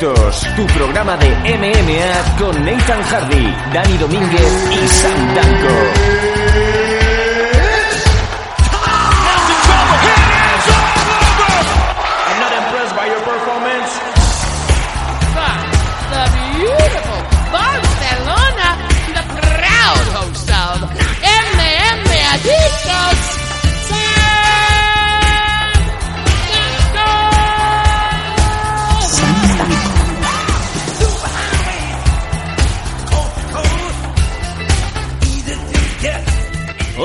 [0.00, 6.39] Tu programa de MMA con Nathan Hardy, Dani Domínguez y Sam Danko.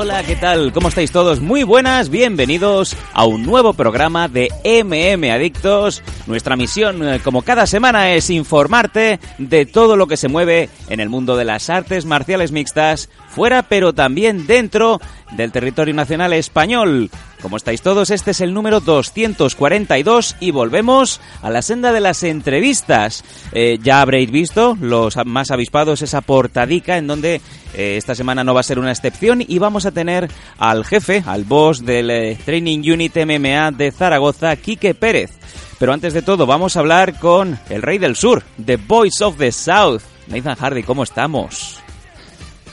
[0.06, 0.72] Hola, ¿qué tal?
[0.72, 1.40] ¿Cómo estáis todos?
[1.40, 6.04] Muy buenas, bienvenidos a un nuevo programa de MM Adictos.
[6.28, 11.00] Nuestra misión, eh, como cada semana, es informarte de todo lo que se mueve en
[11.00, 15.02] el mundo de las artes marciales mixtas, fuera pero también dentro
[15.32, 17.10] del territorio nacional español.
[17.46, 18.10] ¿Cómo estáis todos?
[18.10, 23.24] Este es el número 242 y volvemos a la senda de las entrevistas.
[23.52, 27.42] Eh, ya habréis visto, los más avispados, esa portadica en donde
[27.76, 31.24] eh, esta semana no va a ser una excepción y vamos a tener al jefe,
[31.28, 35.30] al boss del eh, Training Unit MMA de Zaragoza, Quique Pérez.
[35.78, 39.38] Pero antes de todo vamos a hablar con el Rey del Sur, The Voice of
[39.38, 40.02] the South.
[40.30, 41.85] Nathan Hardy, ¿cómo estamos?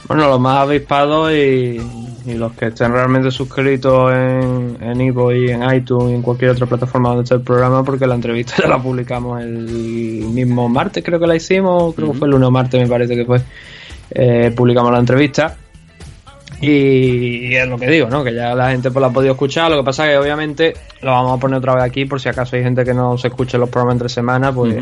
[0.07, 1.79] Bueno, los más avispados y,
[2.25, 6.51] y los que estén realmente suscritos en, en Ivo y en iTunes y en cualquier
[6.51, 11.03] otra plataforma donde esté el programa, porque la entrevista ya la publicamos el mismo martes,
[11.03, 13.41] creo que la hicimos, creo que fue el 1 de martes, me parece que fue.
[14.11, 15.57] Eh, publicamos la entrevista.
[16.61, 18.23] Y, es lo que digo, ¿no?
[18.23, 19.69] Que ya la gente pues la ha podido escuchar.
[19.69, 22.29] Lo que pasa es que obviamente lo vamos a poner otra vez aquí por si
[22.29, 24.75] acaso hay gente que no se escuche los programas entre semanas, pues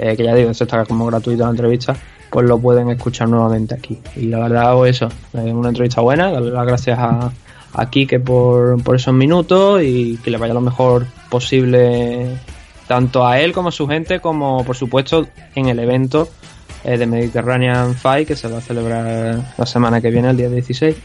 [0.00, 1.94] eh, que ya digo, eso está como gratuito la entrevista,
[2.30, 3.98] pues lo pueden escuchar nuevamente aquí.
[4.16, 7.32] Y la verdad, pues eso, es una entrevista buena, darle las gracias a,
[7.72, 12.36] a Kike por, por esos minutos y que le vaya lo mejor posible
[12.86, 16.28] tanto a él como a su gente, como por supuesto en el evento
[16.84, 20.48] eh, de Mediterranean Fight que se va a celebrar la semana que viene, el día
[20.48, 20.96] 16.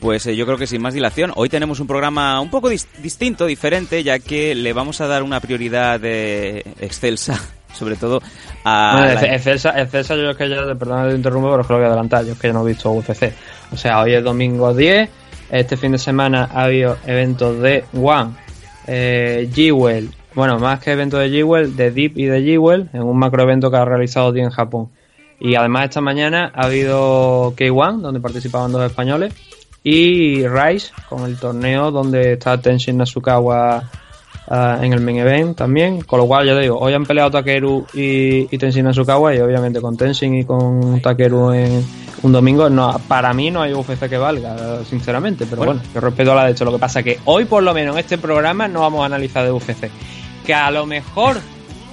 [0.00, 2.86] Pues eh, yo creo que sin más dilación, hoy tenemos un programa un poco dis-
[3.02, 7.40] distinto, diferente, ya que le vamos a dar una prioridad eh, excelsa,
[7.74, 8.22] sobre todo
[8.64, 8.92] a...
[8.98, 11.66] Bueno, la- Ex- Excelsa, Excelsa yo es que ya, perdona que te interrumpo, pero es
[11.66, 13.32] que lo adelantar, yo es que ya no he visto UFC.
[13.72, 15.10] O sea, hoy es domingo 10,
[15.50, 18.30] este fin de semana ha habido eventos de One,
[18.86, 23.16] eh, G-Well, bueno, más que eventos de G-Well, de Deep y de G-Well, en un
[23.18, 24.88] macro evento que ha realizado Día en Japón.
[25.40, 29.34] Y además esta mañana ha habido K1, donde participaban dos españoles,
[29.82, 33.84] y Rise, con el torneo donde está Tenshin Nasukawa
[34.48, 36.02] ah, en el main event también.
[36.02, 39.38] Con lo cual, ya te digo, hoy han peleado Takeru y, y Tenshin Nasukawa y
[39.40, 41.84] obviamente con Tenshin y con Takeru en
[42.22, 45.72] un domingo, no, para mí no hay UFC que valga, sinceramente, pero Bueno.
[45.74, 46.64] bueno, yo respeto a la de hecho.
[46.64, 49.44] Lo que pasa que hoy, por lo menos en este programa, no vamos a analizar
[49.44, 49.90] de UFC.
[50.46, 51.36] Que a lo mejor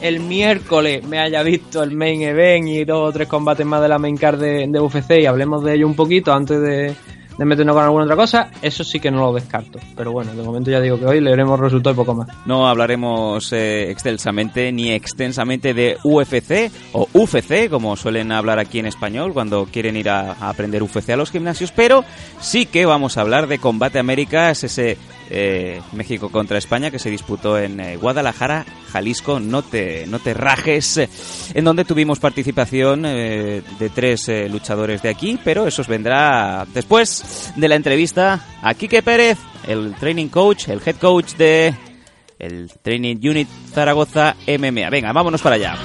[0.02, 3.88] el miércoles me haya visto el main event y dos o tres combates más de
[3.90, 6.96] la main card de, de UFC y hablemos de ello un poquito antes de,
[7.42, 9.80] de meternos con alguna otra cosa, eso sí que no lo descarto.
[9.98, 12.28] Pero bueno, de momento ya digo que hoy leeremos resultados y poco más.
[12.46, 18.86] No hablaremos eh, excelsamente ni extensamente de UFC o UFC, como suelen hablar aquí en
[18.86, 22.06] español cuando quieren ir a, a aprender UFC a los gimnasios, pero
[22.40, 25.00] sí que vamos a hablar de Combate Américas, ese
[25.34, 30.34] eh, México contra España que se disputó en eh, Guadalajara, Jalisco, no te, no te
[30.34, 31.10] rajes, eh,
[31.54, 37.68] en donde tuvimos participación de tres luchadores de aquí, pero eso os vendrá después de
[37.70, 39.38] la entrevista a Quique Pérez,
[39.68, 41.74] el training coach, el head coach de
[42.38, 44.90] el Training Unit Zaragoza MMA.
[44.90, 45.76] Venga, vámonos para allá.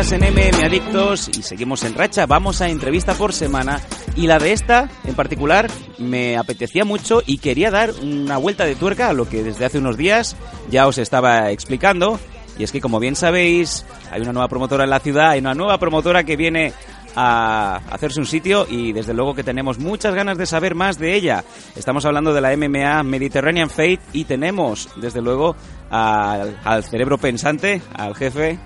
[0.00, 2.24] Entrevistas en MM Adictos y seguimos en racha.
[2.24, 3.80] Vamos a entrevista por semana
[4.16, 5.68] y la de esta en particular
[5.98, 9.78] me apetecía mucho y quería dar una vuelta de tuerca a lo que desde hace
[9.78, 10.36] unos días
[10.70, 12.18] ya os estaba explicando.
[12.58, 15.54] Y es que como bien sabéis, hay una nueva promotora en la ciudad, hay una
[15.54, 16.72] nueva promotora que viene
[17.14, 21.14] a hacerse un sitio y desde luego que tenemos muchas ganas de saber más de
[21.14, 21.44] ella.
[21.76, 25.56] Estamos hablando de la MMA Mediterranean Fate y tenemos desde luego
[25.90, 28.58] al, al cerebro pensante, al jefe,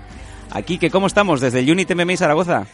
[0.51, 2.65] aquí que cómo estamos desde el Unit MMA Zaragoza.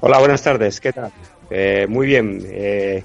[0.00, 0.80] Hola, buenas tardes.
[0.80, 1.12] ¿Qué tal?
[1.50, 2.40] Eh, muy bien.
[2.44, 3.04] Eh,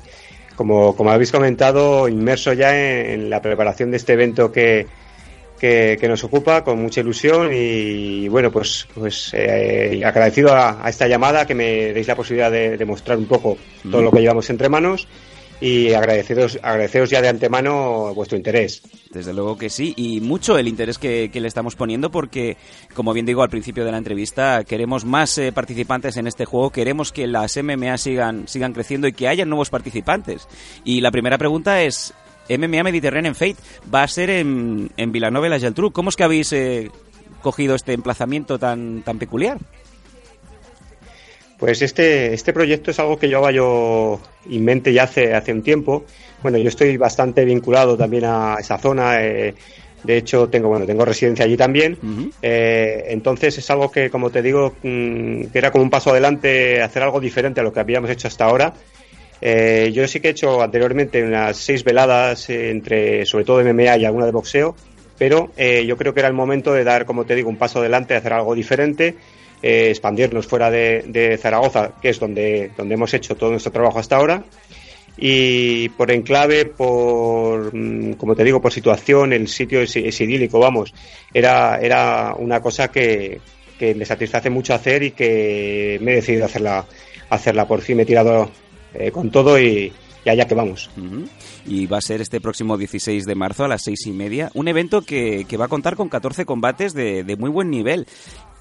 [0.55, 4.87] como, como habéis comentado, inmerso ya en, en la preparación de este evento que,
[5.59, 10.89] que, que nos ocupa con mucha ilusión y bueno, pues, pues eh, agradecido a, a
[10.89, 13.57] esta llamada que me deis la posibilidad de, de mostrar un poco
[13.89, 15.07] todo lo que llevamos entre manos
[15.59, 18.81] y agradeceros, agradeceros ya de antemano vuestro interés.
[19.11, 22.57] Desde luego que sí, y mucho el interés que, que le estamos poniendo porque,
[22.93, 26.69] como bien digo al principio de la entrevista, queremos más eh, participantes en este juego,
[26.69, 30.47] queremos que las MMA sigan, sigan creciendo y que haya nuevos participantes.
[30.83, 32.13] Y la primera pregunta es,
[32.49, 33.57] MMA Mediterranean Fate
[33.93, 35.91] va a ser en, en y la Geltrú.
[35.91, 36.91] ¿Cómo es que habéis eh,
[37.41, 39.57] cogido este emplazamiento tan, tan peculiar?
[41.57, 44.19] Pues este, este proyecto es algo que llevaba yo
[44.49, 46.05] en mente ya hace, hace un tiempo.
[46.43, 49.23] Bueno, yo estoy bastante vinculado también a esa zona.
[49.23, 49.55] eh,
[50.03, 51.97] de hecho, tengo, bueno, tengo residencia allí también.
[52.41, 56.81] Eh, entonces es algo que, como te digo, mm, que era como un paso adelante,
[56.81, 58.73] hacer algo diferente a lo que habíamos hecho hasta ahora.
[59.41, 63.97] Eh, yo sí que he hecho anteriormente unas seis veladas entre, sobre todo de MMA
[63.97, 64.75] y alguna de boxeo,
[65.17, 67.79] pero eh, yo creo que era el momento de dar, como te digo, un paso
[67.79, 69.15] adelante, hacer algo diferente,
[69.61, 73.99] eh, expandirnos fuera de, de Zaragoza, que es donde, donde hemos hecho todo nuestro trabajo
[73.99, 74.43] hasta ahora.
[75.17, 80.93] Y por enclave, por, mm, como te digo, por situación, el sitio es, idílico, vamos.
[81.33, 83.41] Era, era una cosa que,
[83.79, 86.85] que me satisface mucho hacer y que me he decidido hacerla,
[87.29, 87.67] hacerla.
[87.67, 88.51] Por fin me he tirado
[88.93, 89.91] eh, con todo y,
[90.25, 90.89] allá que vamos.
[91.65, 94.51] Y va a ser este próximo 16 de marzo a las seis y media.
[94.53, 98.07] Un evento que, que va a contar con 14 combates de, de muy buen nivel.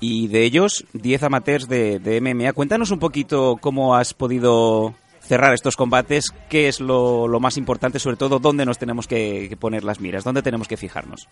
[0.00, 2.52] Y de ellos, 10 amateurs de, de MMA.
[2.52, 4.94] Cuéntanos un poquito cómo has podido
[5.26, 9.54] cerrar estos combates, qué es lo, lo más importante, sobre todo dónde nos tenemos que,
[9.58, 11.28] poner las miras, dónde tenemos que fijarnos.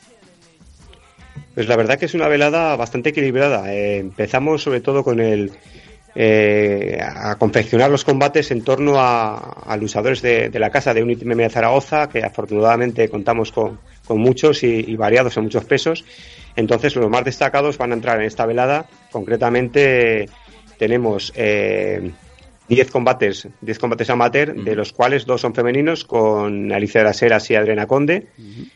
[1.55, 3.73] Pues la verdad que es una velada bastante equilibrada.
[3.73, 5.53] Eh, empezamos sobre todo con el
[6.15, 11.03] eh, a confeccionar los combates en torno a, a luchadores de, de la casa de
[11.03, 16.05] Unity MMA Zaragoza, que afortunadamente contamos con, con muchos y, y variados en muchos pesos.
[16.57, 18.87] Entonces los más destacados van a entrar en esta velada.
[19.11, 20.29] Concretamente
[20.79, 22.13] tenemos eh,
[22.69, 27.23] 10 combates, 10 combates amateur, de los cuales dos son femeninos, con Alicia de las
[27.23, 28.29] Heras y Adriana Conde,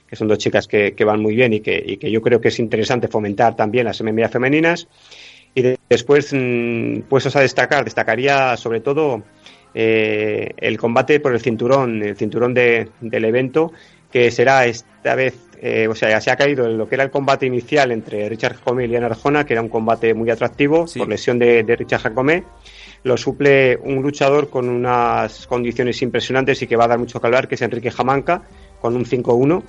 [0.06, 2.40] que son dos chicas que, que van muy bien y que, y que yo creo
[2.40, 4.88] que es interesante fomentar también las MMA femeninas.
[5.54, 9.22] Y de- después, mm, puestos a destacar, destacaría sobre todo
[9.74, 13.72] eh, el combate por el cinturón, el cinturón de- del evento,
[14.10, 17.04] que será esta vez, eh, o sea, ya se ha caído en lo que era
[17.04, 20.86] el combate inicial entre Richard Jacome y Liana Arjona, que era un combate muy atractivo
[20.86, 20.98] Sí.
[20.98, 22.44] por lesión de, de Richard Jacome.
[23.04, 27.26] Lo suple un luchador con unas condiciones impresionantes y que va a dar mucho que
[27.26, 28.42] hablar, que es Enrique Jamanca,
[28.80, 29.62] con un 5-1.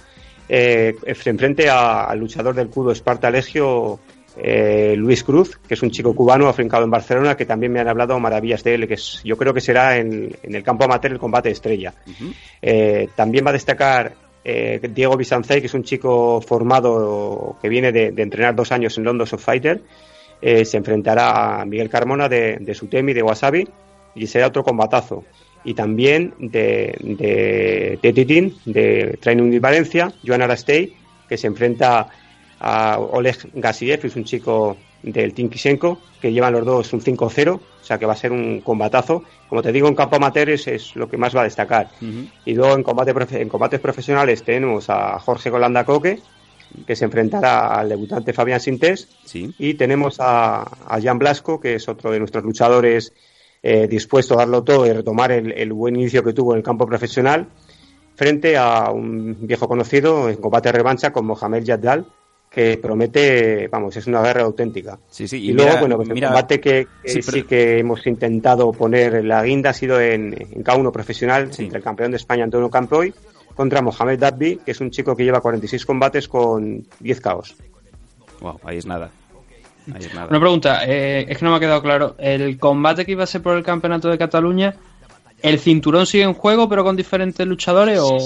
[0.48, 4.00] Eh, frente a- al luchador del Cudo Esparta Legio,
[4.42, 7.88] eh, Luis Cruz, que es un chico cubano afincado en Barcelona, que también me han
[7.88, 11.12] hablado maravillas de él, que es, yo creo que será en, en el campo amateur
[11.12, 11.94] el combate estrella.
[12.62, 14.14] Eh, también va a destacar
[14.44, 18.98] eh, Diego Bisancey, que es un chico formado que viene de, de entrenar dos años
[18.98, 19.82] en London of Fighter.
[20.42, 23.68] Se enfrentará a Miguel Carmona de, de Sutemi, de Wasabi,
[24.16, 25.26] y será otro combatazo.
[25.66, 30.94] Y también de, de, de Titín, de Training de Valencia, Joan Arastey,
[31.28, 32.08] que se enfrenta
[32.60, 37.54] a Oleg Gasiev, es un chico del Team Kisenko, que llevan los dos un 5-0,
[37.56, 39.24] o sea que va a ser un combatazo.
[39.48, 41.90] Como te digo, en campo amateur es, es lo que más va a destacar.
[42.46, 46.20] Y luego en, combate, en combates profesionales tenemos a Jorge Golanda Coque,
[46.86, 49.54] que se enfrentará al debutante Fabián Sintés, Sí.
[49.58, 53.14] y tenemos a, a Jan Blasco, que es otro de nuestros luchadores
[53.64, 56.64] eh, dispuesto a darlo todo y retomar el, el buen inicio que tuvo en el
[56.64, 57.48] campo profesional,
[58.16, 62.06] frente a un viejo conocido en combate revancha con Mohamed Yaddal,
[62.50, 64.98] que promete, vamos, es una guerra auténtica.
[65.10, 65.38] Sí, sí.
[65.38, 69.16] Y, luego, mira- bueno, pues el mira- combate que, que Sí, que hemos intentado poner
[69.16, 71.64] en la guinda ha sido en, en K1 profesional, Sí.
[71.64, 73.14] entre el campeón de España Antonio Campoy
[73.54, 77.56] contra Mohamed Dabbi, que es un chico que lleva 46 combates con 10 caos.
[78.42, 79.12] Wow, ahí es nada.
[79.94, 80.28] Ahí es nada.
[80.30, 82.16] Una pregunta, eh, es que no me ha quedado claro.
[82.18, 84.76] El combate que iba a ser por el campeonato de Cataluña,
[85.42, 88.18] ¿el cinturón sigue en juego pero con diferentes luchadores o...?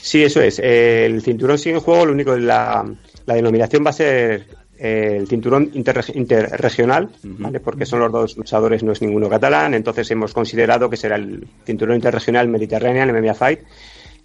[0.00, 0.58] Sí, eso es.
[0.58, 2.84] El cinturón sigue en juego, lo único, la,
[3.26, 4.46] la denominación va a ser
[4.78, 7.60] eh, el cinturón interreg- interregional, ¿vale?
[7.60, 11.46] porque son los dos luchadores, no es ninguno catalán, entonces hemos considerado que será el
[11.64, 13.60] cinturón interregional Mediterranean MMA Fight.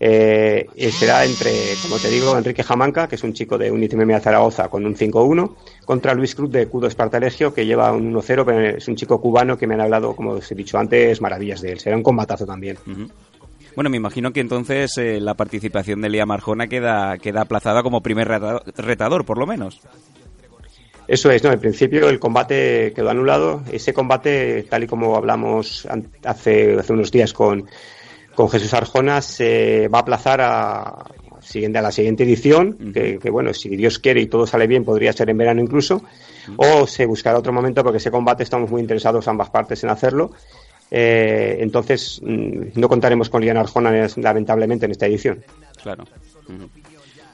[0.01, 1.51] Eh, y será entre,
[1.81, 4.95] como te digo, Enrique Jamanca, que es un chico de Unity MMA Zaragoza con un
[4.95, 9.19] 5-1, contra Luis Cruz de Cudo Espartalegio, que lleva un 1-0, pero es un chico
[9.19, 11.79] cubano que me han hablado, como os he dicho antes, maravillas de él.
[11.81, 12.77] Será un combatazo también.
[13.75, 18.01] Bueno, me imagino que entonces eh, la participación de Liam Arjona queda, queda aplazada como
[18.01, 19.79] primer reta- retador, por lo menos.
[21.07, 23.61] Eso es, no, en principio el combate quedó anulado.
[23.71, 25.87] Ese combate, tal y como hablamos
[26.23, 27.65] hace, hace unos días con,
[28.35, 31.05] con Jesús Arjona, se va a aplazar a,
[31.41, 34.83] siguiente, a la siguiente edición, que, que, bueno, si Dios quiere y todo sale bien,
[34.85, 36.03] podría ser en verano incluso,
[36.57, 40.31] o se buscará otro momento porque ese combate estamos muy interesados ambas partes en hacerlo.
[40.91, 45.43] Eh, entonces, mm, no contaremos con Liana Arjona lamentablemente en esta edición.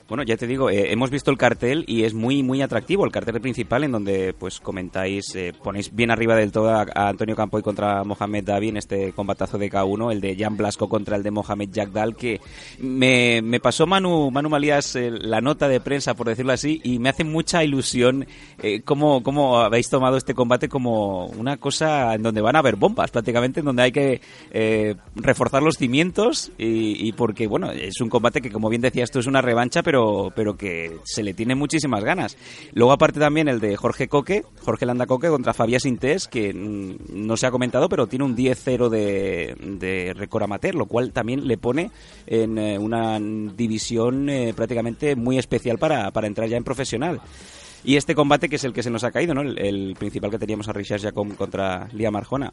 [0.07, 3.11] Bueno, ya te digo, eh, hemos visto el cartel y es muy muy atractivo el
[3.11, 7.35] cartel principal en donde pues comentáis, eh, ponéis bien arriba del todo a, a Antonio
[7.35, 11.23] Campoy contra Mohamed Davi en este combatazo de K1, el de Jan Blasco contra el
[11.23, 12.39] de Mohamed Jagdal, que
[12.77, 16.99] me, me pasó Manu, Manu Malías eh, la nota de prensa, por decirlo así, y
[16.99, 18.27] me hace mucha ilusión
[18.61, 22.75] eh, cómo, cómo habéis tomado este combate como una cosa en donde van a haber
[22.75, 24.21] bombas prácticamente, en donde hay que
[25.15, 29.19] reforzar los cimientos y, y porque, bueno, es un combate que como bien decía, esto
[29.19, 29.94] es una revancha, pero
[30.35, 32.37] pero, que se le tiene muchísimas ganas.
[32.73, 37.25] Luego aparte también el de Jorge Coque, Jorge Landa Coque contra Fabián Sintés, que mm,
[37.25, 41.47] no se ha comentado, pero tiene un 10-0 de, de récord amateur, lo cual también
[41.47, 41.91] le pone
[42.27, 47.21] en eh, una división eh, prácticamente muy especial para, para entrar ya en profesional.
[47.83, 49.41] Y este combate que es el que se nos ha caído, ¿no?
[49.41, 52.51] El, principal que teníamos a Richard Jacom contra Liam Arjona.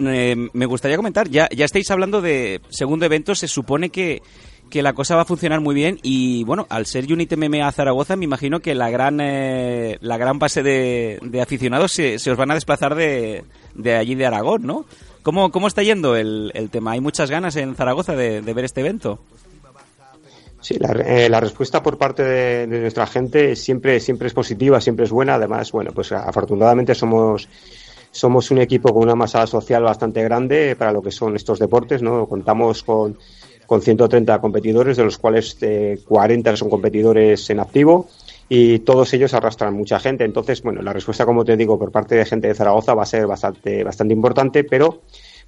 [0.00, 4.22] Eh, me gustaría comentar, ya, ya estáis hablando de segundo evento, se supone que,
[4.70, 8.16] que la cosa va a funcionar muy bien y bueno, al ser Unity MMA Zaragoza
[8.16, 12.36] me imagino que la gran eh, la gran base de, de aficionados se, se, os
[12.38, 14.86] van a desplazar de, de, allí de Aragón, ¿no?
[15.22, 16.92] ¿Cómo, cómo está yendo el, el tema?
[16.92, 19.20] ¿Hay muchas ganas en Zaragoza de, de ver este evento?
[20.62, 24.80] Sí, la, eh, la, respuesta por parte de, de, nuestra gente siempre, siempre es positiva,
[24.80, 25.34] siempre es buena.
[25.34, 27.48] Además, bueno, pues afortunadamente somos,
[28.10, 32.02] somos un equipo con una masa social bastante grande para lo que son estos deportes,
[32.02, 32.26] ¿no?
[32.26, 33.16] Contamos con,
[33.70, 38.08] con 130 competidores, de los cuales eh, 40 son competidores en activo
[38.48, 40.24] y todos ellos arrastran mucha gente.
[40.24, 43.06] Entonces, bueno, la respuesta, como te digo, por parte de gente de Zaragoza va a
[43.06, 45.02] ser bastante, bastante importante, pero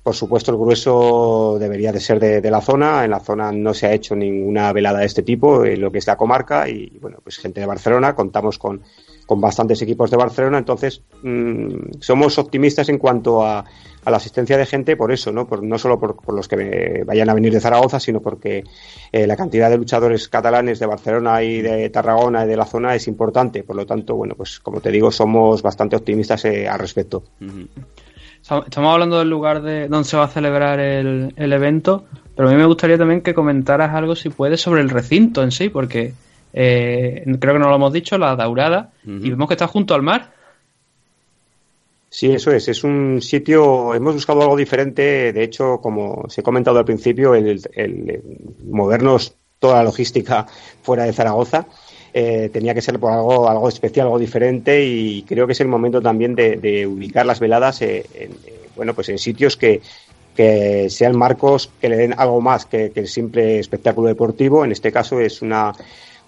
[0.04, 3.04] por supuesto, el grueso debería de ser de, de, la zona.
[3.04, 5.98] En la zona no se ha hecho ninguna velada de este tipo, en lo que
[5.98, 6.68] es la comarca.
[6.68, 8.82] Y bueno, pues gente de Barcelona, contamos con,
[9.26, 10.58] con bastantes equipos de Barcelona.
[10.58, 13.64] Entonces, mmm, somos optimistas en cuanto a,
[14.04, 15.46] a, la asistencia de gente por eso, ¿no?
[15.46, 18.64] Por, no solo por, por los que vayan a venir de Zaragoza, sino porque
[19.12, 22.94] eh, la cantidad de luchadores catalanes de Barcelona y de Tarragona y de la zona
[22.94, 23.62] es importante.
[23.62, 27.22] Por lo tanto, bueno, pues como te digo, somos bastante optimistas eh, al respecto.
[28.42, 32.52] Estamos hablando del lugar de donde se va a celebrar el, el, evento, pero a
[32.52, 36.12] mí me gustaría también que comentaras algo, si puedes, sobre el recinto en sí, porque
[36.52, 39.26] eh, creo que no lo hemos dicho, la Daurada, uh -huh.
[39.26, 40.32] y vemos que está junto al mar.
[42.08, 42.68] Sí, eso es.
[42.68, 43.94] Es un sitio.
[43.94, 45.32] Hemos buscado algo diferente.
[45.32, 48.22] De hecho, como os he comentado al principio, el, el, el
[48.70, 50.46] movernos toda la logística
[50.82, 51.66] fuera de Zaragoza.
[52.12, 55.68] Eh, tenía que ser por algo, algo especial, algo diferente y creo que es el
[55.68, 58.32] momento también de, de ubicar las veladas en, en,
[58.76, 59.80] bueno, pues en sitios que,
[60.36, 64.62] que sean marcos que le den algo más que, que, el simple espectáculo deportivo.
[64.62, 65.72] En este caso es una,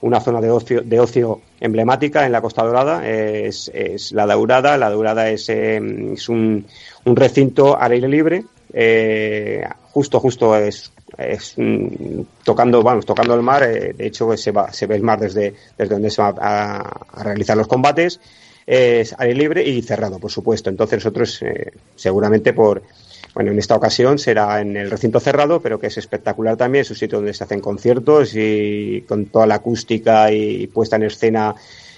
[0.04, 4.76] una zona de ocio, de ocio emblemática en la Costa Dorada, es, es la Daurada.
[4.76, 5.80] La Daurada es, eh,
[6.12, 6.66] es un,
[7.06, 8.44] un, recinto al aire libre,
[8.74, 11.56] eh, justo, justo es, es
[12.44, 13.62] tocando, vamos, tocando el mar.
[13.62, 16.80] Eh, de hecho, se, va, se ve el mar desde, desde donde se va a,
[17.10, 18.20] a realizar los combates.
[18.66, 20.68] Es aire libre y cerrado, por supuesto.
[20.68, 22.82] Entonces nosotros, eh, seguramente por
[23.34, 26.90] bueno, en esta ocasión será en el recinto cerrado, pero que es espectacular también, es
[26.90, 31.54] un sitio donde se hacen conciertos y con toda la acústica y puesta en escena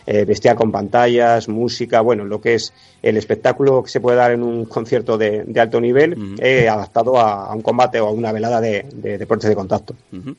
[0.06, 4.30] eh, bestial con pantallas, música, bueno, lo que es el espectáculo que se puede dar
[4.30, 6.38] en un concierto de, de alto nivel, uh -huh.
[6.40, 9.94] eh, adaptado a, a, un combate o a una velada de, de deportes de contacto.
[10.12, 10.36] Uh -huh.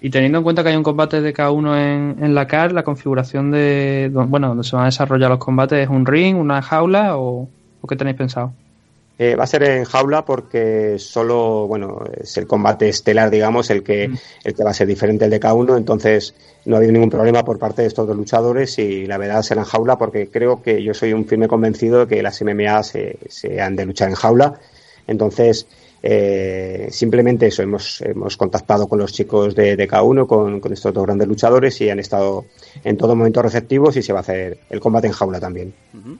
[0.00, 2.82] Y teniendo en cuenta que hay un combate de K1 en, en la CAR, la
[2.82, 7.16] configuración de, bueno, donde se van a desarrollar los combates, ¿es un ring, una jaula
[7.18, 7.48] o,
[7.80, 8.52] o qué tenéis pensado?
[9.20, 13.82] Eh, va a ser en jaula porque solo, bueno, es el combate estelar, digamos, el
[13.82, 14.18] que, mm.
[14.44, 16.34] el que va a ser diferente al de K1, entonces
[16.66, 19.62] no ha habido ningún problema por parte de estos dos luchadores y la verdad será
[19.62, 23.18] en jaula porque creo que yo soy un firme convencido de que las MMA se,
[23.28, 24.60] se han de luchar en jaula,
[25.08, 25.66] entonces
[26.00, 30.94] eh, simplemente eso, hemos, hemos contactado con los chicos de, de K1, con, con, estos
[30.94, 32.44] dos grandes luchadores y han estado
[32.84, 35.74] en todo momento receptivos y se va a hacer el combate en jaula también.
[35.92, 36.18] Uh -huh.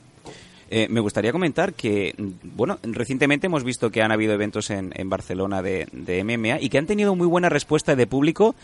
[0.70, 5.62] Eh, me gustaría comentar que, bueno, recientemente hemos visto que han habido eventos en, Barcelona
[5.62, 8.54] de, de, MMA y que han tenido muy buena respuesta de público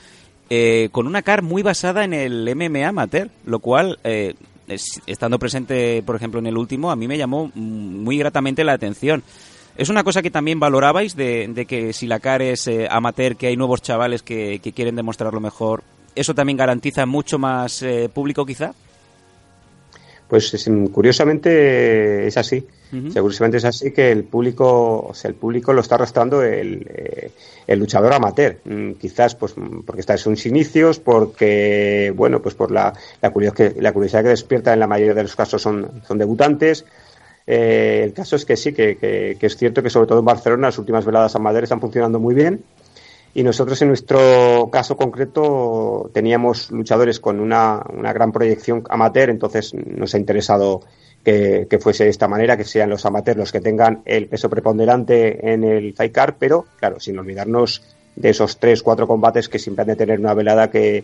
[0.50, 4.34] eh, con una car muy basada en el MMA amateur, lo cual, eh,
[4.68, 8.74] es, estando presente, por ejemplo, en el último, a mí me llamó muy gratamente la
[8.74, 9.22] atención.
[9.78, 13.56] ¿Es una cosa que también valorabais de, que si la CAR es amateur, que hay
[13.56, 15.82] nuevos chavales que, quieren demostrarlo mejor,
[16.14, 18.72] eso también garantiza mucho más público quizá?
[20.34, 22.66] Pues es- curiosamente es así.
[22.92, 23.06] Ujú.
[23.06, 26.42] O sea, curiosamente es así que el público, o sea, el público lo está arrastrando
[26.42, 27.30] el, eh,
[27.68, 28.56] el luchador amateur.
[28.64, 33.30] Mm, quizás pues mm, porque está en sus inicios, porque bueno, pues por la, la,
[33.30, 36.84] curiosidad, que, la curiosidad que despierta en la mayoría de los casos son, son debutantes.
[37.46, 40.24] Eh, el caso es que sí, que, que- que es cierto que sobre todo en
[40.24, 42.60] Barcelona las últimas veladas amateurs están funcionando muy bien.
[43.36, 49.74] Y nosotros en nuestro caso concreto teníamos luchadores con una, una gran proyección amateur, entonces
[49.74, 50.82] nos ha interesado
[51.24, 54.48] que, que fuese de esta manera, que sean los amateurs los que tengan el peso
[54.48, 57.82] preponderante en el card, pero claro, sin olvidarnos
[58.14, 61.02] de esos tres, cuatro combates que siempre han de tener una velada que,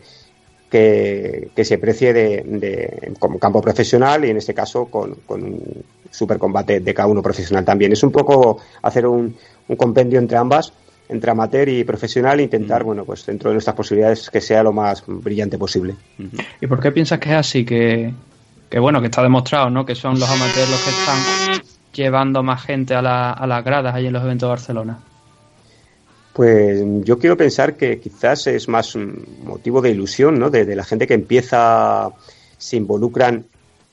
[0.70, 5.42] que, que se precie de, de- como campo profesional y en este caso con, con
[5.42, 7.90] un super combate de K1 profesional también.
[7.90, 9.34] Es un poco hacer un,
[9.66, 10.72] un compendio entre ambas,
[11.10, 14.72] entre amateur y profesional e intentar, bueno, pues dentro de nuestras posibilidades que sea lo
[14.72, 15.94] más brillante posible.
[16.60, 17.64] ¿Y por qué piensas que es así?
[17.64, 18.12] Que,
[18.68, 19.84] que bueno, que está demostrado, ¿no?
[19.84, 21.62] Que son los amateurs los que están
[21.92, 24.98] llevando más gente a, la- a las gradas ahí en los eventos de Barcelona.
[26.32, 30.48] Pues yo quiero pensar que quizás es más un motivo de ilusión, ¿no?
[30.48, 32.08] De, de la gente que empieza,
[32.56, 33.44] se involucran,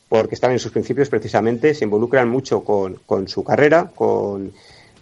[0.08, 4.52] porque están en sus principios precisamente, se involucran mucho con, con su carrera, con,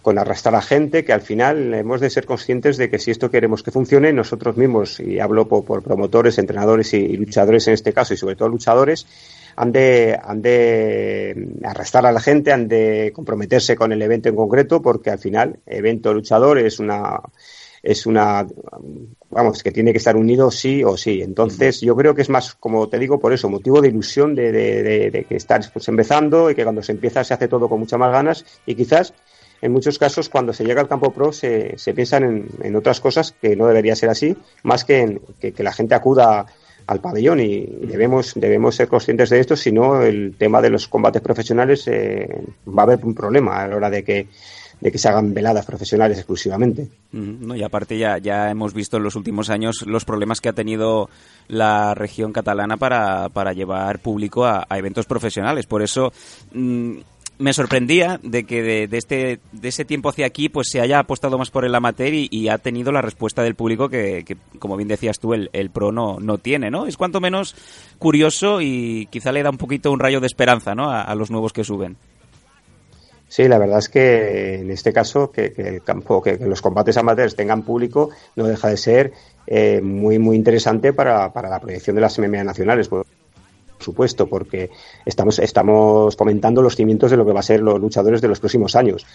[0.05, 3.31] con arrastrar a gente, que al final hemos de ser conscientes de que si esto
[3.31, 7.73] queremos que funcione, nosotros mismos, y hablo por, por promotores, entrenadores y, y luchadores en
[7.73, 9.07] este caso, y sobre todo luchadores,
[9.55, 14.35] han de, han de arrastrar a la gente, han de comprometerse con el evento en
[14.35, 17.19] concreto, porque al final, evento luchador es una,
[17.81, 18.45] es una,
[19.31, 21.23] vamos, que tiene que estar unido sí o sí.
[21.23, 24.51] Entonces, yo creo que es más, como te digo, por eso, motivo de ilusión de,
[24.51, 27.67] de, de, de que estás pues, empezando y que cuando se empieza se hace todo
[27.67, 29.11] con muchas más ganas y quizás
[29.61, 33.55] en muchos casos cuando se llega al campo pro se, piensan en, otras cosas que
[33.55, 36.45] no debería ser así, más que en que, la gente acuda
[36.87, 40.87] al pabellón y debemos debemos ser conscientes de esto, si no el tema de los
[40.87, 42.29] combates profesionales eh,
[42.67, 44.27] va a haber un problema a la hora de que
[44.79, 46.89] de que se hagan veladas profesionales exclusivamente.
[47.11, 50.53] No, y aparte ya, ya hemos visto en los últimos años los problemas que ha
[50.53, 51.09] tenido
[51.47, 55.65] la región catalana para, para llevar público a, a eventos profesionales.
[55.65, 56.11] Por eso
[56.53, 56.97] mm,
[57.37, 61.37] me sorprendía de que de, este, de ese tiempo hacia aquí pues se haya apostado
[61.37, 65.19] más por el amateur y, ha tenido la respuesta del público que, como bien decías
[65.19, 66.85] tú, el, pro no, no tiene, ¿no?
[66.85, 67.55] Es cuanto menos
[67.97, 70.91] curioso y quizá le da un poquito un rayo de esperanza, ¿no?
[70.91, 71.97] A, los nuevos que suben.
[73.27, 77.35] Sí, la verdad es que en este caso que, el campo, que, los combates amateurs
[77.35, 79.13] tengan público no deja de ser
[79.47, 83.05] eh, muy muy interesante para, para, la proyección de las MMA nacionales, por
[83.79, 84.69] supuesto, porque
[85.05, 88.39] estamos estamos comentando los cimientos de lo que va a ser los luchadores de los
[88.39, 89.05] próximos años.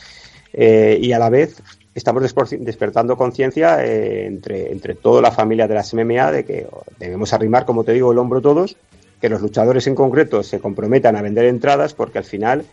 [0.53, 1.63] Eh, y a la vez
[1.95, 2.23] estamos
[2.59, 6.67] despertando conciencia eh, entre entre toda la familia de las MMA de que
[6.99, 8.77] debemos arrimar, como te digo, el hombro todos,
[9.21, 12.65] que los luchadores en concreto se comprometan a vender entradas, porque al final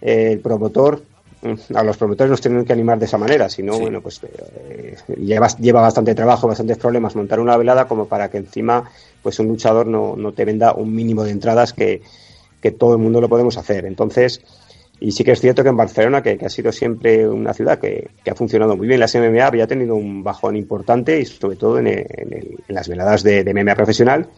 [0.00, 1.02] eh, el promotor,
[1.74, 3.80] a los promotores nos tienen que animar de esa manera, si no, sí.
[3.82, 8.38] bueno, pues eh, lleva, lleva bastante trabajo, bastantes problemas montar una velada como para que
[8.38, 8.84] encima
[9.22, 12.02] pues un luchador no, no te venda un mínimo de entradas que,
[12.60, 13.86] que, todo el mundo lo podemos hacer.
[13.86, 14.42] Entonces,
[15.00, 17.78] y sí que es cierto que en Barcelona, que, que ha sido siempre una ciudad
[17.78, 21.56] que, que, ha funcionado muy bien, la MMA había tenido un bajón importante y sobre
[21.56, 24.28] todo en, el, en, el, en las veladas de, de MMA profesional.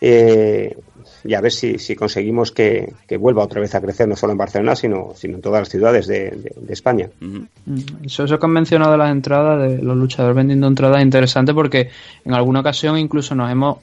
[0.00, 0.76] Eh,
[1.24, 4.32] y a ver si, si conseguimos que, que, vuelva otra vez a crecer, no solo
[4.32, 7.08] en Barcelona, sino, sino en todas las ciudades de, de, de España.
[7.20, 8.06] Uh -huh.
[8.06, 11.54] eso, eso que han mencionado de las entradas, de los luchadores vendiendo entradas, es interesante
[11.54, 11.90] porque
[12.24, 13.78] en alguna ocasión incluso nos hemos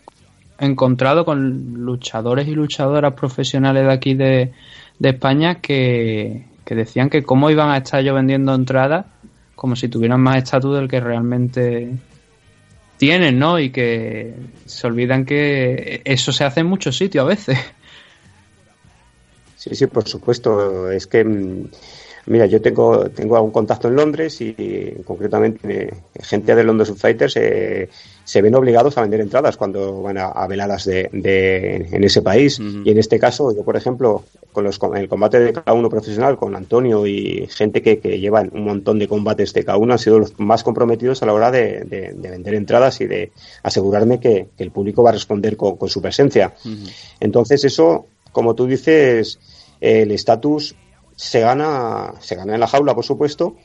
[0.60, 4.52] encontrado con luchadores y luchadoras profesionales de aquí de,
[5.00, 9.06] de España que, que decían que cómo iban a estar yo vendiendo entradas
[9.56, 11.92] como si tuvieran más estatus del que realmente
[12.98, 13.60] tienen, ¿no?
[13.60, 14.34] Y que
[14.66, 17.58] se olvidan que eso se hace en muchos sitios a veces.
[19.58, 20.92] Sí, sí, por supuesto.
[20.92, 21.26] Es que,
[22.26, 24.54] mira, yo tengo, tengo algún contacto en Londres y,
[25.06, 27.90] concretamente gente de London Subfighters eh,
[28.24, 32.22] se ven obligados a vender entradas cuando van a, a veladas de, de, en ese
[32.22, 32.60] país.
[32.60, 32.82] Uh -huh.
[32.86, 36.38] Y en este caso, yo, por ejemplo, con, los, con el combate de K1 profesional,
[36.38, 40.20] con Antonio y gente que, que llevan un montón de combates de K1, han sido
[40.20, 43.32] los más comprometidos a la hora de, de, de vender entradas y de
[43.64, 46.54] asegurarme que, que, el público va a responder con, con su presencia.
[46.64, 46.92] Uh -huh.
[47.20, 49.40] Entonces, eso, como tú dices,
[49.82, 50.76] el estatus
[51.16, 53.56] se gana, se gana en la jaula, por supuesto,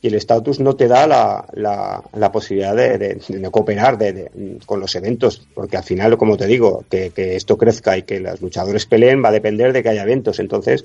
[0.00, 4.58] y el estatus no te da la, la, la posibilidad de, de, de cooperar de,
[4.66, 8.20] con los eventos, porque al final, como te digo, que, que, esto crezca y que
[8.20, 10.40] los luchadores peleen va a depender de que haya eventos.
[10.40, 10.84] Entonces,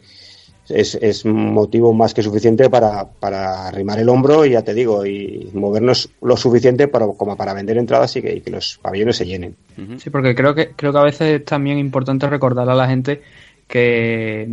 [0.69, 5.05] es, es motivo más que suficiente para, para arrimar el hombro y ya te digo,
[5.05, 9.17] y movernos lo suficiente para, como para vender entradas y que, y que los pabellones
[9.17, 9.55] se llenen.
[9.97, 13.21] Sí, porque creo que, creo que a veces es también importante recordar a la gente
[13.67, 14.47] que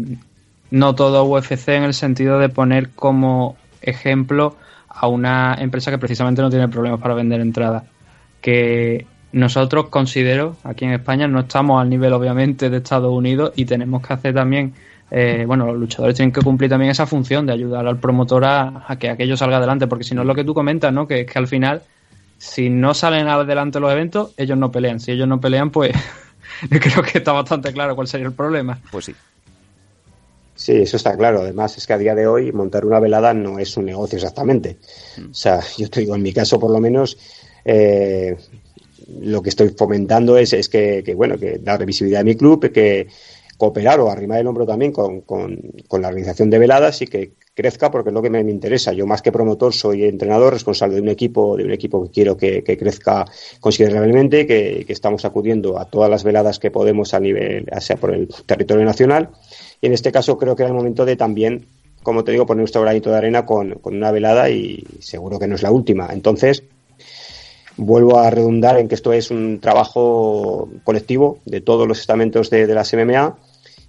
[0.70, 4.56] no todo UFC en el sentido de poner como ejemplo
[4.88, 7.84] a una empresa que precisamente no tiene problemas para vender entradas.
[8.40, 13.66] Que nosotros considero, aquí en España, no estamos al nivel obviamente de Estados Unidos y
[13.66, 14.72] tenemos que hacer también,
[15.10, 18.84] eh, bueno, los luchadores tienen que cumplir también esa función de ayudar al promotor a,
[18.88, 21.06] a que aquello salga adelante, porque si no es lo que tú comentas, ¿no?
[21.06, 21.82] Que es que al final,
[22.38, 25.00] si no salen adelante los eventos, ellos no pelean.
[25.00, 25.92] Si ellos no pelean, pues
[26.70, 28.78] creo que está bastante claro cuál sería el problema.
[28.90, 29.14] Pues sí.
[30.56, 31.42] Sí, eso está claro.
[31.42, 34.78] Además, es que a día de hoy montar una velada no es un negocio exactamente.
[35.30, 37.16] O sea, yo te digo, en mi caso por lo menos,
[37.64, 38.36] eh,
[39.20, 42.72] lo que estoy fomentando es, es que, que, bueno, que dar visibilidad a mi club,
[42.72, 43.06] que
[43.56, 47.32] cooperar o arrimar el hombro también con, con, con la organización de veladas y que
[47.56, 48.92] crezca porque es lo que me, me, interesa.
[48.92, 52.36] Yo más que promotor soy entrenador, responsable de un equipo, de un equipo que quiero
[52.36, 53.24] que, crezca
[53.58, 58.14] considerablemente, que, que, estamos acudiendo a todas las veladas que podemos a nivel, sea por
[58.14, 59.30] el territorio nacional.
[59.80, 61.64] Y en este caso creo que era el momento de también,
[62.02, 65.48] como te digo, poner nuestro granito de arena con, con una velada y seguro que
[65.48, 66.08] no es la última.
[66.12, 66.62] Entonces,
[67.78, 72.66] vuelvo a redundar en que esto es un trabajo colectivo de todos los estamentos de,
[72.66, 73.38] de las MMA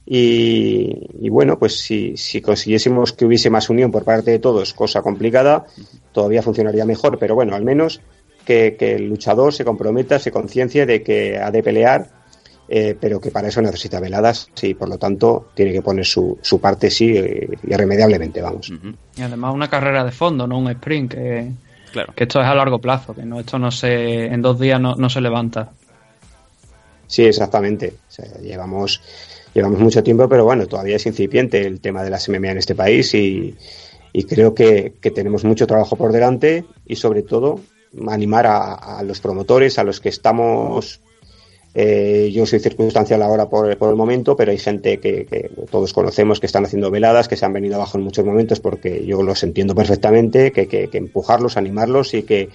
[0.10, 4.74] y, y, bueno, pues si, si, consiguiésemos que hubiese más unión por parte de todos,
[4.74, 5.66] cosa complicada,
[6.14, 8.00] todavía funcionaría mejor, pero bueno, al menos
[8.46, 12.08] que, que el luchador se comprometa, se conciencie de que ha de pelear,
[12.70, 16.40] eh, pero que para eso necesita veladas y por lo tanto tiene que poner su,
[16.42, 18.72] su parte sí, eh, irremediablemente, vamos.
[19.18, 21.52] Y además una carrera de fondo, no un sprint, que,
[21.92, 22.14] claro.
[22.16, 24.96] que esto es a largo plazo, que no esto no se en dos días no,
[24.96, 25.72] no se levanta.
[27.08, 27.96] Sí, exactamente.
[28.08, 29.02] O sea, llevamos
[29.58, 32.76] llevamos mucho tiempo, pero bueno, todavía es incipiente el tema de las MMA en este
[32.76, 33.56] país y,
[34.28, 37.60] creo que, tenemos mucho trabajo por delante y sobre todo
[38.08, 41.02] animar a, a los promotores, a los que estamos
[41.80, 45.94] eh, yo soy circunstancial ahora por, por, el momento, pero hay gente que, que, todos
[45.94, 49.22] conocemos que están haciendo veladas, que se han venido abajo en muchos momentos porque yo
[49.22, 52.50] los entiendo perfectamente, que, que, que empujarlos, animarlos y que,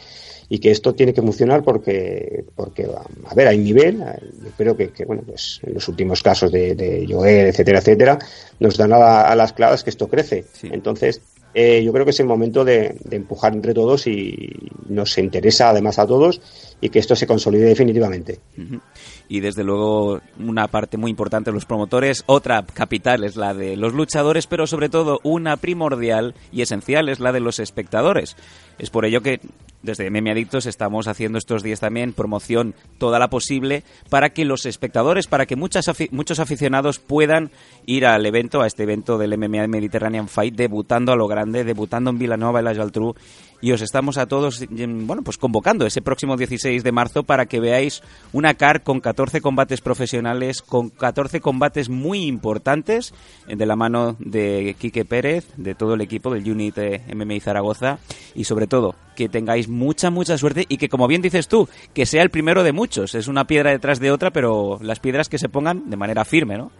[0.52, 4.00] y que esto tiene que funcionar porque, porque a ver, hay nivel.
[4.44, 8.18] Yo creo que, que bueno, pues en los últimos casos de, de Joel, etcétera, etcétera,
[8.60, 10.44] nos dan a, a las claves que esto crece.
[10.52, 10.68] Sí.
[10.70, 11.22] Entonces,
[11.54, 14.50] eh, yo creo que es el momento de, de, empujar entre todos y
[14.88, 16.40] nos interesa además a todos
[16.82, 18.38] y que esto se consolide definitivamente.
[18.58, 18.80] Uh -huh.
[19.28, 23.76] Y desde luego una parte muy importante de los promotores, otra capital es la de
[23.76, 28.36] los luchadores, pero sobre todo una primordial y esencial es la de los espectadores.
[28.78, 29.40] Es por ello que
[29.82, 34.64] desde Meme Adictos estamos haciendo estos días también promoción toda la posible para que los
[34.64, 37.50] espectadores, para que muchas muchos aficionados puedan
[37.84, 42.10] ir al evento, a este evento del MMA Mediterranean Fight, debutando a lo grande, debutando
[42.10, 43.14] en Vilanova y la Geltrú.
[43.60, 47.60] Y os estamos a todos, bueno, pues convocando ese próximo 16 de marzo para que
[47.60, 53.14] veáis una CAR con 14 combates profesionales, con 14 combates muy importantes,
[53.46, 56.76] de la mano de Quique Pérez, de todo el equipo del Unit
[57.14, 58.00] MMA Zaragoza,
[58.34, 62.06] y sobre todo que tengáis mucha, mucha suerte y que, como bien dices tú, que
[62.06, 63.14] sea el primero de muchos.
[63.14, 66.56] Es una piedra detrás de otra, pero las piedras que se pongan de manera firme,
[66.56, 66.70] ¿no?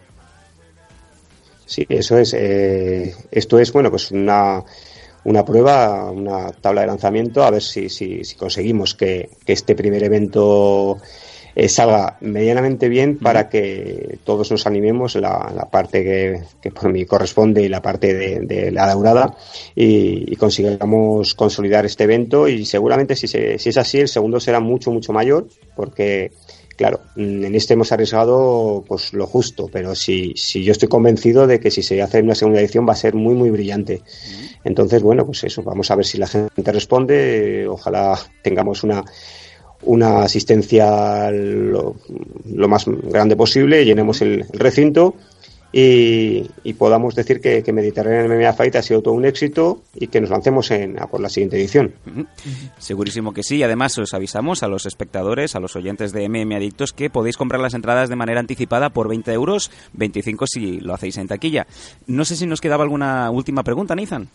[1.65, 2.33] Sí, eso es.
[2.33, 4.63] Eh, esto es, bueno, pues una,
[5.23, 10.03] una prueba, una tabla de lanzamiento, a ver si, si, si conseguimos que, este primer
[10.03, 10.97] evento
[11.55, 16.91] eh, salga medianamente bien para que todos nos animemos la, la parte que, que, por
[16.91, 19.35] mí corresponde y la parte de, de la daurada
[19.75, 24.39] y, y, consigamos consolidar este evento y seguramente si, se, si es así el segundo
[24.39, 26.31] será mucho mucho mayor porque
[26.75, 31.59] claro, en este hemos arriesgado pues lo justo, pero si, si yo estoy convencido de
[31.59, 34.01] que si se hace una segunda edición va a ser muy muy brillante.
[34.63, 39.03] Entonces, bueno, pues eso, vamos a ver si la gente responde, ojalá tengamos una
[39.85, 41.95] una asistencia lo,
[42.53, 45.15] lo más grande posible, llenemos el, el recinto
[45.75, 50.05] y, y, podamos decir que, que Mediterranean MMA Fight ha sido todo un éxito y
[50.05, 51.95] que nos lancemos en, a por la siguiente edición.
[52.05, 52.27] Uh -huh.
[52.77, 56.55] Segurísimo que sí, y además os avisamos a los espectadores, a los oyentes de MM
[56.55, 60.93] Adictos, que podéis comprar las entradas de manera anticipada por 20 euros, 25 si lo
[60.93, 61.65] hacéis en taquilla.
[62.05, 64.29] No sé si nos quedaba alguna última pregunta, Nathan.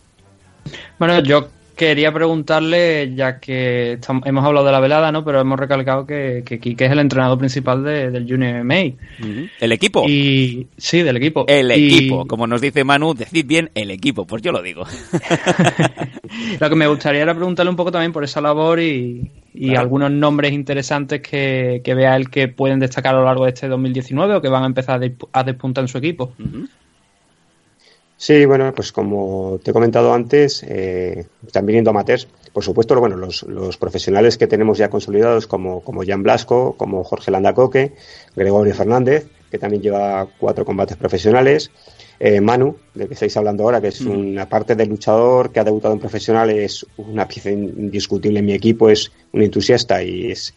[0.99, 1.47] Bueno, yo
[1.79, 5.23] quería preguntarle, ya que estamos, hemos hablado de la velada, ¿no?
[5.23, 8.75] Pero hemos recalcado que, que Kike es el entrenador principal de, del Junior MMA.
[8.75, 9.49] Uh -huh.
[9.61, 10.03] ¿El equipo?
[10.05, 11.45] Y sí, del equipo.
[11.47, 11.95] El y...
[11.95, 14.83] equipo, como nos dice Manu, decid bien el equipo, pues yo lo digo.
[16.59, 19.79] lo que me gustaría era preguntarle un poco también por esa labor y, y claro.
[19.79, 23.69] algunos nombres interesantes que, que, vea él que pueden destacar a lo largo de este
[23.69, 26.33] 2019 o que van a empezar a, despuntar en su equipo.
[26.37, 26.69] Uh -huh.
[28.21, 32.27] Sí, bueno, pues como te he comentado antes, eh, están viniendo amateurs.
[32.51, 37.05] Por supuesto, bueno, los, los, profesionales que tenemos ya consolidados, como, como Jan Blasco, como
[37.05, 37.93] Jorge Landacoque,
[38.35, 41.71] Gregorio Fernández, que también lleva cuatro combates profesionales.
[42.19, 45.63] Eh, Manu, del que estáis hablando ahora, que es una parte del luchador que ha
[45.63, 50.53] debutado en profesional, es una pieza indiscutible en mi equipo, es un entusiasta y es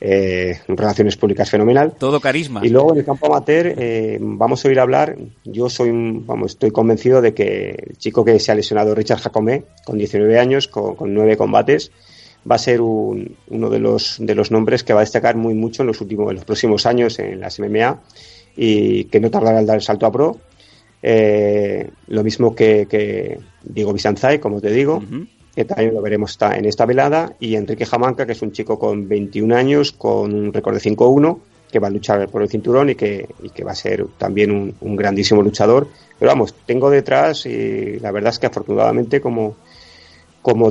[0.00, 1.94] eh, relaciones públicas fenomenal.
[1.98, 2.60] Todo carisma.
[2.64, 6.52] Y luego en el campo amateur eh, vamos a oír hablar, yo soy un- vamos,
[6.52, 10.68] estoy convencido de que el chico que se ha lesionado, Richard Jacomé, con 19 años,
[10.68, 11.90] con, con 9 combates,
[12.48, 15.54] va a ser un- uno de los, de los nombres que va a destacar muy
[15.54, 18.00] mucho en los últimos, en los próximos años en las MMA
[18.56, 20.38] y que no tardará en dar el salto a pro.
[21.02, 25.02] Eh, lo mismo que, que Diego Bizanzai, como te digo.
[25.56, 29.08] Que también lo veremos en esta velada, y Enrique Jamanca, que es un chico con
[29.08, 31.38] 21 años, con un récord de 5-1,
[31.72, 33.26] que va a luchar por el cinturón y que,
[33.66, 35.88] va a ser también un, grandísimo luchador.
[36.18, 39.56] Pero vamos, tengo detrás, y la verdad es que afortunadamente, como,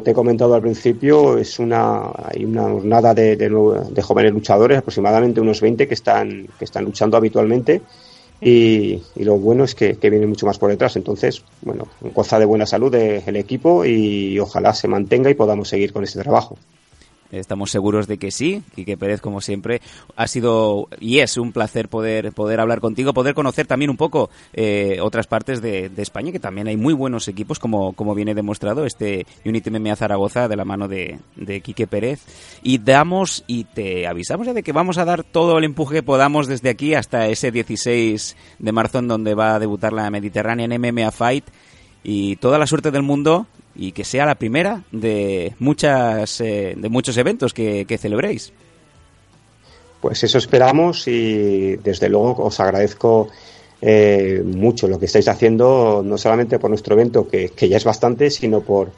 [0.04, 5.42] te he comentado al principio, es una, hay una jornada de, de jóvenes luchadores, aproximadamente
[5.42, 7.82] unos 20 que están, que están luchando habitualmente.
[8.40, 10.96] Y, y lo bueno es que, que viene mucho más por detrás.
[10.96, 15.70] Entonces, bueno, goza de buena salud de- el equipo y ojalá se mantenga y podamos
[15.70, 16.58] seguir con este trabajo.
[17.32, 18.64] Estamos seguros de que sí.
[18.76, 19.82] Quique Pérez, como siempre,
[20.16, 24.30] ha sido y es un placer poder, poder hablar contigo, poder conocer también un poco
[24.54, 28.86] eh, otras partes de, España, que también hay muy buenos equipos, como, como viene demostrado
[28.86, 32.22] este Unity MMA Zaragoza de la mano de, de Quique Pérez.
[32.62, 36.04] Y damos y te avisamos ya de que vamos a dar todo el empuje que
[36.04, 40.80] podamos desde aquí hasta ese 16 de marzo en donde va a debutar la Mediterranean
[40.80, 41.46] MMA Fight
[42.04, 46.90] y toda la suerte del mundo y que sea la primera de muchas eh, de
[46.90, 48.54] muchos eventos que, que celebréis.
[50.02, 53.30] Pues eso esperamos y desde luego os agradezco
[53.82, 57.84] eh, mucho lo que estáis haciendo, no solamente por nuestro evento, que, que ya es
[57.86, 58.92] bastante, sino por,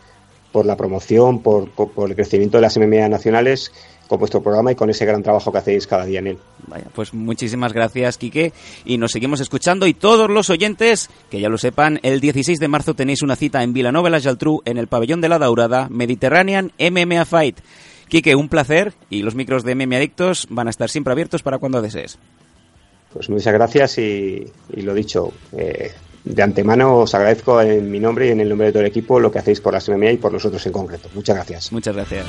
[0.52, 3.72] por la promoción, por, por- por el crecimiento de las MMA nacionales
[4.08, 6.38] con vuestro programa y con ese gran trabajo que hacéis cada día en él.
[6.68, 8.54] Vaya, pues muchísimas gracias, Quique,
[8.86, 9.88] y nos seguimos escuchando.
[9.88, 13.64] Y todos los oyentes, que ya lo sepan, el 16 de marzo tenéis una cita
[13.64, 17.60] en Vilanova la Geltrú, en el pabellón de la Daurada, Mediterranean MMA Fight.
[18.08, 21.58] Quique, un placer, y los micros de MMA Adictos van a estar siempre abiertos para
[21.58, 22.18] cuando desees.
[23.12, 25.92] Pues muchas gracias y, y lo dicho, eh,
[26.24, 29.20] de antemano os agradezco en mi nombre y en el nombre de todo el equipo
[29.20, 31.10] lo que hacéis por las MMA y por nosotros en concreto.
[31.14, 31.72] Muchas gracias.
[31.72, 32.26] Muchas gracias.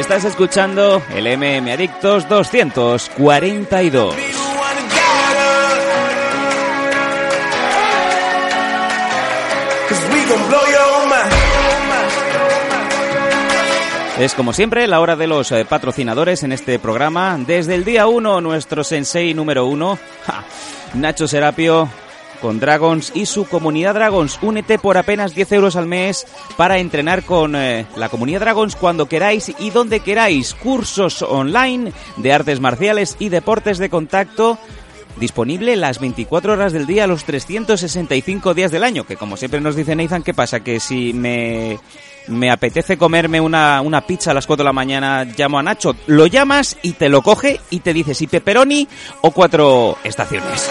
[0.00, 4.14] Estás escuchando el MM Adictos 242.
[4.14, 5.80] People wanna get us.
[9.90, 11.30] Cause we gon' blow your mind.
[14.20, 17.36] Es como siempre la hora de los eh, patrocinadores en este programa.
[17.38, 19.98] Desde el día 1, nuestro sensei número 1,
[20.94, 21.90] Nacho Serapio,
[22.40, 24.38] con Dragons y su comunidad Dragons.
[24.42, 26.26] Únete por apenas 10 euros al mes
[26.56, 30.54] para entrenar con eh, la comunidad Dragons cuando queráis y donde queráis.
[30.54, 34.58] Cursos online de artes marciales y deportes de contacto.
[35.18, 39.04] Disponible las 24 horas del día, los 365 días del año.
[39.04, 40.60] Que como siempre nos dice Nathan, ¿qué pasa?
[40.60, 41.78] Que si me,
[42.28, 45.94] me apetece comerme una, una pizza a las 4 de la mañana, llamo a Nacho,
[46.06, 48.88] lo llamas y te lo coge y te dice si pepperoni
[49.20, 50.70] o cuatro estaciones.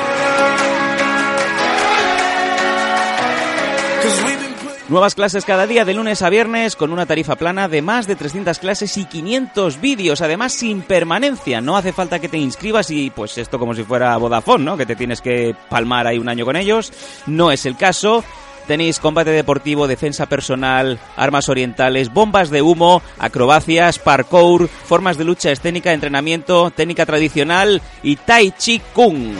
[4.89, 8.15] Nuevas clases cada día de lunes a viernes con una tarifa plana de más de
[8.15, 11.61] 300 clases y 500 vídeos, además sin permanencia.
[11.61, 14.77] No hace falta que te inscribas y pues esto como si fuera Vodafone, ¿no?
[14.77, 16.91] Que te tienes que palmar ahí un año con ellos.
[17.27, 18.23] No es el caso.
[18.65, 25.51] Tenéis combate deportivo, defensa personal, armas orientales, bombas de humo, acrobacias, parkour, formas de lucha
[25.51, 29.35] escénica, entrenamiento, técnica tradicional y tai chi kung.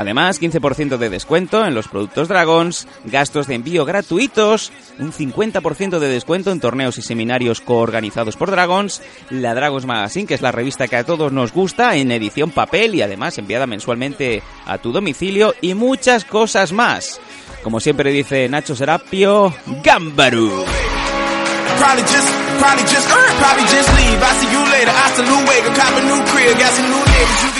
[0.00, 6.08] Además, 15% de descuento en los productos Dragons, gastos de envío gratuitos, un 50% de
[6.08, 10.88] descuento en torneos y seminarios coorganizados por Dragons, la Dragons Magazine, que es la revista
[10.88, 15.54] que a todos nos gusta, en edición papel y además enviada mensualmente a tu domicilio
[15.60, 17.20] y muchas cosas más.
[17.62, 19.52] Como siempre dice Nacho Serapio,
[19.84, 20.64] Gambaru.
[21.76, 23.06] Probably just, probably just,
[23.70, 24.22] just leave.
[24.22, 24.92] I see you later.
[24.92, 27.54] I salute, wake, cop a new crib, got some new.
[27.54, 27.59] You.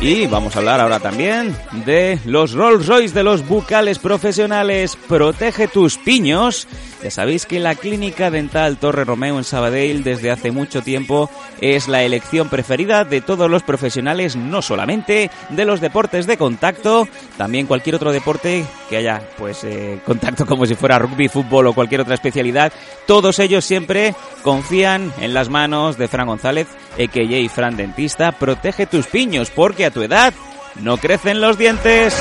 [0.00, 1.56] Y vamos a hablar ahora también
[1.86, 4.94] de los Rolls Royce de los bucales profesionales.
[5.08, 6.68] Protege tus piños.
[7.02, 11.30] Ya sabéis que la clínica dental Torre Romeo en Sabadell desde hace mucho tiempo
[11.60, 17.08] es la elección preferida de todos los profesionales, no solamente de los deportes de contacto,
[17.36, 21.74] también cualquier otro deporte que haya pues eh, contacto como si fuera rugby, fútbol o
[21.74, 22.72] cualquier otra especialidad.
[23.06, 26.66] Todos ellos siempre confían en las manos de Fran González,
[26.98, 27.48] a.k.a.
[27.48, 28.32] Fran Dentista.
[28.32, 30.32] Protege tus piños porque a tu edad
[30.76, 32.14] no crecen los dientes.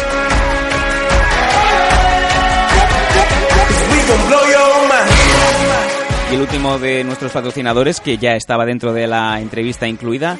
[6.32, 10.38] Y el último de nuestros patrocinadores, que ya estaba dentro de la entrevista incluida.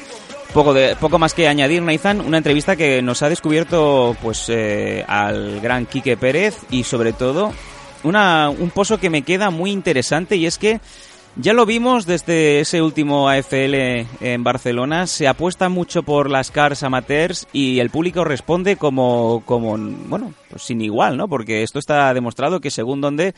[0.54, 5.60] Poco, poco más que añadir, Nathan, una entrevista que nos ha descubierto pues eh, al
[5.60, 7.52] gran Quique Pérez y sobre todo
[8.04, 10.80] una, un pozo que me queda muy interesante y es que
[11.38, 16.84] ya lo vimos desde ese último AFL en Barcelona, se apuesta mucho por las cars
[16.84, 21.28] amateurs y el público responde como, como bueno, pues sin igual, ¿no?
[21.28, 23.36] Porque esto está demostrado que según donde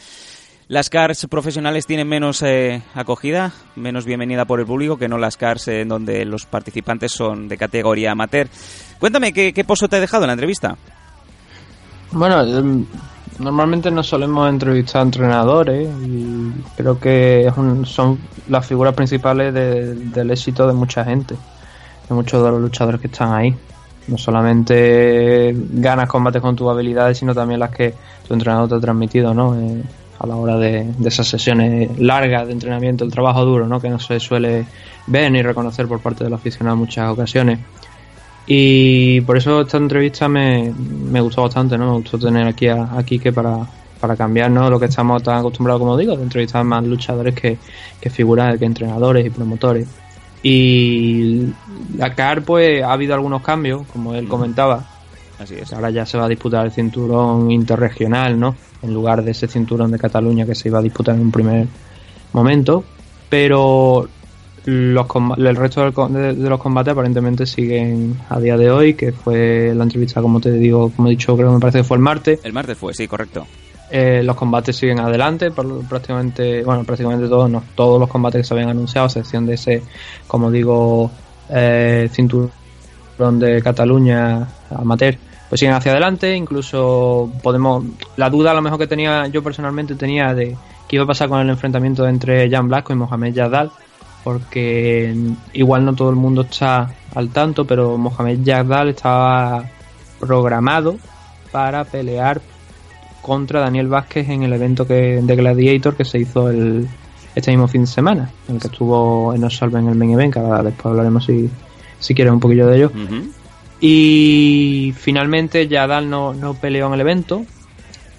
[0.67, 5.37] las cars profesionales tienen menos eh, acogida, menos bienvenida por el público que no las
[5.37, 8.47] cars en donde los participantes son de categoría amateur.
[8.99, 10.77] Cuéntame, ¿qué, qué pozo te ha dejado en la entrevista?
[12.11, 12.85] Bueno, em,
[13.39, 18.17] normalmente no solemos entrevistar a entrenadores y creo que es un- son
[18.49, 21.35] las figuras principales de- del éxito de mucha gente,
[22.09, 23.55] de muchos de los luchadores que están ahí.
[24.07, 27.93] No solamente ganas combates con tus habilidades, sino también las que
[28.27, 29.59] tu entrenador te ha transmitido, ¿no?
[29.59, 29.83] Eh,
[30.19, 33.79] a la hora de, de esas sesiones largas de entrenamiento, el trabajo duro, ¿no?
[33.79, 34.65] Que no se suele
[35.07, 37.59] ver ni reconocer por parte del aficionado en muchas ocasiones.
[38.47, 41.91] Y por eso esta entrevista me, me gustó bastante, ¿no?
[41.91, 43.67] Me gustó tener aquí a, a Quique para,
[43.99, 44.69] para cambiar, ¿no?
[44.69, 47.57] Lo que estamos tan acostumbrados, como digo, de entrevistar más luchadores que,
[47.99, 49.87] que figuras, que entrenadores y promotores.
[50.43, 51.47] Y
[51.97, 54.85] la CAR, pues, ha habido algunos cambios, como él comentaba.
[55.39, 55.73] Así es.
[55.73, 58.55] Ahora ya se va a disputar el cinturón interregional, ¿no?
[58.81, 61.67] En lugar de ese cinturón de Cataluña que se iba a disputar en un primer
[62.31, 62.83] momento.
[63.29, 64.07] Pero
[64.67, 69.73] los el resto de, de los combates aparentemente siguen a día de hoy, que fue
[69.73, 72.03] la entrevista, como te digo, como he dicho, creo que me parece que fue el
[72.03, 72.41] martes.
[72.43, 73.47] El martes fue, sí, correcto.
[73.89, 78.53] Eh, los combates siguen adelante, prácticamente, bueno, prácticamente todos, no, todos los combates que se
[78.53, 79.83] habían anunciado, a excepción de ese,
[80.27, 81.09] como digo,
[81.49, 82.51] eh, cinturón
[83.39, 87.85] de Cataluña amateur, pues siguen hacia adelante, incluso podemos,
[88.17, 90.57] la duda a lo mejor que tenía yo personalmente tenía de
[90.89, 93.71] qué iba a pasar con el enfrentamiento entre Jan Blasco y Mohamed Yadal,
[94.27, 95.15] porque
[95.53, 99.63] igual no todo el mundo está al tanto, pero Mohamed Yadal estaba
[100.19, 100.97] programado
[101.49, 102.41] para pelear
[103.21, 106.89] contra Daniel Vázquez en el evento que, de Gladiator que se hizo el,
[107.35, 110.33] este mismo fin de semana, en el que estuvo en Salve en el main event,
[110.33, 111.49] que ahora después hablaremos si,
[111.97, 112.91] si quieres un poquillo de ello.
[113.79, 117.45] Y finalmente Yadal no, no peleó en el evento,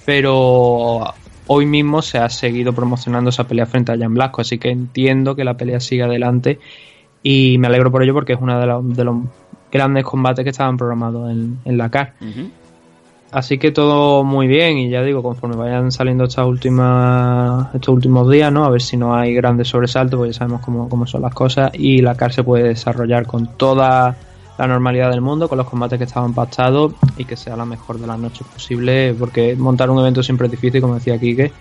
[0.07, 1.13] pero
[1.49, 5.35] hoy mismo se ha seguido promocionando esa pelea frente a Jan Blasco, así que entiendo
[5.35, 6.61] que la pelea sigue adelante
[7.23, 9.17] y me alegro por ello porque es uno de los, de los
[9.73, 12.15] grandes combates que estaban programados en, en la CAR.
[13.31, 18.31] Así que todo muy bien y ya digo, conforme vayan saliendo estas últimas, estos últimos
[18.31, 18.65] días, ¿no?
[18.65, 21.71] A ver si no hay grandes sobresaltos, porque ya sabemos cómo, cómo son las cosas
[21.75, 24.17] y la CAR se puede desarrollar con toda
[24.59, 27.99] la normalidad del mundo, con los combates que estaban pactados y que sea la mejor
[27.99, 31.53] de las noches posible, porque montar un evento siempre es difícil, como decía Quique,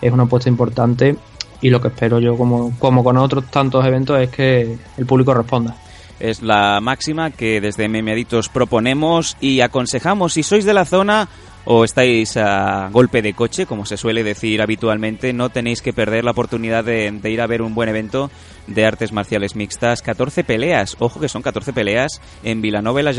[0.00, 1.16] es una apuesta importante
[1.60, 5.34] y lo que espero yo, como, como con otros tantos eventos, es que el público
[5.34, 5.76] responda.
[6.18, 11.28] Es la máxima que desde Memeaditos proponemos y aconsejamos si sois de la zona
[11.64, 16.24] o estáis a golpe de coche, como se suele decir habitualmente, no tenéis que perder
[16.24, 18.30] la oportunidad de, ir a ver un buen evento
[18.66, 20.02] de artes marciales mixtas.
[20.02, 23.10] 14 peleas, ojo que son 14 peleas en Vilanova y la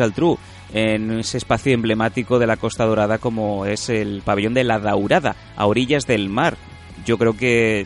[0.73, 5.35] en ese espacio emblemático de la Costa Dorada como es el pabellón de la Daurada,
[5.55, 6.57] a orillas del mar.
[7.05, 7.85] Yo creo que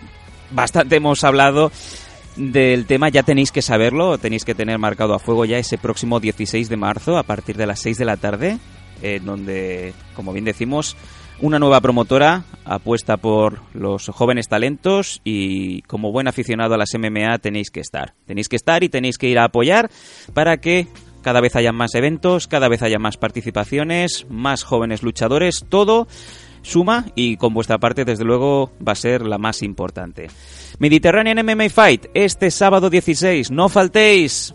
[0.52, 1.72] bastante hemos hablado
[2.36, 6.20] del tema ya tenéis que saberlo, tenéis que tener marcado a fuego ya ese próximo
[6.20, 8.58] 16 de marzo a partir de las 6 de la tarde,
[9.02, 10.96] en donde, como bien decimos,
[11.42, 17.38] una nueva promotora apuesta por los jóvenes talentos y como buen aficionado a las MMA
[17.40, 18.14] tenéis que estar.
[18.26, 19.90] Tenéis que estar y tenéis que ir a apoyar
[20.34, 20.88] para que
[21.22, 26.08] cada vez haya más eventos, cada vez haya más participaciones, más jóvenes luchadores, todo
[26.62, 30.28] suma y con vuestra parte desde luego va a ser la más importante.
[30.80, 34.54] Mediterranean MMA Fight este sábado 16, no faltéis.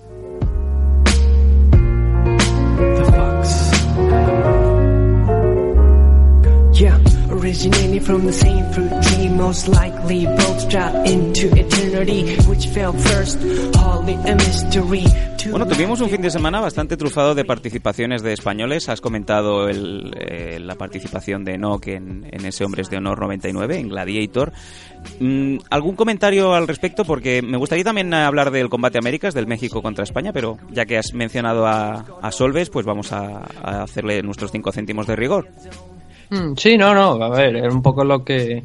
[7.50, 12.36] Originating from the same fruit tree, most likely both dropped into eternity.
[12.46, 13.40] Which fell first,
[13.74, 15.04] hardly a mystery.
[15.38, 18.88] To Bueno, tuvimos un fin de semana bastante trufado de participaciones de españoles.
[18.88, 23.80] Has comentado el, eh, la participación de Enoch en, en ese Hombres de Honor 99,
[23.80, 24.52] en Gladiator.
[25.18, 27.04] Mm, ¿Algún comentario al respecto?
[27.04, 30.98] Porque me gustaría también hablar del combate Américas, del México contra España, pero ya que
[30.98, 35.48] has mencionado a, a Solves, pues vamos a, a hacerle nuestros cinco céntimos de rigor.
[36.30, 38.62] Mm, Sí, no, no, a ver, era un poco lo que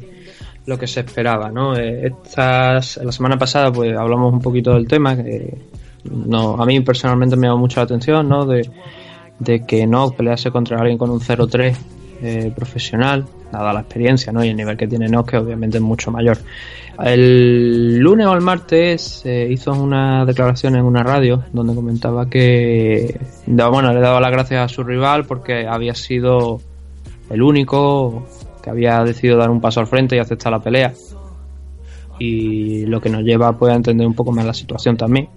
[0.66, 1.76] lo que se esperaba, ¿no?
[1.76, 5.56] Eh, Estas, la semana pasada pues hablamos un poquito del tema que
[6.10, 8.44] no, a mí personalmente me llamó mucho la atención, ¿no?
[8.46, 8.68] De,
[9.66, 11.76] que no pelease contra alguien con un 0-3
[12.22, 14.44] eh, profesional, dada la experiencia, ¿no?
[14.44, 16.38] Y el nivel que tiene Nock, que obviamente es mucho mayor.
[17.04, 23.20] El lunes o el martes eh, hizo una declaración en una radio donde comentaba que,
[23.46, 26.60] bueno, le daba las gracias a su rival porque había sido
[27.30, 28.26] el único
[28.62, 30.92] que había decidido dar un paso al frente y aceptar la pelea.
[32.18, 35.28] Y lo que nos lleva pues, a entender un poco más la situación también.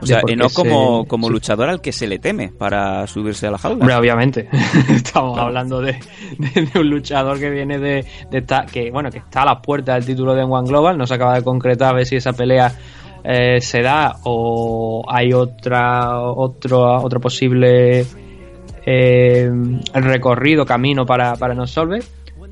[0.00, 1.32] O sea, qué Enoch como, se- como sí.
[1.32, 3.78] luchador al que se le teme para subirse a la jaula.
[3.80, 4.48] Hombre, obviamente.
[4.90, 5.98] Estamos hablando de,
[6.38, 9.60] de- de un luchador que viene de, de esta- que bueno, que está a las
[9.60, 10.96] puertas del título de One Global.
[10.96, 12.72] No se acaba de concretar a ver si esa pelea
[13.24, 18.06] eh, se da o hay otra otro otro posible
[18.90, 19.50] eh,
[19.92, 22.02] recorrido, camino para, para no solver.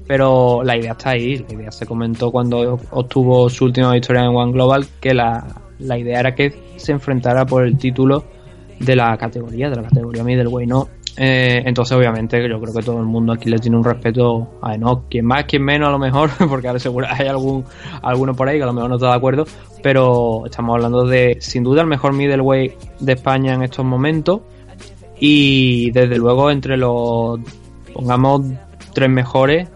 [0.06, 1.44] Pero la idea está ahí.
[1.48, 5.98] La idea se comentó cuando obtuvo su última victoria en One Global que la, la
[5.98, 8.24] idea era que se enfrentara por el título
[8.78, 10.88] de la categoría, de la categoría middleweight, ¿no?
[11.16, 14.74] Eh, entonces, obviamente, yo creo que todo el mundo aquí le tiene un respeto a
[14.74, 15.04] Enoch.
[15.08, 17.64] Quien más, quien menos, a lo mejor, porque ahora seguro hay algún
[18.02, 19.44] alguno por ahí que a lo mejor no está de acuerdo.
[19.82, 24.42] Pero estamos hablando de, sin duda, el mejor middleweight de España en estos momentos.
[25.18, 27.40] Y desde luego, entre los,
[27.92, 28.42] pongamos,
[28.94, 29.68] tres mejores,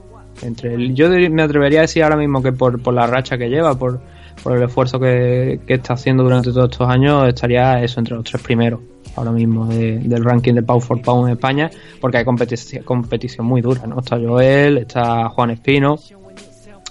[0.43, 3.49] entre el- yo me atrevería a decir ahora mismo que por, por la racha que
[3.49, 4.01] lleva, por,
[4.43, 8.25] por el esfuerzo que, que está haciendo durante todos estos años, estaría eso entre los
[8.25, 8.81] tres primeros
[9.17, 11.71] ahora mismo de- del ranking de Pound for Pound en España,
[12.01, 13.99] porque hay competición, competición muy dura, ¿no?
[14.01, 15.99] Está Joel, está Juan Espino,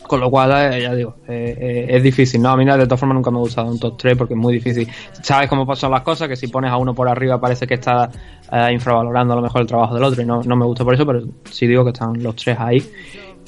[0.10, 2.50] con lo cual, eh, ya digo, eh, eh, es difícil, ¿no?
[2.50, 4.52] A mí de todas formas nunca me ha gustado un top 3 porque es muy
[4.56, 4.90] difícil.
[5.22, 8.10] Sabes cómo pasan las cosas, que si pones a uno por arriba parece que está
[8.52, 10.96] eh, infravalorando a lo mejor el trabajo del otro y no, no me gusta por
[10.96, 12.84] eso, pero sí digo que están los tres ahí.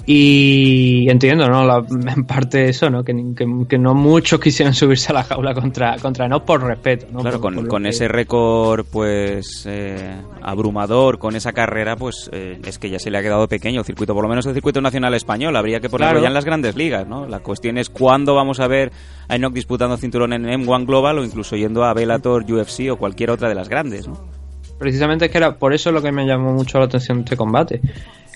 [0.05, 1.63] Y entiendo, ¿no?
[1.65, 3.03] La- en parte eso, ¿no?
[3.03, 7.05] Que, que, que no muchos quisieran subirse a la jaula contra, contra no por respeto,
[7.11, 7.19] ¿no?
[7.21, 12.29] Claro, Por- con, por con que- ese récord pues eh, abrumador, con esa carrera, pues
[12.33, 14.53] eh, es que ya se le ha quedado pequeño el circuito, por lo menos el
[14.53, 15.55] circuito nacional español.
[15.55, 16.21] Habría que ponerlo Claro.
[16.23, 17.27] ya en las grandes ligas, ¿no?
[17.27, 18.91] La cuestión es cuándo vamos a ver
[19.27, 23.29] a Enoch disputando cinturón en M1 Global o incluso yendo a Bellator, UFC o cualquier
[23.29, 24.19] otra de las grandes, ¿no?
[24.79, 27.79] Precisamente es que era por eso lo que me llamó mucho la atención este combate.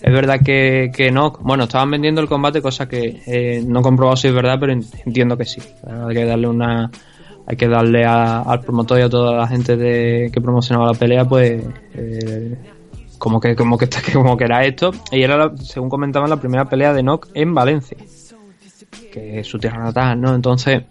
[0.02, 3.84] Es verdad que, que no, bueno, estaban vendiendo el combate, cosa que eh, no he
[3.84, 5.62] comprobado si es verdad, pero en- entiendo que sí.
[5.88, 6.92] Hay que darle una,
[7.48, 10.98] hay que darle a- al promotor y a toda la gente de, que promocionaba la
[10.98, 11.64] pelea, pues,
[11.98, 12.56] eh,
[13.18, 14.92] como que, como que, como que era esto.
[15.12, 17.98] Y era, la- según comentaban, la primera pelea de Nock en Valencia,
[19.12, 20.36] que es su tierra natal, ¿no?
[20.36, 20.84] Entonces,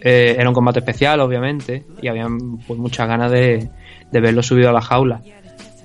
[0.00, 3.68] eh, era un combate especial, obviamente, y habían pues muchas ganas de,
[4.10, 5.20] de verlo subido a la jaula.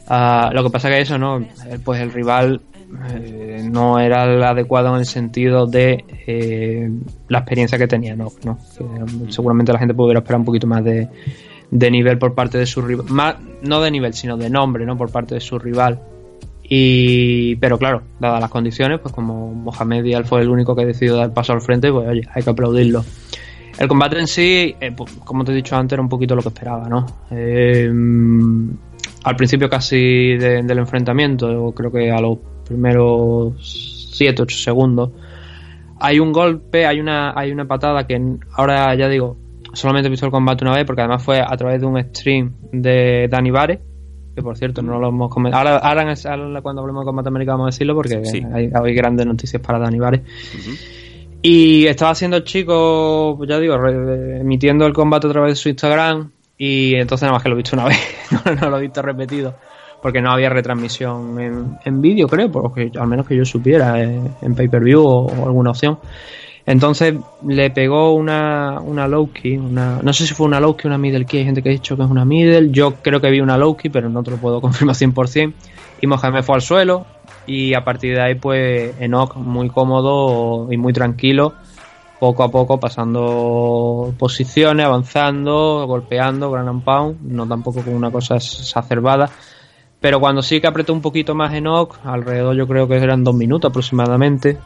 [0.09, 1.39] Ah, lo que pasa que eso, ¿no?
[1.39, 2.61] Eh, Pues el rival
[3.13, 6.89] eh, no era el adecuado en el sentido de eh,
[7.27, 8.31] la experiencia que tenía, ¿no?
[8.43, 8.57] ¿no?
[9.29, 11.09] Seguramente la gente pudiera esperar un poquito más de,
[11.69, 13.05] de nivel por parte de su rival.
[13.09, 14.97] Más, no de nivel, sino de nombre, ¿no?
[14.97, 15.99] Por parte de su rival.
[16.69, 21.15] Y, pero claro, dadas las condiciones, pues como Mohamed Dial fue el único que decidió
[21.15, 23.03] dar paso al frente, pues oye, hay que aplaudirlo.
[23.79, 26.49] El combate en sí, pues, como te he dicho antes, era un poquito lo que
[26.49, 27.05] esperaba, ¿no?
[27.29, 27.89] Eh,
[29.27, 29.97] al principio casi
[30.37, 33.53] de- del enfrentamiento, creo que a los primeros
[34.15, 35.11] 7, 8 segundos,
[35.99, 38.19] hay un golpe, hay una, hay una patada que
[38.53, 39.37] ahora ya digo,
[39.73, 42.53] solamente he visto el combate una vez porque además fue a través de un stream
[42.71, 43.79] de Dani Vare,
[44.35, 45.67] que por cierto no lo hemos comentado.
[45.67, 48.43] Ahora, ahora, cuando hablemos de combate americano vamos a decirlo porque Sí.
[48.53, 50.21] hay, hay grandes noticias para Dani Vare.
[51.41, 55.55] Y estaba haciendo el chico, pues ya digo, re- emitiendo el combate a través de
[55.55, 56.31] su Instagram.
[56.57, 57.99] Y entonces nada más que lo he visto una vez,
[58.61, 59.55] no, lo he visto repetido.
[60.01, 64.21] Porque no había retransmisión en, en vídeo, creo, porque al menos que yo supiera, eh,
[64.41, 65.97] en pay-per-view o, o alguna opción.
[66.67, 67.15] Entonces
[67.47, 70.89] le pegó una, una low key, una, no sé si fue una low key o
[70.89, 73.31] una middle key, hay gente que ha dicho que es una middle, yo creo que
[73.31, 75.53] vi una low key, pero no te lo puedo confirmar 100%.
[76.01, 77.05] Y Mohamed fue al suelo
[77.47, 81.53] y a partir de ahí pues Enoch muy cómodo y muy tranquilo,
[82.19, 88.35] poco a poco pasando posiciones, avanzando, golpeando, gran and pound, no tampoco con una cosa
[88.35, 89.29] exacerbada.
[89.99, 93.35] Pero cuando sí que apretó un poquito más Enoch, alrededor yo creo que eran dos
[93.35, 94.57] minutos aproximadamente,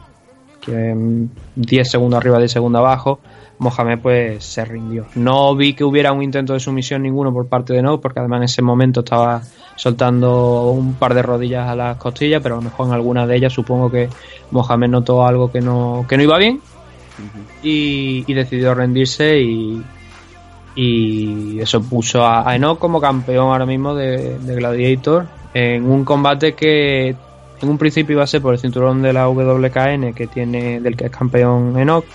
[0.60, 3.20] que mm, 10 segundos arriba, 10 segundos abajo,
[3.58, 5.06] Mohamed pues se rindió.
[5.14, 8.38] No vi que hubiera un intento de sumisión ninguno por parte de Enoch, porque además
[8.38, 9.42] en ese momento estaba
[9.76, 13.36] soltando un par de rodillas a las costillas, pero a lo mejor en alguna de
[13.36, 14.08] ellas supongo que
[14.50, 16.60] Mohamed notó algo que no, que no iba bien
[17.60, 19.84] y, decidió rendirse y,
[21.60, 26.54] eso puso a, a Enoch como campeón ahora mismo de, de Gladiator en un combate
[26.54, 27.08] que
[27.60, 30.96] en un principio iba a ser por el cinturón de la WKN que tiene del
[30.96, 32.06] que es campeón Enoch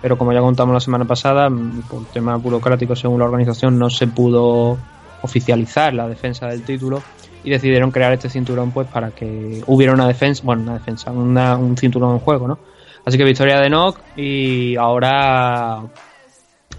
[0.00, 3.90] pero como ya contamos la semana pasada mm, por temas burocráticos según la organización no
[3.90, 4.78] se pudo
[5.20, 7.02] oficializar la defensa del título
[7.42, 11.56] y decidieron crear este cinturón pues para que hubiera una defensa bueno una defensa una-
[11.58, 12.58] un cinturón en juego no
[13.08, 15.78] así que victoria de Enoch y ahora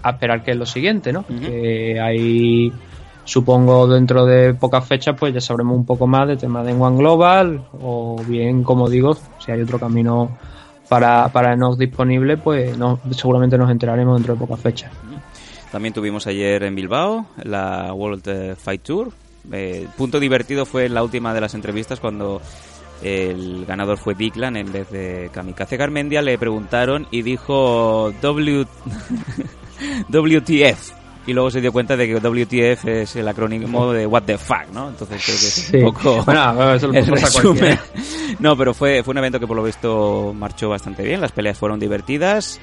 [0.02, 1.26] a esperar que es lo siguiente, ¿no?
[1.26, 2.72] Que hay,
[3.24, 6.96] supongo, dentro de pocas fechas, pues ya sabremos un poco más de tema de One
[6.96, 10.38] Global, o bien, como digo, si hay otro camino
[10.88, 14.92] para, para Enoch disponible, pues no, seguramente nos enteraremos dentro de pocas fechas.
[15.72, 19.12] También tuvimos ayer en Bilbao la World Fight Tour.
[19.52, 22.40] Eh, punto divertido fue la última de las entrevistas cuando
[23.02, 26.22] el ganador fue Biglan en vez de Kamikaze Garmendia.
[26.22, 28.66] Le preguntaron y dijo w...
[30.08, 30.92] WTF.
[31.26, 34.68] Y luego se dio cuenta de que WTF es el acrónimo de What the fuck,
[34.72, 34.88] ¿no?
[34.88, 35.76] Entonces creo que es Sí.
[35.76, 37.78] un poco Bueno, eso lo el resumen.
[38.38, 41.20] No, pero fue, fue un evento que por lo visto marchó bastante bien.
[41.20, 42.58] Las peleas fueron divertidas.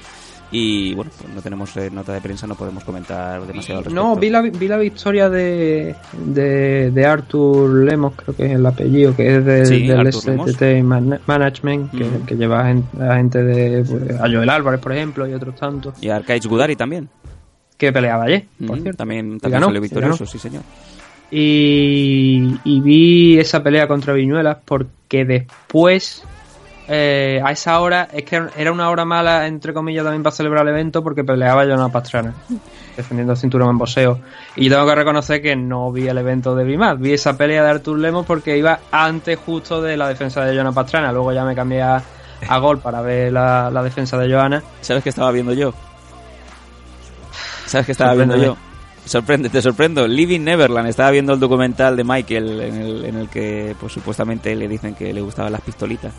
[0.50, 4.08] Y bueno, pues no tenemos eh, nota de prensa, no podemos comentar demasiado al respecto.
[4.08, 5.94] No, vi la, vi la victoria de,
[6.24, 10.10] de, de Arthur Lemos, creo que es el apellido, que es de- Sí, del.
[10.10, 11.90] STT Man- Management,
[12.26, 15.54] que, lleva a gen- a gente de pues, a Joel Álvarez, por ejemplo, y otros
[15.56, 17.10] tantos, Y Arcaiz Gudari también.
[17.76, 18.96] que peleaba ayer, por cierto.
[18.96, 20.62] También, también ganó, salió victorioso, sí señor.
[21.30, 26.24] Y, y vi esa pelea contra Viñuelas porque después,
[26.90, 30.66] eh, a esa hora, es que era una hora mala, entre comillas, también para celebrar
[30.66, 32.34] el evento porque peleaba Jonah Pastrana,
[32.96, 34.20] defendiendo el cinturón en boxeo.
[34.56, 37.62] Y yo tengo que reconocer que no vi el evento de Bimat, vi esa pelea
[37.62, 41.12] de Artur Lemos porque iba antes justo de la defensa de Jonah Pastrana.
[41.12, 42.02] Luego ya me cambié a,
[42.48, 44.62] a Gol para ver la, la defensa de Johanna.
[44.80, 45.74] ¿Sabes qué estaba viendo yo?
[47.66, 48.56] ¿Sabes qué estaba viendo yo?
[49.04, 50.06] Sorprende, te sorprendo.
[50.08, 50.88] Living Neverland.
[50.88, 54.94] Estaba viendo el documental de Michael en el, en el que pues supuestamente le dicen
[54.94, 56.12] que le gustaban las pistolitas.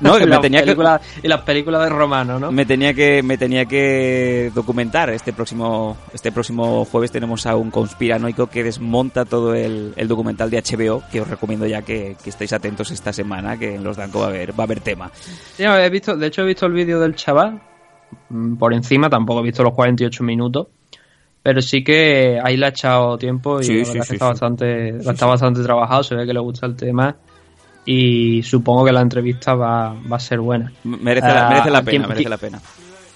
[0.00, 2.50] No, que Y me las tenía que películas- Y las películas de Romano, ¿no?
[2.50, 7.70] me tenía que me tenía que documentar este próximo este próximo jueves tenemos a un
[7.70, 12.30] conspiranoico que desmonta todo el, el documental de HBO que os recomiendo ya que, que
[12.30, 15.10] estéis atentos esta semana que en los Danco va a haber va a haber tema.
[15.14, 17.60] Sí, no, he visto, de hecho he visto el vídeo del chaval
[18.30, 20.68] mm, por encima, tampoco he visto los 48 minutos,
[21.42, 25.62] pero sí que ahí le ha echado tiempo y Sí, sí, está bastante, está bastante
[25.62, 27.14] trabajado, se ve que le gusta el tema
[27.86, 30.72] y supongo que la entrevista va, va a ser buena.
[30.84, 32.60] merece la, Ah, merece la ¿a quién- pena merece la pena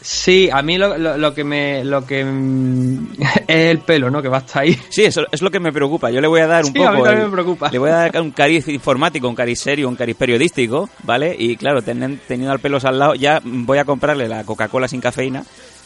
[0.01, 3.09] Sí, a mí lo, lo- lo que me lo que mm,
[3.49, 4.23] es el pelo, ¿no?
[4.23, 4.79] Que va hasta ahí.
[4.91, 6.09] Sí, eso es lo que me preocupa.
[6.13, 6.89] Yo le voy a dar un Sí, poco.
[6.89, 7.69] a mí también el- me preocupa.
[7.71, 11.35] Le voy a dar un cariz informático, un cariz serio, un cariz periodístico, ¿vale?
[11.37, 15.43] Y claro, teniendo al pelos al lado, ya voy a comprarle la Coca-Cola sin cafeína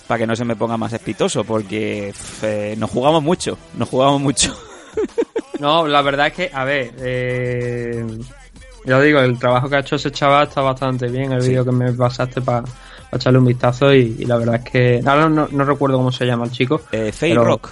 [0.07, 2.13] para que no se me ponga más espitoso, porque
[2.43, 4.55] eh, nos jugamos mucho, nos jugamos mucho.
[5.59, 8.05] No, la verdad es que, a ver, eh,
[8.85, 11.51] yo digo, el trabajo que ha hecho ese chaval está bastante bien, el Sí.
[11.51, 12.65] vídeo que me pasaste para
[13.13, 16.25] echarle un vistazo y, y la verdad es que, ahora no, no recuerdo cómo se
[16.25, 16.81] llama el chico.
[16.93, 17.69] Eh, pero- Rock.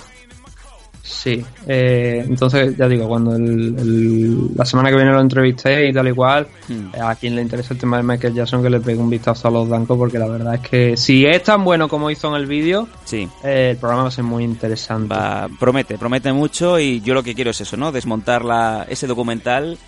[1.03, 5.93] Sí, eh, entonces ya digo, cuando el- el- la semana que viene lo entrevisté y
[5.93, 6.95] tal y cual, Hmm.
[6.95, 9.49] eh, a quien le interesa el tema de Michael Jackson que le pegue un vistazo
[9.49, 12.35] a los blancos porque la verdad es que si es tan bueno como hizo en
[12.41, 13.29] el vídeo, Sí.
[13.43, 15.13] eh, el programa va a ser muy interesante.
[15.15, 17.93] Va, promete, promete mucho y yo lo que quiero es eso, ¿no?
[17.93, 19.79] Desmontar la, ese documental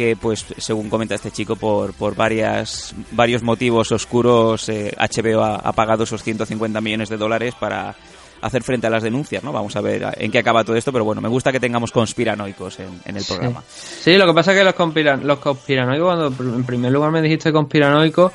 [0.00, 5.56] que, pues, según comenta este chico, por, por varias, varios motivos oscuros, eh, HBO ha,
[5.56, 7.94] ha pagado esos 150 millones de dólares para
[8.40, 9.52] hacer frente a las denuncias, ¿no?
[9.52, 12.80] Vamos a ver en qué acaba todo esto, pero bueno, me gusta que tengamos conspiranoicos
[12.80, 13.62] en, en el programa.
[13.68, 17.20] Sí, lo que pasa es que los, conspiran los conspiranoicos, cuando en primer lugar me
[17.20, 18.32] dijiste conspiranoico,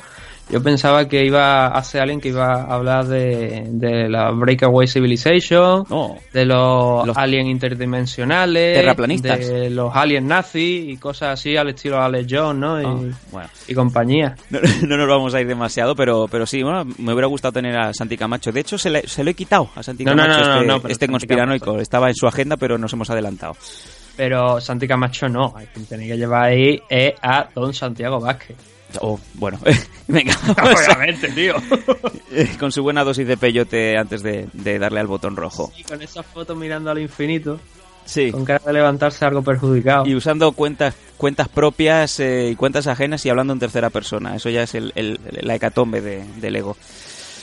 [0.48, 4.86] yo pensaba que iba a ser alguien que iba a hablar de, de la Breakaway
[4.86, 5.84] Civilization,
[6.32, 9.38] de los, Los- aliens interdimensionales, Terraplanistas.
[9.48, 12.80] de los aliens nazis y cosas así al estilo Alex Jones, ¿no?
[12.80, 13.48] Y, Ah, bueno.
[13.66, 14.36] y compañía.
[14.50, 17.76] No, no nos vamos a ir demasiado, pero, pero sí, bueno, me hubiera gustado tener
[17.76, 18.52] a Santi Camacho.
[18.52, 20.66] De hecho, se, le- se lo he quitado a Santi No, Camacho, no, no, este,
[20.66, 21.80] no, pero este conspiranoico.
[21.80, 23.56] Estaba en su agenda, pero nos hemos adelantado.
[24.16, 28.56] Pero Santi Camacho no, hay que tener que llevar ahí es a Don Santiago Vázquez.
[29.02, 29.58] Oh, bueno,
[30.08, 30.36] venga.
[30.56, 31.54] vamos a- Obviamente, tío.
[32.58, 35.72] con su buena dosis de peyote antes de, de darle al botón rojo.
[35.76, 37.58] y con esa foto mirando al infinito.
[38.04, 38.30] Sí.
[38.30, 40.06] con cara de levantarse algo perjudicado.
[40.06, 44.36] Y usando cuentas cuentas propias eh, y cuentas ajenas y hablando en tercera persona.
[44.36, 46.76] Eso ya es el, el- la hecatombe de, del ego.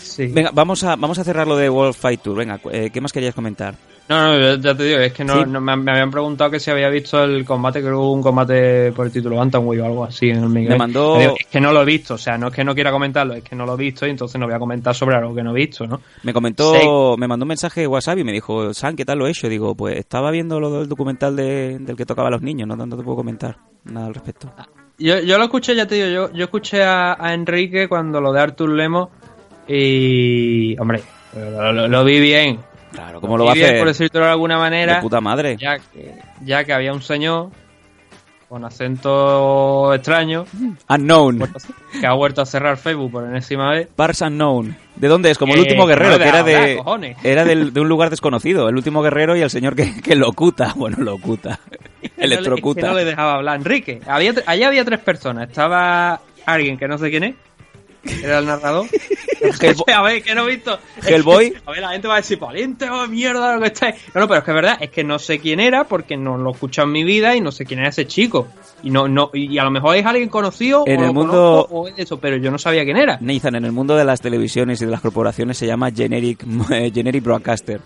[0.03, 0.27] Sí.
[0.27, 2.37] Venga, vamos a, vamos a cerrar lo de World Fight Tour.
[2.37, 3.75] Venga, eh, ¿qué más querías comentar?
[4.09, 5.49] No, no, ya- te digo, es que no, Sí.
[5.49, 8.21] no- me, me habían preguntado que si había visto el combate, creo que hubo un
[8.21, 10.71] combate por el título Bantamweight o algo así en el Miguel.
[10.73, 12.75] Me mandó- digo, Es que no lo he visto, o sea, no es que no
[12.75, 15.15] quiera comentarlo, es que no lo he visto y entonces no voy a comentar sobre
[15.15, 16.01] algo que no he visto, ¿no?
[16.23, 19.25] Me comentó, me mandó un mensaje de WhatsApp y me dijo, San, ¿qué tal lo
[19.27, 19.47] he hecho?
[19.47, 22.75] Digo, pues estaba viendo lo del documental de- del que tocaba a los niños, no,
[22.75, 24.51] no te puedo comentar nada al respecto.
[24.99, 28.33] Yo, yo lo escuché, ya te digo, yo, yo escuché a, a Enrique cuando lo
[28.33, 29.09] de Artur Lemos
[29.67, 31.01] y, hombre,
[31.35, 32.59] lo, lo- lo vi bien.
[32.93, 33.77] Claro, ¿cómo lo va a hacer?
[33.79, 34.95] por decirlo de alguna manera.
[34.95, 35.57] De puta madre.
[35.59, 36.13] ya que,
[36.45, 37.49] ya que había un señor
[38.47, 40.45] con acento extraño
[40.87, 41.51] Unknown.
[41.99, 43.87] que ha vuelto a cerrar Facebook por enésima vez.
[43.95, 44.75] Pars Unknown.
[44.95, 45.39] ¿De dónde es?
[45.39, 47.17] Como el Eh, último guerrero, que era de cojones.
[47.23, 48.69] era del- de un lugar desconocido.
[48.69, 50.73] El último guerrero y el señor que, que locuta.
[50.77, 51.59] Bueno, locuta.
[52.17, 52.81] Electrocuta.
[52.81, 53.55] Que no le dejaba hablar.
[53.57, 55.49] Enrique, había, allá había tres personas.
[55.49, 57.35] Estaba alguien que no sé quién es.
[58.23, 58.87] Era el narrador.
[59.93, 60.77] a ver, que no he visto.
[60.97, 61.53] Es que- Hellboy.
[61.65, 63.95] a ver, la gente va a decir, valiente o mierda lo que estáis.
[64.13, 66.37] No, no, pero es que es verdad, es que no sé quién era porque no
[66.37, 68.47] lo he escuchado en mi vida y no sé quién era ese chico.
[68.83, 71.31] Y no, no, y a lo mejor es alguien conocido En o el mundo-
[71.69, 73.17] conozco, o es eso, pero yo no sabía quién era.
[73.21, 76.43] Nathan, en el mundo de las televisiones y de las corporaciones se llama generic,
[76.93, 77.79] generic broadcaster.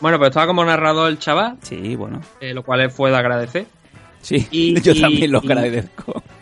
[0.00, 2.20] Bueno, pero estaba como narrador el chaval, Sí, bueno.
[2.40, 3.66] eh, lo cual fue de agradecer.
[4.20, 6.22] Sí, Y- yo y- también lo y- agradezco.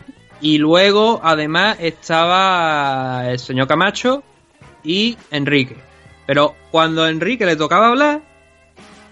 [0.57, 4.23] luego, además, estaba el señor Camacho
[4.83, 5.77] y Enrique.
[6.25, 8.21] Pero cuando a Enrique le tocaba hablar,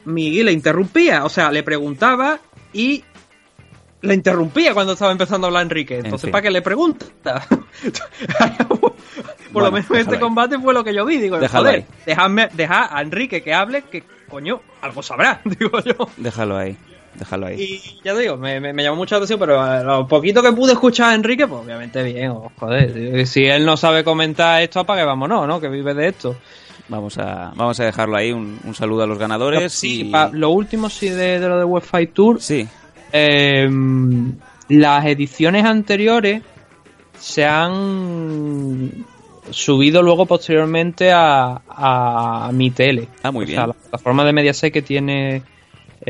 [0.05, 1.25] Miguel le interrumpía.
[1.25, 2.39] O sea, le preguntaba
[2.73, 3.03] y
[4.01, 5.97] le interrumpía cuando estaba empezando a hablar Enrique.
[5.97, 6.31] Entonces, fin.
[6.31, 7.05] ¿para qué le pregunta?
[8.67, 8.93] Por
[9.51, 10.19] Bueno, lo menos este ahí.
[10.21, 11.17] combate fue lo que yo vi.
[11.17, 11.85] Digo, Déjalo joder, ahí.
[12.05, 15.95] dejadme, dejad a Enrique que hable, que coño, algo sabrá, digo yo.
[16.17, 16.77] Déjalo ahí,
[17.19, 17.61] déjalo ahí.
[17.61, 20.51] Y ya te digo, me, me, me llamó mucha atención, pero a lo poquito que
[20.53, 23.27] pude escuchar a Enrique, pues obviamente bien, oh, joder.
[23.27, 25.59] Si él no sabe comentar esto, apague vámonos, ¿no?
[25.61, 26.35] Que vive de esto.
[26.87, 28.31] Vamos a, vamos a dejarlo ahí.
[28.31, 29.71] Un, un saludo a los ganadores.
[29.71, 30.11] Sí, y...
[30.11, 32.67] pa- lo último sí de, de lo de Wi-Fi Tour, Sí,
[33.11, 33.69] eh,
[34.69, 36.41] las ediciones anteriores
[37.19, 39.05] se han
[39.51, 43.07] subido luego posteriormente a, a mi tele.
[43.23, 43.57] Ah, muy O bien.
[43.57, 45.41] sea, la plataforma de Mediaset que tiene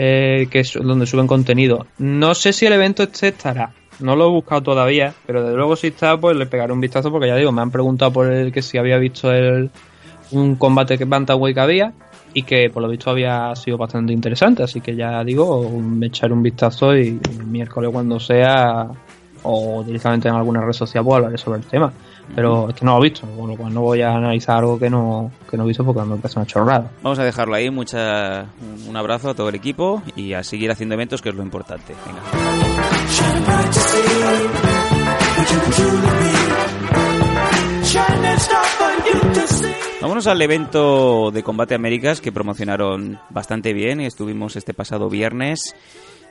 [0.02, 1.86] eh, que es donde suben contenido.
[1.98, 3.74] No sé si el evento este estará.
[4.00, 7.12] No lo he buscado todavía, pero desde luego si está, pues le pegaré un vistazo
[7.12, 9.70] porque ya digo, me han preguntado por el que si había visto el,
[10.32, 11.94] un combate que Bantamweight que había
[12.34, 16.32] y que por lo visto había sido bastante interesante, así que ya digo, me echaré
[16.32, 18.88] un vistazo y el miércoles cuando sea
[19.44, 21.92] o directamente en alguna red social pues hablaré sobre el tema.
[22.36, 24.80] Pero es que no lo he visto, con lo cual no voy a analizar algo
[24.80, 26.92] que no, que no he visto porque me parece una chorrada.
[27.02, 27.70] vamos a dejarlo ahí.
[27.70, 28.46] Mucha,
[28.88, 31.94] un abrazo a todo el equipo y a seguir haciendo eventos, que es lo importante.
[32.06, 32.22] Venga.
[40.02, 44.00] Vámonos al evento de Combate Américas que promocionaron bastante bien.
[44.00, 45.76] Estuvimos este pasado viernes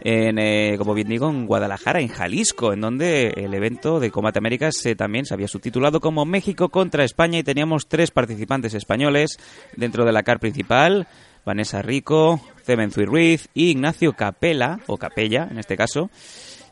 [0.01, 4.39] en, eh, como bien digo, en Guadalajara, en Jalisco, en donde el evento de Combate
[4.39, 9.39] Américas eh, también se había subtitulado como México contra España y teníamos tres participantes españoles
[9.77, 11.07] dentro de la car principal.
[11.45, 16.11] Vanessa Rico, Cemen Zui Ruiz y Ignacio Capela, o Capella en este caso.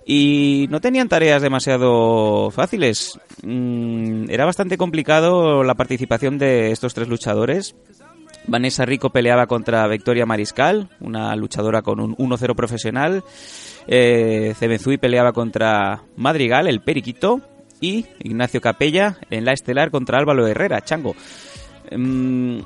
[0.09, 3.19] Y no tenían tareas demasiado fáciles.
[3.43, 7.75] Mm, era bastante complicado la participación de estos tres luchadores.
[8.47, 13.25] Vanessa Rico peleaba contra Victoria Mariscal, una luchadora con un 1-0 profesional.
[13.89, 17.41] Eh, Cebenzui peleaba contra Madrigal, el periquito.
[17.79, 21.15] Y Ignacio Capella en la estelar contra Álvaro Herrera, Chango.
[21.95, 22.61] Mm,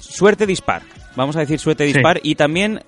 [0.00, 0.80] suerte dispar.
[1.14, 1.92] Vamos a decir suerte Sí.
[1.92, 2.20] dispar.
[2.22, 2.80] Y también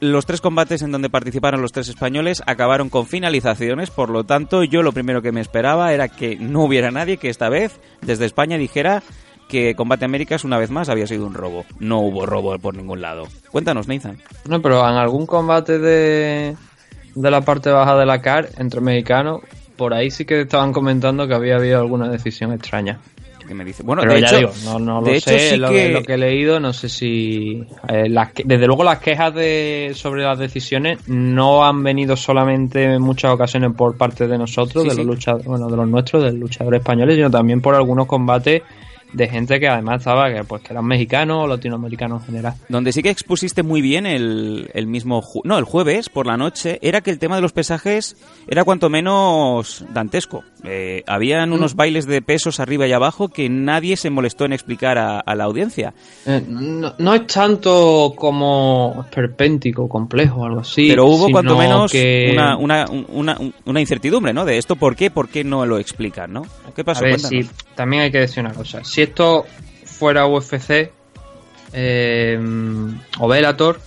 [0.00, 4.64] los tres combates en donde participaron los tres españoles acabaron con finalizaciones, por lo tanto
[4.64, 8.26] yo lo primero que me esperaba era que no hubiera nadie que esta vez desde
[8.26, 9.04] España dijera
[9.52, 11.64] que Combate Américas una vez más había sido un robo.
[11.78, 13.28] No hubo robo por ningún lado.
[13.52, 14.18] Cuéntanos, Nathan.
[14.48, 16.56] No, pero en algún combate de,
[17.14, 19.42] de la parte baja de la CAR entre mexicanos,
[19.76, 22.98] por ahí sí que estaban comentando que había habido alguna decisión extraña.
[23.46, 23.82] ¿Qué me dice?
[23.82, 25.88] Bueno, Pero de ya hecho, digo, no, no lo de hecho, sé, sí lo, que-
[25.88, 27.64] lo que he leído, no sé si...
[27.88, 32.84] eh, las que- desde luego las quejas de, sobre las decisiones no han venido solamente
[32.84, 35.00] en muchas ocasiones por parte de nosotros, Sí, de sí.
[35.00, 38.62] los luchadores, bueno, de los nuestros, del luchador españoles, sino también por algunos combates
[39.12, 42.54] de gente que además estaba, que pues que eran mexicanos o latinoamericanos en general.
[42.68, 45.22] Donde sí que expusiste muy bien el, el mismo...
[45.44, 48.16] no, el jueves por la noche, era que el tema de los pesajes
[48.48, 50.44] era cuanto menos dantesco.
[50.64, 54.96] Eh, habían unos bailes de pesos arriba y abajo que nadie se molestó en explicar
[54.98, 55.92] a, a la audiencia.
[56.26, 60.88] Eh, no, no es tanto como esperpéntico, complejo o algo así.
[60.88, 62.30] Pero hubo cuanto menos que...
[62.32, 64.44] una, una, una, una incertidumbre, ¿no?
[64.44, 65.10] De esto, ¿por qué?
[65.10, 66.46] ¿Por qué no lo explican, no?
[66.74, 67.04] ¿Qué pasó?
[67.04, 68.82] A ver, sí, también hay que decir una cosa.
[69.02, 69.46] Esto
[69.84, 70.92] fuera UFC
[71.72, 72.38] eh,
[73.18, 73.80] o Bellator,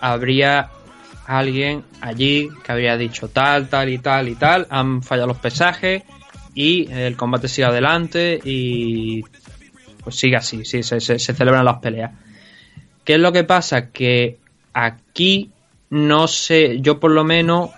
[0.00, 0.70] habría
[1.26, 6.04] alguien allí que habría dicho tal, tal y tal y tal, han fallado los pesajes
[6.54, 9.22] y el combate sigue adelante y
[10.02, 12.12] pues sigue así, sí, se celebran las peleas.
[13.04, 13.90] ¿Qué es lo que pasa?
[13.90, 14.38] Que
[14.72, 15.50] aquí
[15.90, 17.70] no sé, yo por lo menos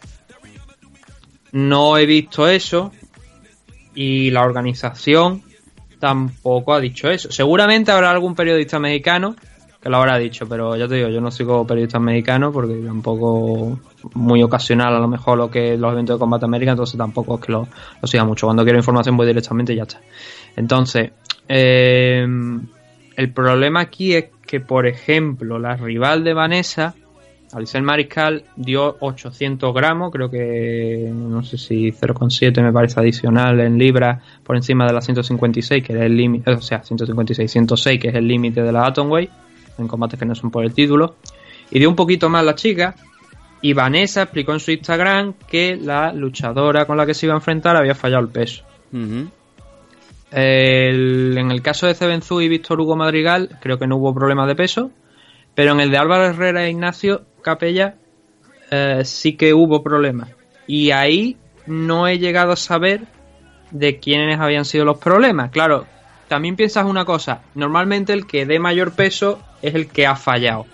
[1.52, 2.92] no he visto eso
[3.94, 5.42] y la organización
[6.02, 7.30] tampoco ha dicho eso.
[7.30, 9.36] Seguramente habrá algún periodista mexicano
[9.80, 13.78] que lo habrá dicho, pero ya te digo, yo no sigo periodistas mexicanos porque tampoco
[14.14, 17.42] muy ocasional a lo mejor lo que los eventos de Combate América, entonces tampoco es
[17.42, 17.68] que lo,
[18.00, 18.48] lo siga mucho.
[18.48, 20.00] Cuando quiero información voy directamente y ya está.
[20.56, 21.12] Entonces,
[21.48, 22.26] eh,
[23.16, 26.96] el problema aquí es que, por ejemplo, la rival de Vanessa,
[27.52, 33.76] Alicel Mariscal, dio 800 gramos, creo que no sé si 0,7 me parece adicional en
[33.76, 38.08] libras por encima de la 156, que era el límite, o sea, 156, 106, que
[38.08, 39.30] es el límite de la Atomweight,
[39.78, 41.16] en combates que no son por el título,
[41.70, 42.94] y dio un poquito más la chica.
[43.60, 47.38] Y Vanessa explicó en su Instagram que la luchadora con la que se iba a
[47.38, 48.64] enfrentar había fallado el peso.
[50.30, 54.46] El- en el caso de Cebenzú y Víctor Hugo Madrigal, creo que no hubo problema
[54.46, 54.90] de peso.
[55.54, 57.96] Pero en el de Álvaro Herrera e Ignacio Capella,
[58.70, 60.30] eh, sí que hubo problemas.
[60.66, 61.36] Y ahí
[61.66, 63.02] no he llegado a saber
[63.70, 65.50] de quiénes habían sido los problemas.
[65.50, 65.86] Claro,
[66.28, 67.42] también piensas una cosa.
[67.54, 70.66] Normalmente el que dé mayor peso es el que ha fallado.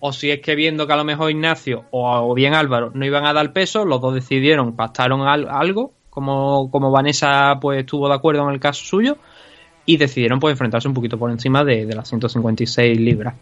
[0.00, 3.26] o si es que viendo que a lo mejor Ignacio o, bien Álvaro no iban
[3.26, 8.14] a dar peso, los dos decidieron, pactaron al- algo, como, como Vanessa pues estuvo de
[8.14, 9.18] acuerdo en el caso suyo,
[9.86, 13.34] y decidieron pues enfrentarse un poquito por encima de, de las 156 libras.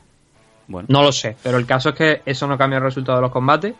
[0.66, 0.86] Bueno.
[0.90, 3.32] No lo sé, pero el caso es que eso no cambia el resultado de los
[3.32, 3.74] combates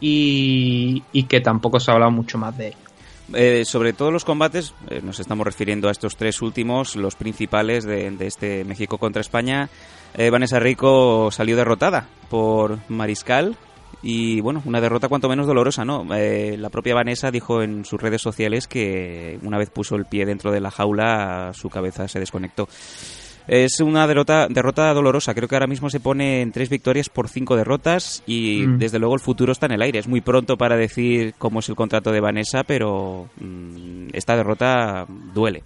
[0.00, 2.76] y, y que tampoco se ha hablado mucho más de ello.
[3.34, 7.84] Eh, sobre todos los combates, eh, nos estamos refiriendo a estos tres últimos, los principales
[7.84, 9.70] de, de este México contra España.
[10.14, 13.56] Eh, Vanessa Rico salió derrotada por Mariscal
[14.02, 16.04] y bueno, una derrota cuanto menos dolorosa, ¿no?
[16.14, 20.26] Eh, la propia Vanessa dijo en sus redes sociales que una vez puso el pie
[20.26, 22.68] dentro de la jaula, su cabeza se desconectó.
[23.48, 25.34] Es una derrota, derrota dolorosa.
[25.34, 28.78] Creo que ahora mismo se pone en tres victorias por cinco derrotas y Mm.
[28.78, 29.98] desde luego el futuro está en el aire.
[29.98, 35.06] Es muy pronto para decir cómo es el contrato de Vanessa, pero mm, esta derrota
[35.34, 35.64] duele.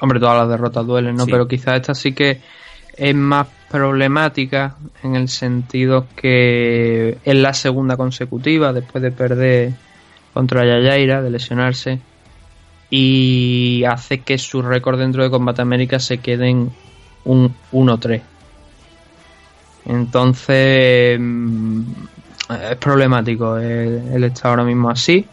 [0.00, 1.24] Hombre, todas las derrotas duelen, ¿no?
[1.24, 1.30] Sí.
[1.32, 2.40] Pero quizás esta sí que
[2.96, 9.72] es más problemática en el sentido que es la segunda consecutiva después de perder
[10.32, 12.00] contra Yayaira, de lesionarse,
[12.90, 16.70] y hace que su récord dentro de Combate América se quede en
[17.24, 18.22] un 1-3.
[19.86, 21.82] Entonces, mm,
[22.70, 25.26] es problemático el, el estar ahora mismo así.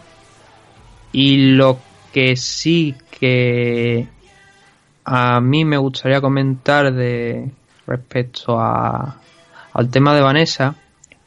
[1.11, 1.79] Y lo
[2.13, 4.07] que sí que
[5.05, 7.49] a mí me gustaría comentar de
[7.87, 9.17] respecto a,
[9.73, 10.75] al tema de Vanessa,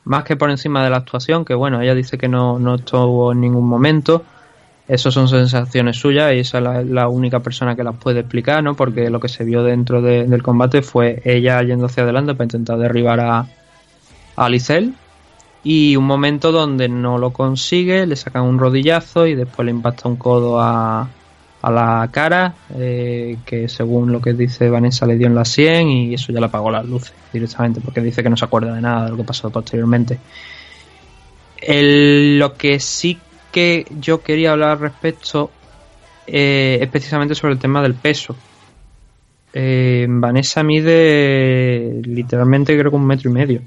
[0.05, 3.33] más que por encima de la actuación, que bueno, ella dice que no, no estuvo
[3.33, 4.25] en ningún momento.
[4.87, 8.75] Eso son sensaciones suyas y esa es la, única persona que las puede explicar, ¿no?
[8.75, 12.45] Porque lo que se vio dentro de- del combate fue ella yendo hacia adelante para
[12.45, 13.47] intentar derribar a,
[14.37, 14.49] a
[15.67, 20.09] y un momento donde no lo consigue, le sacan un rodillazo y después le impacta
[20.11, 21.09] un codo a,
[21.67, 25.89] a la cara, eh, que según lo que dice Vanessa le dio en la 100
[25.89, 28.81] y eso ya le apagó las luces directamente porque dice que no se acuerda de
[28.81, 30.19] nada de lo que pasó posteriormente.
[31.61, 33.19] El- lo que sí
[33.53, 35.51] que yo quería hablar al respecto
[36.27, 38.35] eh, es precisamente sobre el tema del peso.
[39.53, 43.61] Eh, Vanessa mide literalmente creo que un metro y medio.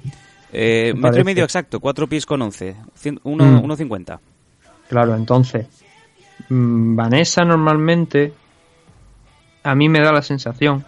[0.51, 3.63] Eh, Me metro y medio exacto, cuatro pies con once, cien- uno- Mm.
[3.63, 4.19] 1,50.
[4.89, 5.65] Claro, entonces,
[6.49, 8.33] Vanessa normalmente
[9.63, 10.85] a mí me da la sensación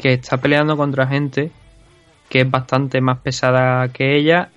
[0.00, 1.50] que está peleando contra gente
[2.28, 4.50] que es bastante más pesada que ella,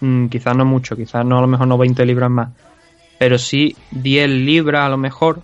[0.00, 2.48] mm, quizás no mucho, quizás no a lo mejor no 20 libras más,
[3.18, 5.40] pero sí 10 libras a lo mejor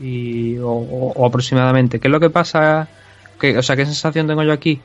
[0.00, 2.00] y, o aproximadamente.
[2.00, 2.88] ¿Qué es lo que pasa?
[3.40, 4.80] Que, o sea, ¿qué sensación tengo yo aquí?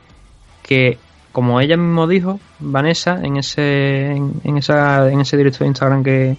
[0.62, 0.98] Que
[1.32, 6.04] como ella mismo dijo, Vanessa, en ese, en, en esa, en ese directo de Instagram
[6.04, 6.36] que,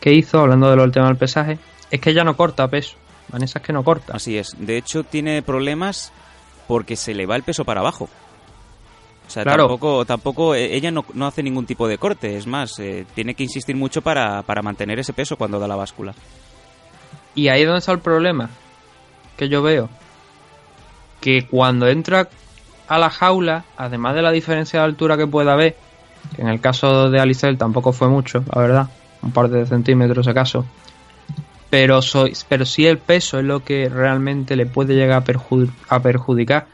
[0.00, 1.58] que hizo, hablando de lo del tema del pesaje,
[1.90, 2.96] es que ella no corta peso.
[3.28, 4.14] Vanessa es que no corta.
[4.16, 4.56] Así es.
[4.58, 6.12] De hecho, tiene problemas
[6.66, 8.08] porque se le va el peso para abajo.
[9.26, 9.64] O sea, Claro.
[9.68, 12.36] tampoco, tampoco eh, ella no, no hace ningún tipo de corte.
[12.36, 15.76] Es más, eh, tiene que insistir mucho para, para mantener ese peso cuando da la
[15.76, 16.14] báscula.
[17.36, 18.50] Y ahí es donde está el problema
[19.36, 19.88] que yo veo.
[21.20, 22.28] Que cuando entra
[22.88, 25.76] a la jaula, además de la diferencia de altura que pueda haber,
[26.34, 28.88] que en el caso de Alicel tampoco fue mucho, la verdad,
[29.22, 30.64] un par de centímetros acaso,
[31.68, 35.70] pero, soy, pero sí el peso es lo que realmente le puede llegar a, perju-
[35.88, 36.66] a perjudicar.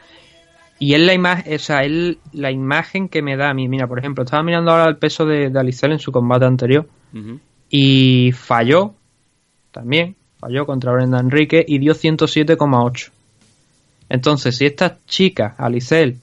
[0.79, 3.67] Y es la imagen, o sea, es la imagen que me da a mí.
[3.67, 6.87] Mira, por ejemplo, estaba mirando ahora el peso de, de Alicel en su combate anterior
[7.69, 8.93] y falló
[9.71, 13.09] también, falló contra Brenda Enrique y dio 107,8.
[14.09, 16.17] Entonces, si esta chica, Alicel,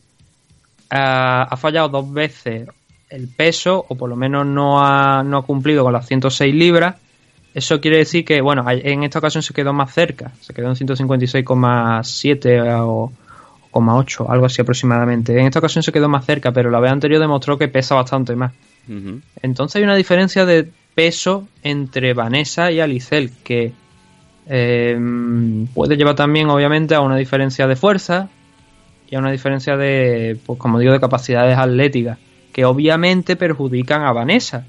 [0.91, 2.69] ha, ha fallado dos veces
[3.15, 6.97] el peso, o por lo menos no ha, no ha cumplido con las 106 libras,
[7.55, 10.75] eso quiere decir que, bueno, en esta ocasión se quedó más cerca, se quedó en
[10.75, 13.13] 156,7 o,
[13.71, 15.39] o 8, algo así aproximadamente.
[15.39, 18.35] En esta ocasión se quedó más cerca, pero la vez anterior demostró que pesa bastante
[18.35, 18.53] más.
[19.41, 23.73] Entonces hay una diferencia de peso entre Vanessa y Alicel que
[24.47, 24.99] eh,
[25.73, 28.29] puede llevar también obviamente a una diferencia de fuerza
[29.09, 32.19] y a una diferencia de, pues como digo, de capacidades atléticas
[32.55, 34.65] que obviamente perjudican a Vanessa.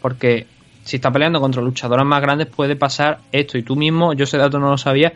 [0.00, 0.46] Porque
[0.84, 4.38] si está peleando contra luchadoras más grandes puede pasar esto y tú mismo, yo ese
[4.38, 5.12] dato no lo sabía,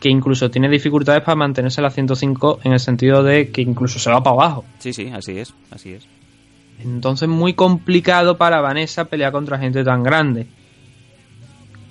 [0.00, 3.98] que incluso tiene dificultades para mantenerse en la 105 en el sentido de que incluso
[3.98, 4.64] se va para abajo.
[4.78, 6.04] Sí, sí, así es, así es.
[6.82, 10.46] Entonces muy complicado para Vanessa pelear contra gente tan grande.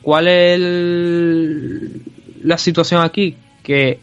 [0.02, 2.02] ¿Cuál es el-
[2.44, 3.36] la situación aquí?
[3.64, 4.00] Que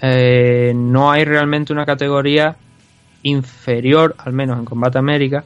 [0.00, 2.56] eh, no hay realmente una categoría
[3.22, 5.44] inferior, al menos en Combate América,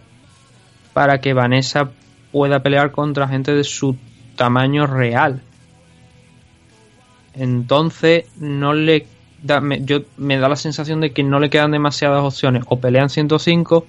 [0.93, 1.91] para que Vanessa
[2.33, 3.97] pueda pelear contra gente de su
[4.37, 5.43] tamaño real.
[7.35, 9.07] Entonces no le
[9.43, 12.65] da, me, yo, me da la sensación de que no le quedan demasiadas opciones.
[12.69, 13.87] O pelean 105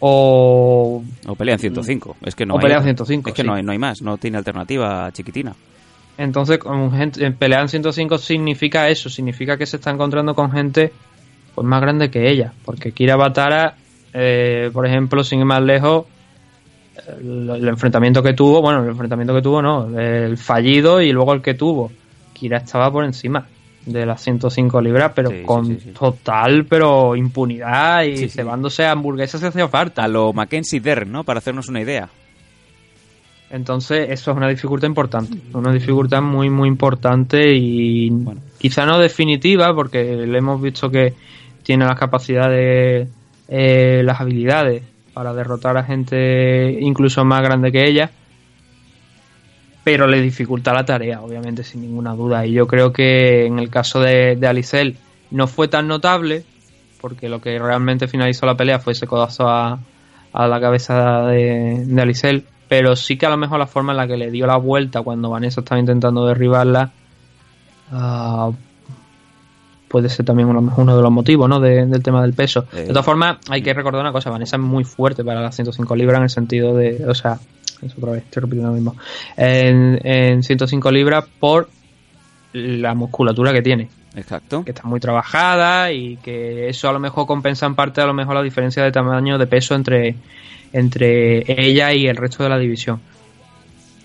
[0.00, 2.16] o O pelean 105.
[2.22, 3.48] Es que no O hay, pelean 105, Es que sí.
[3.48, 5.54] no, hay, no hay más, no tiene alternativa chiquitina.
[6.18, 10.50] Entonces, con gente, en pelear en 105 significa eso, significa que se está encontrando con
[10.50, 10.92] gente
[11.56, 12.52] pues más grande que ella.
[12.64, 13.74] Porque Kira Batara,
[14.14, 16.04] eh, por ejemplo, sin ir más lejos,
[17.20, 21.32] el, el enfrentamiento que tuvo, bueno, el enfrentamiento que tuvo no, el fallido y luego
[21.34, 21.90] el que tuvo.
[22.32, 23.46] Kira estaba por encima
[23.86, 25.90] de las 105 libras, pero Sí, con sí, sí.
[25.98, 30.04] total pero impunidad y cebándose hamburguesas si hacía falta.
[30.04, 31.24] A lo Mackenzie Dern, ¿no?
[31.24, 32.08] Para hacernos una idea.
[33.48, 35.38] Entonces, eso es una dificultad importante.
[35.54, 38.40] Una dificultad muy, muy importante y Bueno.
[38.58, 41.14] quizá no definitiva, porque le hemos visto que
[41.66, 43.08] tiene las capacidades,
[43.48, 48.12] eh, las habilidades para derrotar a gente incluso más grande que ella.
[49.82, 52.46] Pero le dificulta la tarea, obviamente, sin ninguna duda.
[52.46, 54.96] Y yo creo que en el caso de, de Alicel
[55.32, 56.44] no fue tan notable,
[57.00, 59.80] porque lo que realmente finalizó la pelea fue ese codazo a,
[60.32, 63.96] a la cabeza de, de Alicel, pero sí que a lo mejor la forma en
[63.96, 66.92] la que le dio la vuelta cuando Vanessa estaba intentando derribarla
[67.90, 68.52] ah,
[69.88, 71.60] puede ser también uno, uno de los motivos ¿no?
[71.60, 72.66] de- del tema del peso.
[72.72, 75.54] Eh, de todas formas, hay que recordar una cosa, Vanessa es muy fuerte para las
[75.54, 77.38] 105 libras en el sentido de, o sea,
[77.98, 78.96] otra vez, estoy repitiendo lo mismo,
[79.36, 81.68] en, en 105 libras por
[82.52, 84.64] la musculatura que tiene Exacto.
[84.64, 88.14] que está muy trabajada y que eso a lo mejor compensa en parte a lo
[88.14, 90.14] mejor la diferencia de tamaño de peso entre,
[90.72, 93.00] entre ella y el resto de la división.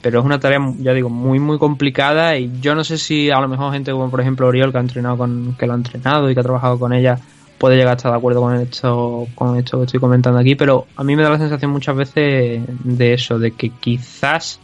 [0.01, 3.39] Pero es una tarea, ya digo, muy muy complicada y yo no sé si a
[3.39, 6.29] lo mejor gente como por ejemplo Oriol que ha entrenado con, que lo ha entrenado
[6.29, 7.19] y que ha trabajado con ella
[7.59, 10.87] puede llegar a estar de acuerdo con esto, con esto que estoy comentando aquí, pero
[10.95, 14.59] a mí me da la sensación muchas veces de eso, de que quizás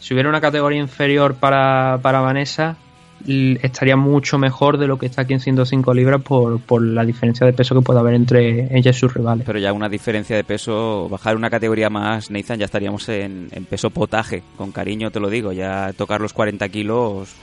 [0.00, 2.76] si hubiera una categoría inferior para, para Vanessa,
[3.62, 7.46] estaría mucho mejor de lo que está aquí en 105 libras por, por la diferencia
[7.46, 9.44] de peso que puede haber entre ella y sus rivales.
[9.46, 13.64] Pero ya una diferencia de peso, bajar una categoría más, Nathan, ya estaríamos en, en
[13.64, 14.42] peso potaje.
[14.56, 17.34] Con cariño te lo digo, ya tocar los 40 kilos.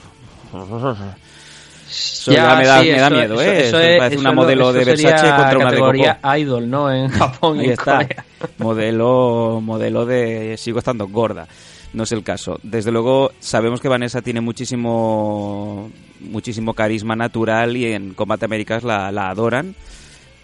[1.90, 3.68] Eso ya, me da, sí, me da eso- miedo, eso- ¿eh?
[3.68, 6.92] eso es- parece una modelo de sería Versace contra una de categoría idol, ¿no?
[6.92, 7.98] En Japón y Ahí en está.
[7.98, 8.26] Corea.
[8.58, 11.48] Modelo, modelo de sigo estando gorda.
[11.94, 12.60] No es el caso.
[12.64, 15.92] Desde luego sabemos que Vanessa tiene muchísimo
[16.24, 19.76] muchísimo carisma natural y en Combate Américas la, la adoran,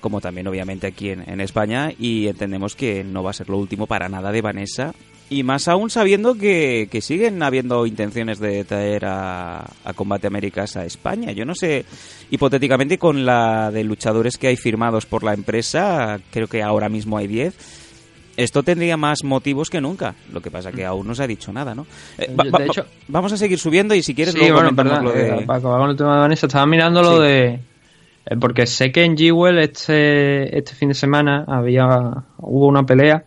[0.02, 3.88] como también obviamente aquí en, España y entendemos que no va a ser lo último
[3.88, 4.94] para nada de Vanessa
[5.30, 10.76] y más aún sabiendo que, que siguen habiendo intenciones de traer a, a Combate Américas
[10.76, 11.32] a España.
[11.32, 11.86] Yo no sé,
[12.32, 17.18] hipotéticamente con la de luchadores que hay firmados por la empresa, creo que ahora mismo
[17.18, 17.79] hay 10
[18.44, 20.16] esto tendría más motivos que nunca.
[20.34, 21.86] Lo que pasa que aún no se ha dicho nada, ¿no?
[22.18, 25.04] Eh, va- De hecho- vamos a seguir subiendo y si quieres Sí, luego bueno, perdón,
[25.06, 25.28] lo de...
[25.30, 27.24] eh, para acabar con el tema de Vanessa, estaba mirando lo Sí.
[27.24, 27.46] de...
[27.54, 27.60] eh,
[28.40, 31.88] Porque sé que en Jewel este, este fin de semana había
[32.38, 33.24] hubo una pelea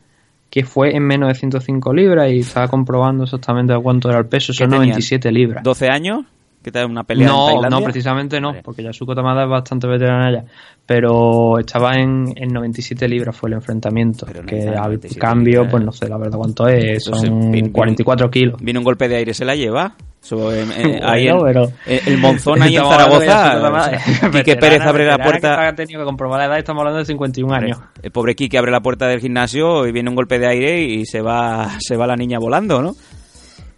[0.50, 4.52] que fue en menos de 105 libras y estaba comprobando exactamente cuánto era el peso,
[4.52, 4.88] ¿Qué son tenían?
[4.90, 5.62] 97 libras.
[5.64, 6.26] 12 años,
[6.62, 7.70] que te una pelea en No, Tailandia.
[7.78, 8.62] no, precisamente no, Vale.
[8.62, 10.44] porque Yasuko Tamada es bastante veterana ya.
[10.86, 14.26] Pero estaba en, en 97 libras fue el enfrentamiento.
[14.26, 15.70] Pero no que al 97 cambio, libras.
[15.70, 18.56] pues no sé la verdad cuánto es, Entonces, son vin- vin- 44 kilos.
[18.60, 19.94] Viene un golpe de aire, se la lleva.
[20.22, 23.90] Eso, eh, eh, Bueno, pero- eh, el monzón ahí en Zaragoza.
[24.32, 25.68] Quique veterana, Pérez abre la que puerta.
[25.68, 27.78] ha tenido que comprobar la edad, estamos hablando de 51 años.
[28.02, 31.06] El pobre Quique abre la puerta del gimnasio y viene un golpe de aire y
[31.06, 32.92] se va, se va la niña volando, ¿no?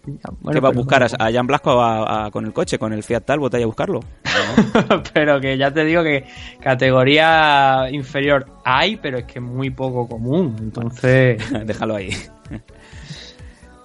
[0.06, 2.92] Bueno, que va a buscar a, a Jan Blasco a- a- con el coche, con
[2.92, 4.00] el Fiat Talbot ahí a buscarlo.
[5.14, 6.24] pero que ya te digo que
[6.60, 10.56] categoría inferior hay, pero es que es muy poco común.
[10.60, 12.10] Entonces, Déjalo ahí.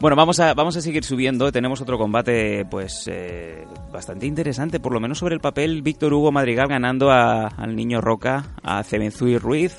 [0.02, 1.52] Bueno, vamos a, vamos a seguir subiendo.
[1.52, 5.82] Tenemos otro combate, pues, eh, bastante interesante, por lo menos sobre el papel.
[5.82, 9.78] Víctor Hugo Madrigal ganando a- al niño Roca, a Cebenzui Ruiz.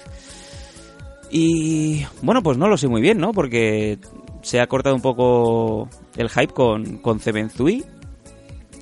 [1.31, 3.33] Y bueno, pues no lo sé muy bien, ¿no?
[3.33, 3.99] Porque
[4.43, 7.85] se ha cortado un poco el hype con, con Cebenzui.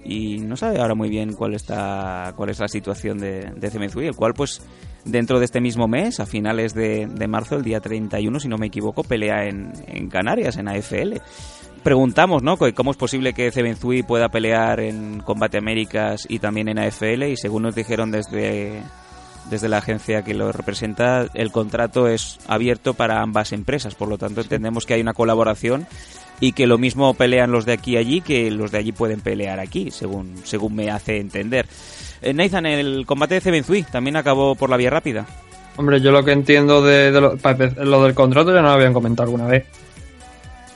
[0.04, 4.06] Y no sabe ahora muy bien cuál está cuál es la situación de, de Cebenzui,
[4.06, 4.62] el cual pues
[5.04, 8.56] dentro de este mismo mes, a finales de, de marzo, el día 31, si no
[8.56, 11.18] me equivoco, pelea en, en Canarias, en AFL.
[11.82, 12.56] Preguntamos, ¿no?
[12.74, 17.24] ¿Cómo es posible que Cebenzui pueda pelear en Combate Américas y también en AFL?
[17.24, 18.82] Y según nos dijeron desde,
[19.50, 23.94] desde la agencia que lo representa, el contrato es abierto para ambas empresas.
[23.94, 25.86] Por lo tanto, entendemos que hay una colaboración
[26.40, 29.58] y que lo mismo pelean los de aquí allí que los de allí pueden pelear
[29.60, 31.66] aquí, según, según me hace entender.
[32.22, 35.26] Eh, Nathan, el combate de Cebenzui también acabó por la vía rápida.
[35.76, 38.74] hombre, yo lo que entiendo de, de lo, pa- lo del contrato ya no lo
[38.74, 39.64] habían comentado alguna vez.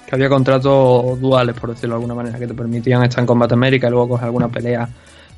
[0.07, 3.55] Que había contratos duales, por decirlo de alguna manera, que te permitían estar en Combate
[3.55, 4.89] América y luego coger alguna pelea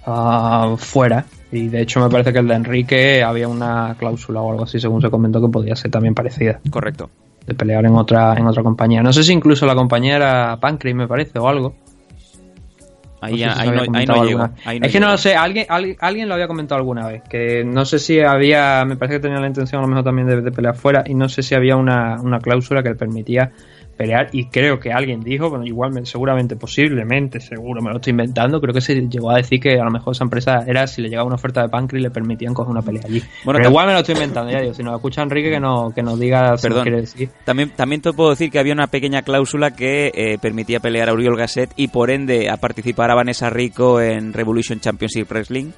[0.07, 1.25] ah, fuera.
[1.53, 4.81] Y de hecho me parece que el de Enrique había una cláusula o algo así,
[4.81, 6.59] según se comentó, que podía ser también parecida.
[6.71, 7.11] Correcto.
[7.47, 9.03] De pelear en otra, en otra compañía.
[9.03, 11.75] No sé si incluso la compañía era Pancrase, me parece, o algo.
[13.21, 14.43] Ahí, No sé si se ahí había no, ahí comentado no llego.
[14.43, 17.07] alguna- ahí no es que no lo sé, alguien, alguien, alguien lo había comentado alguna
[17.07, 17.23] vez.
[17.29, 20.27] Que no sé si había, me parece que tenía la intención a lo mejor también
[20.29, 21.05] de, de pelear fuera.
[21.07, 23.53] Y no sé si había una, una cláusula que le permitía
[23.97, 24.29] pelear.
[24.33, 28.61] Y creo que alguien dijo, bueno, igual, seguramente, posiblemente, seguro, me lo estoy inventando.
[28.61, 31.09] Creo que se llegó a decir que a lo mejor esa empresa era si le
[31.09, 33.23] llegaba una oferta de Pancrase le permitían coger una pelea allí.
[33.45, 34.75] Bueno, Pero igual me lo estoy inventando, ya digo.
[34.75, 37.31] Si nos escucha Enrique, que, no, que nos diga si quiere decir.
[37.45, 41.13] También, también te puedo decir que había una pequeña cláusula que eh, permitía pelear a
[41.13, 45.71] Uriol Gasset y por ende a participar a Vanessa Rico en Revolution Championship Wrestling.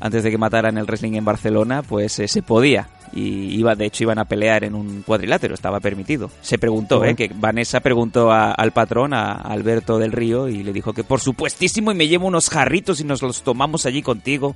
[0.00, 2.88] Antes de que mataran el wrestling en Barcelona, pues eh, se podía.
[3.12, 6.30] Y iba, de hecho iban a pelear en un cuadrilátero, estaba permitido.
[6.42, 10.72] Se preguntó, eh, que Vanessa preguntó a- al patrón, a Alberto del Río, y le
[10.72, 14.54] dijo que por supuestísimo y me llevo unos jarritos y nos los tomamos allí contigo.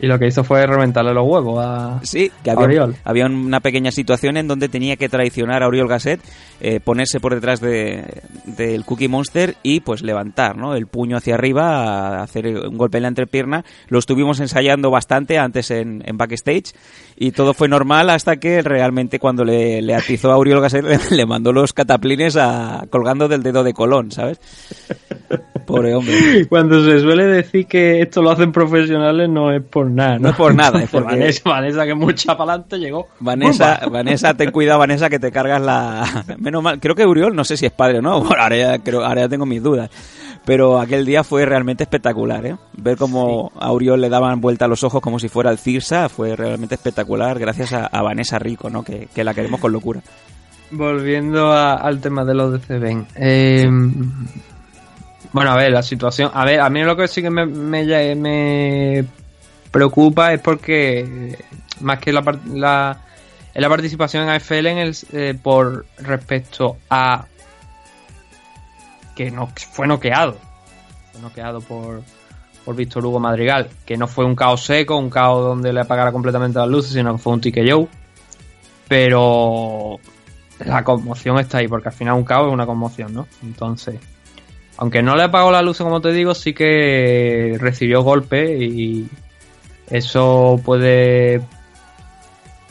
[0.00, 2.00] Y lo que hizo fue reventarle los huevos a.
[2.02, 2.96] Sí, que a había, Oriol.
[3.04, 6.20] había una pequeña situación en donde tenía que traicionar a Oriol Gasset,
[6.60, 8.04] eh, ponerse por detrás de-
[8.44, 10.74] del Cookie Monster y pues levantar ¿no?
[10.74, 13.64] el puño hacia arriba, a hacer un golpe en la entrepierna.
[13.88, 16.72] Lo estuvimos ensayando bastante antes en, en backstage
[17.16, 21.16] y todo fue normal hasta que realmente cuando le, le atizó a Oriol Gasset le,
[21.16, 24.40] le mandó los cataplines a, colgando del dedo de Colón, ¿sabes?
[25.66, 26.46] Pobre hombre.
[26.48, 30.20] Cuando se suele decir que esto lo hacen profesionales no es por nada, ¿no?
[30.20, 33.08] No es por nada, es porque- Vanessa, Vanessa que mucha para adelante llegó.
[33.20, 33.98] Vanessa, ¡Bumba!
[33.98, 36.24] Vanessa, ten cuidado, Vanessa, que te cargas la.
[36.38, 38.78] Menos mal, creo que Uriol, no sé si es padre o no, bueno, ahora ya,
[38.78, 39.90] creo, ahora ya tengo mis dudas.
[40.44, 42.56] Pero aquel día fue realmente espectacular, ¿eh?
[42.76, 46.08] Ver cómo a Uriol le daban vuelta a los ojos como si fuera el Cirsa
[46.08, 48.82] fue realmente espectacular, gracias a, a Vanessa Rico, ¿no?
[48.82, 50.00] Que, que la queremos con locura.
[50.72, 53.06] Volviendo a- al tema de los Ben.
[53.14, 53.68] Eh,
[55.32, 56.30] bueno, a ver, la situación.
[56.34, 57.84] A ver, a mí lo que sí que me, me,
[58.16, 59.04] me
[59.72, 61.38] preocupa es porque, eh,
[61.80, 63.00] más que la, la,
[63.54, 67.26] la participación en AFL en el, eh, por respecto a
[69.16, 70.36] que no fue noqueado.
[71.10, 72.02] Fue noqueado por,
[72.64, 76.12] por Víctor Hugo Madrigal, que no fue un caos seco, un caos donde le apagara
[76.12, 77.88] completamente las luces, sino que fue un TKO.
[78.88, 79.98] Pero
[80.64, 83.26] la conmoción está ahí, porque al final un caos es una conmoción, ¿no?
[83.42, 83.98] Entonces,
[84.76, 89.08] aunque no le apagó la luz, como te digo, sí que recibió golpes y
[89.92, 91.42] eso puede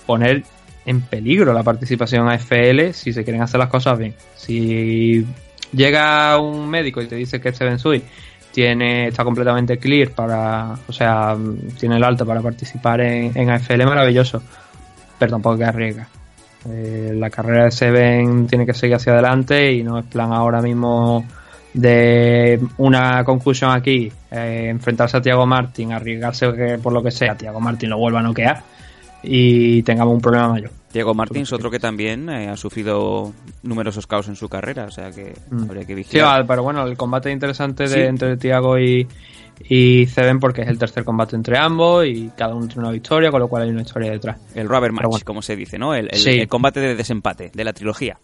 [0.06, 0.44] poner
[0.86, 4.16] en peligro la participación a FL si se quieren hacer las cosas bien.
[4.36, 5.26] Si
[5.72, 8.04] llega un médico y te dice que Steven Sui
[8.52, 11.38] tiene, está completamente clear para, o sea,
[11.80, 14.42] tiene el alta para participar en, en AFL, maravilloso,
[15.20, 16.08] pero tampoco que arriesga.
[16.68, 20.62] Eh, la carrera de Seven tiene que seguir hacia adelante y no es plan ahora
[20.62, 21.26] mismo
[21.74, 27.36] de una conclusión aquí, eh, enfrentarse a Tiago Martín, arriesgarse que por lo que sea,
[27.36, 28.62] Tiago Martín lo vuelva a noquear
[29.24, 30.72] y tengamos un problema mayor.
[30.92, 33.32] Diego Martins, otro que también eh, ha sufrido
[33.64, 35.64] numerosos caos en su carrera, o sea que Mm.
[35.70, 36.42] habría que vigilar.
[36.42, 38.00] va, pero bueno, el combate es interesante de, Sí.
[38.02, 39.08] entre Tiago y,
[39.70, 43.32] y Seven porque es el tercer combate entre ambos y cada uno tiene una victoria,
[43.32, 44.38] con lo cual hay una historia detrás.
[44.56, 45.24] El rubber match, bueno.
[45.26, 45.94] como se dice, ¿no?
[45.96, 46.32] El, el- Sí.
[46.32, 48.18] el combate de desempate de la trilogía.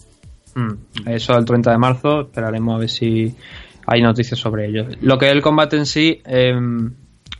[0.59, 3.35] Mm, Eso el 30 de marzo, esperaremos a ver si
[3.85, 4.87] hay noticias sobre ello.
[5.01, 6.53] Lo que es el combate en sí, eh,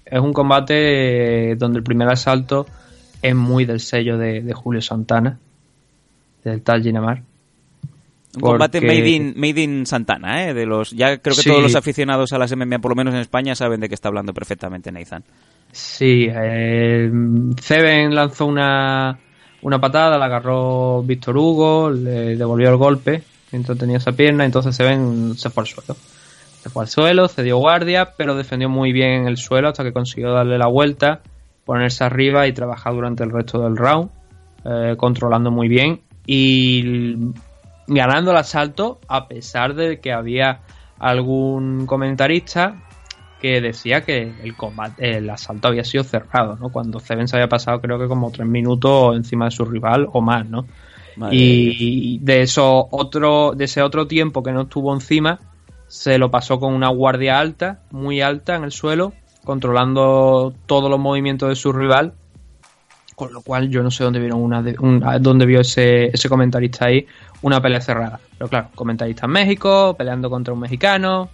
[0.06, 2.68] es un combate eh, donde el primer asalto
[3.22, 5.40] es muy del sello de, de Julio Santana,
[6.44, 7.18] del tal Ginamar.
[8.36, 10.54] Un Porque- combate made in, made in Santana, ¿eh?
[10.54, 11.50] De los, ya creo que Sí.
[11.50, 14.10] todos los aficionados a las MMA, por lo menos en España, saben de qué está
[14.10, 15.24] hablando perfectamente Nathan.
[15.72, 17.12] Sí, eh,
[17.60, 19.18] Seven lanzó una,
[19.62, 24.76] una patada, la agarró Víctor Hugo, le devolvió el golpe mientras tenía esa pierna, entonces
[24.76, 25.96] Seven se fue al suelo.
[26.62, 29.84] Se fue al suelo, se dio guardia, pero defendió muy bien en el suelo hasta
[29.84, 31.22] que consiguió darle la vuelta,
[31.66, 34.10] ponerse arriba y trabajar durante el resto del round,
[34.66, 37.16] eh, controlando muy bien y
[37.88, 40.60] ganando el asalto a pesar de que había
[41.00, 42.87] algún comentarista
[43.40, 46.70] que decía que el combate, el asalto había sido cerrado, ¿no?
[46.70, 50.22] Cuando Seven se había pasado creo que como tres minutos encima de su rival o
[50.22, 50.66] más, ¿no?
[51.16, 55.40] Madre y de eso otro, de ese otro tiempo que no estuvo encima,
[55.88, 59.14] se lo pasó con una guardia alta, muy alta en el suelo,
[59.44, 62.14] controlando todos los movimientos de su rival.
[63.16, 66.06] Con lo cual yo no sé dónde vieron una de- un- a dónde vio ese,
[66.14, 67.08] ese comentarista ahí
[67.42, 68.20] una pelea cerrada.
[68.38, 71.30] Pero claro, comentarista en México, peleando contra un mexicano.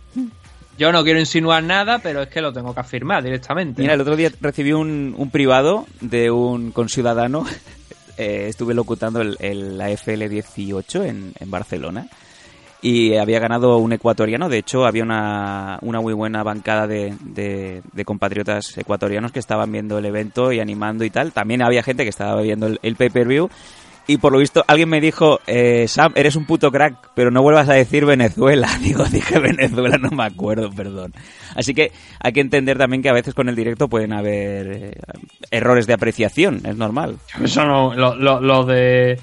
[0.77, 3.81] Yo no quiero insinuar nada, pero es que lo tengo que afirmar directamente.
[3.81, 7.45] Mira, el otro día recibí un, un privado de un conciudadano.
[8.15, 12.05] Eh, estuve locutando el, el AFL 18 en, en Barcelona.
[12.79, 14.49] Y había ganado un ecuatoriano.
[14.49, 19.97] De hecho, había una, una muy buena bancada de, de- compatriotas ecuatorianos que estaban viendo
[19.97, 21.31] el evento y animando y tal.
[21.31, 23.49] También había gente que estaba viendo el pay-per-view.
[24.05, 27.41] Y por lo visto, alguien me dijo, eh, Sam, eres un puto crack, pero no
[27.41, 28.67] vuelvas a decir Venezuela.
[28.81, 31.13] Digo, dije Venezuela, no me acuerdo, perdón.
[31.55, 34.91] Así que hay que entender también que a veces con el directo pueden haber eh,
[35.51, 37.17] errores de apreciación, es normal.
[37.41, 39.19] Eso no, lo, lo, lo de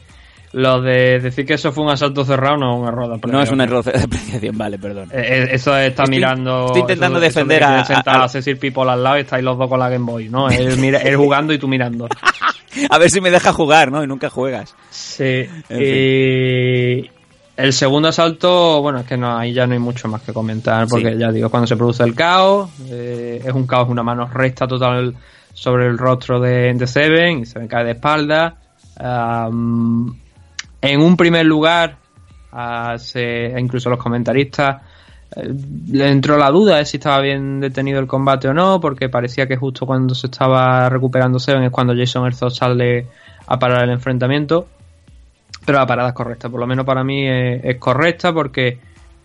[0.53, 3.33] lo de decir que eso fue un asalto cerrado no es un error de apreciación.
[3.33, 5.09] No es un error de apreciación, vale, perdón.
[5.13, 6.67] Eh, eh, Eso está Estoy- mirando.
[6.67, 7.81] estoy intentando eso- eso de defender a-
[8.21, 10.49] a- a Cecil People al lado y estáis los dos con la Game Boy, ¿no?
[10.49, 12.09] Él, mira, él jugando y tú mirando.
[12.91, 14.03] A ver si me deja jugar, ¿no?
[14.03, 14.75] Y nunca juegas.
[14.91, 15.47] Sí.
[15.69, 17.11] En Y
[17.57, 20.87] el segundo asalto, bueno, es que no, ahí ya no hay mucho más que comentar,
[20.89, 21.19] porque Sí.
[21.19, 25.15] ya digo, cuando se produce el caos, eh, es un caos, una mano recta total
[25.53, 28.57] sobre el rostro de, de Seven y se me cae de espalda.
[30.83, 31.97] En un primer lugar,
[32.53, 34.83] ah, se- incluso los comentaristas
[35.37, 39.47] le entró la duda de si estaba bien detenido el combate o no, porque parecía
[39.47, 43.07] que justo cuando se estaba recuperando Seven es cuando Jason Herzog sale
[43.47, 44.67] a parar el enfrentamiento.
[45.65, 48.79] Pero la parada es correcta, por lo menos para mí es, correcta porque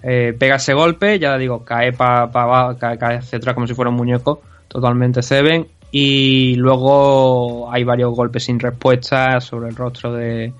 [0.04, 3.90] eh, pega ese golpe, ya digo, cae para cae, cae hacia atrás como si fuera
[3.90, 5.68] un muñeco, totalmente Seven.
[5.92, 10.54] Y luego hay varios golpes sin respuesta sobre el rostro de,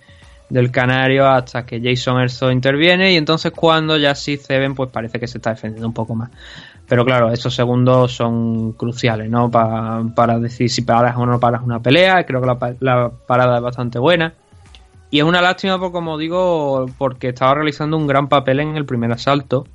[0.50, 5.20] del canario hasta que Jason Erso interviene y entonces cuando ya sí Seven pues parece
[5.20, 6.30] que se está defendiendo un poco más.
[6.88, 9.50] Pero claro, esos segundos son cruciales, ¿no?
[9.50, 12.24] Pa- para decir si paras o no paras una pelea.
[12.26, 14.34] Creo que la, pa- la parada es bastante buena.
[15.10, 18.86] Y es una lástima, por, como digo, porque estaba realizando un gran papel en el
[18.86, 19.66] primer asalto.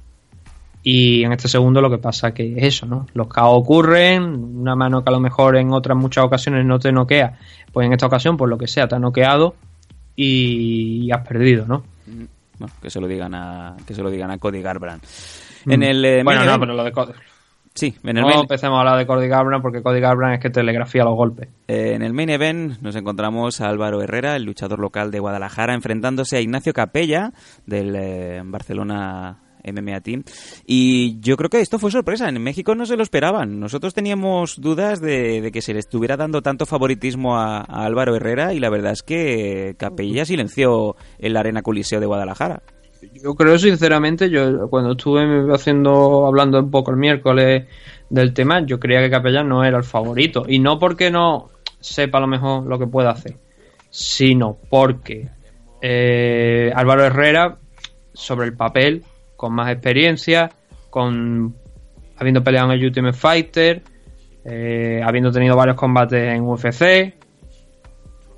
[0.83, 3.07] Y en este segundo lo que pasa que es eso, ¿no?
[3.12, 4.23] Los caos ocurren,
[4.61, 7.39] una mano que a lo mejor en otras muchas ocasiones no te noquea,
[7.73, 9.55] pues en esta ocasión, por lo que sea, te ha noqueado
[10.16, 11.82] y has perdido, ¿no?
[12.58, 15.04] Bueno, que se lo digan a, que se lo digan a Cody Garbrandt.
[15.66, 16.24] En el eh, Mm.
[16.24, 17.12] bueno, no, event- pero lo de Cody.
[17.74, 20.41] sí, en el No main- empecemos a hablar de Cody Garbrandt porque Cody Garbrandt es
[20.42, 21.49] que telegrafía los golpes.
[21.68, 25.74] Eh, en el main event nos encontramos a Álvaro Herrera, el luchador local de Guadalajara,
[25.74, 27.32] enfrentándose a Ignacio Capella
[27.66, 30.24] del eh, Barcelona MMA Team.
[30.66, 32.28] Y yo creo que esto fue sorpresa.
[32.28, 33.61] En México no se lo esperaban.
[33.61, 38.61] Nosotros teníamos dudas de, que se le estuviera dando tanto favoritismo a, Álvaro Herrera y
[38.61, 42.62] la verdad es que Capella silenció en la Arena Coliseo de Guadalajara.
[43.14, 47.66] Yo creo sinceramente, yo cuando estuve haciendo, hablando un poco el miércoles
[48.11, 50.45] del tema, yo creía que Capellán no era el favorito.
[50.46, 51.49] Y no porque no
[51.80, 53.37] sepa a lo mejor lo que puede hacer,
[53.88, 55.30] sino porque
[55.80, 57.57] eh, Álvaro Herrera,
[58.12, 59.04] sobre el papel,
[59.41, 60.50] con más experiencia,
[60.91, 61.54] con
[62.18, 63.83] habiendo peleado en el Ultimate Fighter,
[64.45, 67.14] eh, habiendo tenido varios combates en UFC,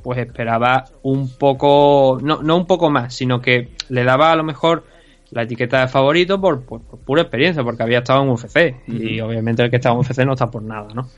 [0.05, 4.45] pues esperaba un poco, no, no un poco más, sino que le daba a lo
[4.45, 4.85] mejor
[5.33, 8.77] la etiqueta de favorito por, por- por pura experiencia, porque había estado en UFC.
[8.87, 11.09] Y obviamente el que estaba en UFC no está por nada, ¿no?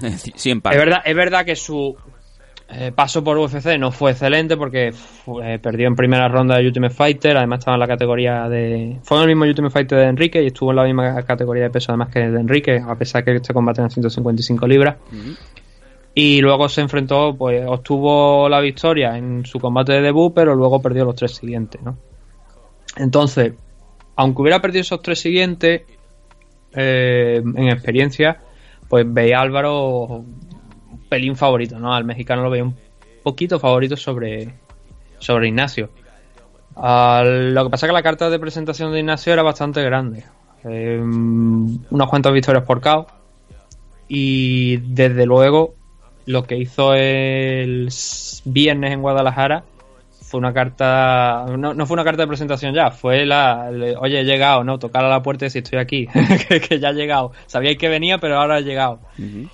[0.16, 1.94] Sí, en Es verdad, es verdad que su
[2.70, 4.92] eh, paso por UFC no fue excelente porque
[5.42, 8.98] eh, perdió en primera ronda de Ultimate Fighter, además estaba en la categoría de...
[9.02, 11.70] Fue en el mismo Ultimate Fighter de Enrique y estuvo en la misma categoría de
[11.70, 14.96] peso además que de Enrique, a pesar que este combate en 155 libras.
[16.14, 20.82] Y luego se enfrentó, pues obtuvo la victoria en su combate de debut, pero luego
[20.82, 21.96] perdió los tres siguientes, ¿no?
[22.96, 23.54] Entonces,
[24.16, 25.82] aunque hubiera perdido esos tres siguientes,
[26.74, 28.40] eh, en experiencia,
[28.88, 30.24] pues veía a Álvaro
[31.08, 31.94] pelín favorito, ¿no?
[31.94, 32.76] Al mexicano lo veía un
[33.22, 34.54] poquito favorito sobre,
[35.18, 35.90] sobre Ignacio.
[36.76, 40.24] Lo que pasa es que la carta de presentación de Ignacio era bastante grande.
[40.64, 43.06] Eh, unas cuantas victorias por KO.
[44.08, 45.74] Y desde luego,
[46.26, 47.88] lo que hizo el
[48.44, 49.64] viernes en Guadalajara
[50.28, 51.46] fue una carta.
[51.56, 53.70] No, fue una carta de presentación ya, fue la.
[53.98, 54.78] Oye, he llegado, ¿no?
[54.78, 56.06] Tocar a la puerta y decir estoy aquí,
[56.68, 57.32] que, ya he llegado.
[57.46, 59.00] Sabíais que venía, pero ahora he llegado.
[59.18, 59.48] Ujú.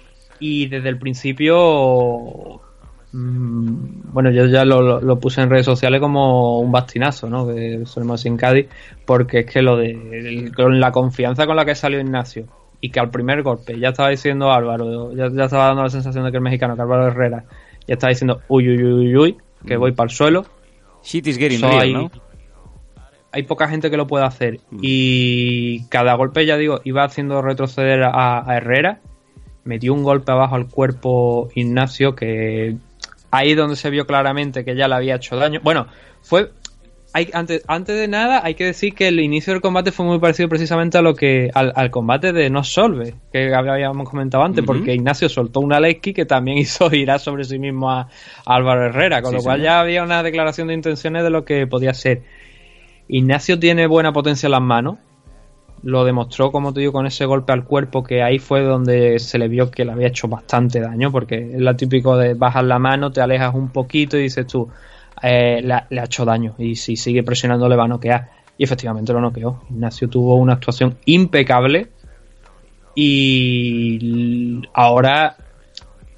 [0.46, 2.60] Y desde el principio.
[3.12, 7.46] mm, Bueno, yo ya lo, lo- lo puse en redes sociales como un bastinazo, ¿no?
[7.46, 8.66] Que solemos decir en Cádiz,
[9.06, 9.90] porque es que lo de.
[9.90, 12.46] el- con la confianza con la que salió Ignacio
[12.80, 16.24] y que al primer golpe ya estaba diciendo Álvaro, ya, ya estaba dando la sensación
[16.24, 17.44] de que el mexicano, que Álvaro Herrera,
[17.86, 20.44] ya estaba diciendo uy, uy, uy, uy, uy, que voy para el suelo.
[21.02, 22.10] Shit is getting real, hay, ¿no?
[23.32, 24.60] hay poca gente que lo puede hacer.
[24.80, 29.00] Y cada golpe, ya digo, iba haciendo retroceder a, a Herrera.
[29.64, 32.76] Metió un golpe abajo al cuerpo Ignacio que
[33.30, 35.60] ahí es donde se vio claramente que ya le había hecho daño.
[35.62, 35.86] Bueno,
[36.22, 36.50] fue...
[37.16, 40.18] Hay, antes, antes de nada, hay que decir que el inicio del combate fue muy
[40.18, 44.64] parecido precisamente a lo que al, al combate de No Solve, que habíamos comentado antes,
[44.64, 48.08] porque Ignacio soltó una Lesky que también hizo girar sobre sí mismo a, a
[48.56, 49.64] Álvaro Herrera, con Sí, lo cual señor.
[49.64, 52.22] ya había una declaración de intenciones de lo que podía ser.
[53.06, 54.96] Ignacio tiene buena potencia en las manos.
[55.85, 59.39] Lo demostró, como te digo, con ese golpe al cuerpo, que ahí fue donde se
[59.39, 62.78] le vio que le había hecho bastante daño, porque es lo típico de bajas la
[62.78, 64.70] mano, te alejas un poquito y dices tú,
[65.23, 66.55] eh, le, ha- hecho daño.
[66.59, 68.31] Y si sigue presionando le va a noquear.
[68.56, 69.62] Y efectivamente lo noqueó.
[69.69, 71.89] Ignacio tuvo una actuación impecable.
[72.94, 75.36] Y ahora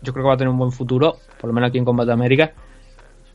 [0.02, 2.12] yo creo que va a tener un buen futuro, por lo menos aquí en Combate
[2.12, 2.52] América.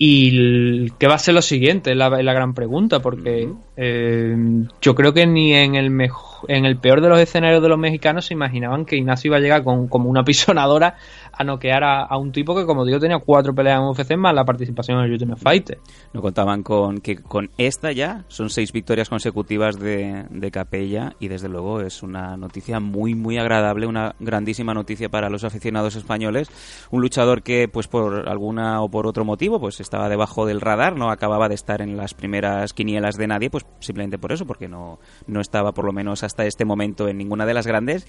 [0.03, 4.36] Y qué va a ser lo siguiente es la, gran pregunta, porque eh,
[4.82, 7.78] yo creo que ni en el mejo- en el peor de los escenarios de los
[7.78, 10.95] mexicanos se imaginaban que Ignacio iba a llegar con como una pisonadora
[11.41, 14.34] a noquear a, a un tipo que, como digo, tenía cuatro peleas en UFC más
[14.34, 15.80] la participación en el Ultimate Fighter.
[16.13, 21.27] No contaban con que con esta ya son seis victorias consecutivas de, de Capella y
[21.27, 26.49] desde luego es una noticia muy muy agradable, una grandísima noticia para los aficionados españoles.
[26.91, 30.95] Un luchador que pues por alguna o por otro motivo pues estaba debajo del radar,
[30.95, 34.68] no acababa de estar en las primeras quinielas de nadie, pues simplemente por eso, porque
[34.68, 38.05] no, no estaba por lo menos hasta este momento en ninguna de las grandes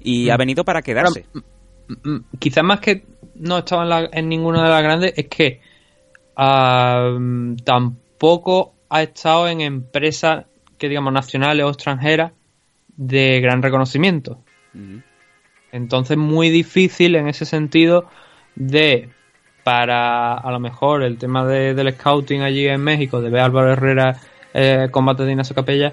[0.00, 1.26] y ha venido para quedarse.
[1.32, 1.38] Mm,
[2.38, 3.04] quizás más que
[3.34, 5.60] no estaba en, la- en ninguna de las grandes, es que
[7.64, 10.44] tampoco ha estado en empresas
[10.78, 12.32] que digamos nacionales o extranjeras
[12.96, 14.38] de gran reconocimiento.
[15.72, 18.08] Entonces muy difícil en ese sentido
[18.54, 19.10] de
[19.64, 23.44] para a lo mejor el tema de- del scouting allí en México, de ver a
[23.46, 24.16] Álvaro Herrera
[24.54, 25.92] eh, combate de Ignacio Capella,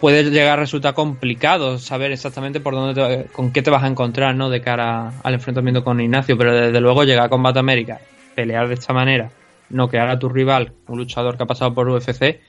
[0.00, 3.86] puede llegar a resultar complicado saber exactamente por dónde te- con qué te vas a
[3.86, 4.48] encontrar ¿no?
[4.48, 8.00] de cara al enfrentamiento con Ignacio, pero desde luego llegar a Combate América,
[8.34, 9.30] pelear de esta manera,
[9.68, 12.40] noquear a tu rival, un luchador que ha pasado por UFC,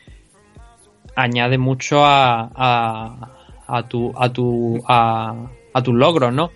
[1.16, 3.30] añade mucho a, a,
[3.68, 5.36] a tu a tu a,
[5.74, 6.52] a tus logros, ¿no?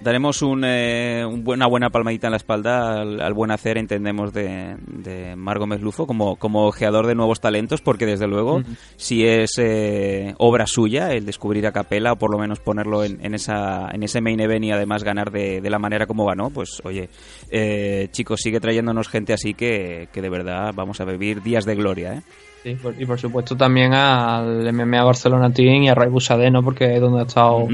[0.00, 4.32] Daremos un, eh, un una buena palmadita en la espalda al, al buen hacer, entendemos,
[4.32, 8.62] de, de Margo Meslufo como, como ojeador de nuevos talentos, porque desde luego,
[8.96, 13.24] si es eh, obra suya el descubrir a Capela o por lo menos ponerlo en,
[13.24, 16.50] en esa, en ese main event y además ganar de, de la manera como ganó,
[16.50, 17.08] pues oye,
[17.50, 21.74] eh, chicos, sigue trayéndonos gente así que, que de verdad vamos a vivir días de
[21.74, 22.22] gloria, ¿eh?
[22.62, 26.62] Sí, por- y por supuesto también al MMA Barcelona Team y a Ray Busade, ¿no?
[26.62, 27.66] Porque es donde ha estado.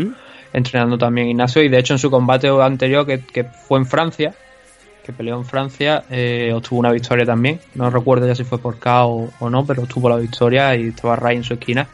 [0.55, 1.62] Entrenando también Ignacio.
[1.62, 4.35] Y de hecho, en su combate anterior, que, que fue en Francia,
[5.05, 7.60] que peleó en Francia, eh, obtuvo una victoria también.
[7.74, 11.16] No recuerdo ya si fue por KO o no, pero obtuvo la victoria y estaba
[11.16, 11.86] Ray en su esquina.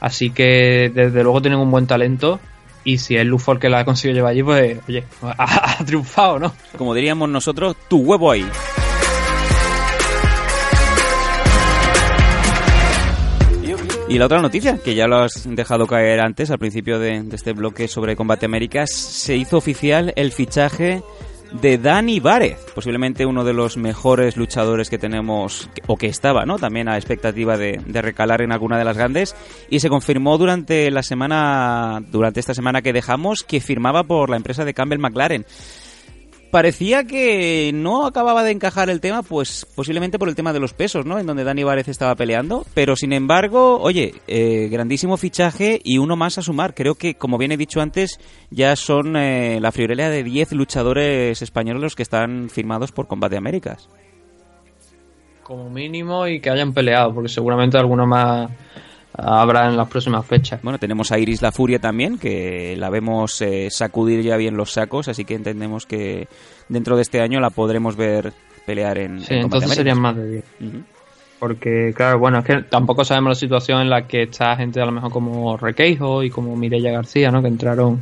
[0.00, 2.38] Así que desde luego tienen un buen talento.
[2.84, 6.38] Y si es Lufo el que la ha conseguido llevar allí, pues oye, ha triunfado,
[6.38, 6.52] ¿no?
[6.76, 8.46] Como diríamos nosotros, tu huevo ahí.
[14.08, 17.52] Y la otra noticia, que ya lo has dejado caer antes, al principio de, este
[17.52, 21.02] bloque sobre Combate Américas, se hizo oficial el fichaje
[21.52, 26.58] de Dani Várez, posiblemente uno de los mejores luchadores que tenemos, o que estaba, ¿no?
[26.58, 29.36] También a expectativa de, de recalar en alguna de las grandes,
[29.68, 34.36] y se confirmó durante la semana, durante esta semana que dejamos, que firmaba por la
[34.36, 35.44] empresa de Campbell McLaren
[36.50, 40.74] parecía que no acababa de encajar el tema, pues posiblemente por el tema de los
[40.74, 41.18] pesos, ¿no?
[41.18, 42.64] En donde Dani Várez estaba peleando.
[42.74, 46.74] Pero sin embargo, oye, eh, grandísimo fichaje y uno más a sumar.
[46.74, 48.18] Creo que, como bien he dicho antes,
[48.50, 53.36] ya son eh, la friolera de 10 luchadores españoles los que están firmados por Combate
[53.36, 53.88] Américas.
[55.42, 58.50] Como mínimo y que hayan peleado, porque seguramente alguno más
[59.18, 60.62] habrá en las próximas fechas.
[60.62, 64.72] Bueno, tenemos a Iris La Furia también, que la vemos eh, sacudir ya bien los
[64.72, 66.28] sacos, así que entendemos que
[66.68, 68.32] dentro de este año la podremos ver
[68.64, 70.44] pelear en, Sí, en entonces serían más de 10.
[70.60, 70.82] Ujú.
[71.38, 74.86] Porque, claro, bueno, es que tampoco sabemos la situación en la que está gente a
[74.86, 77.40] lo mejor como Requeijo y como Mireia García, ¿no?
[77.40, 78.00] Que entraron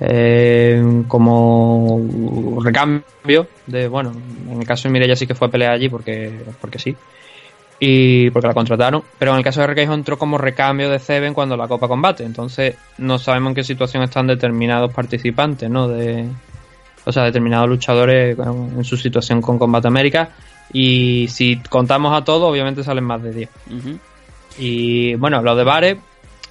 [0.00, 4.12] eh, como recambio de, bueno,
[4.50, 6.96] en el caso de Mireia sí que fue a pelear allí porque, porque sí.
[7.80, 9.02] Y porque la contrataron.
[9.18, 12.24] Pero en el caso de Requeijo entró como recambio de Seven cuando la Copa Combate.
[12.24, 15.88] Entonces no sabemos en qué situación están determinados participantes, ¿no?
[15.88, 16.26] De,
[17.04, 20.30] o sea, determinados luchadores en su situación con Combate América.
[20.72, 23.50] Y si contamos a todos, obviamente salen más de 10.
[23.70, 23.98] Ujú.
[24.58, 25.96] Y bueno, lo de Bares,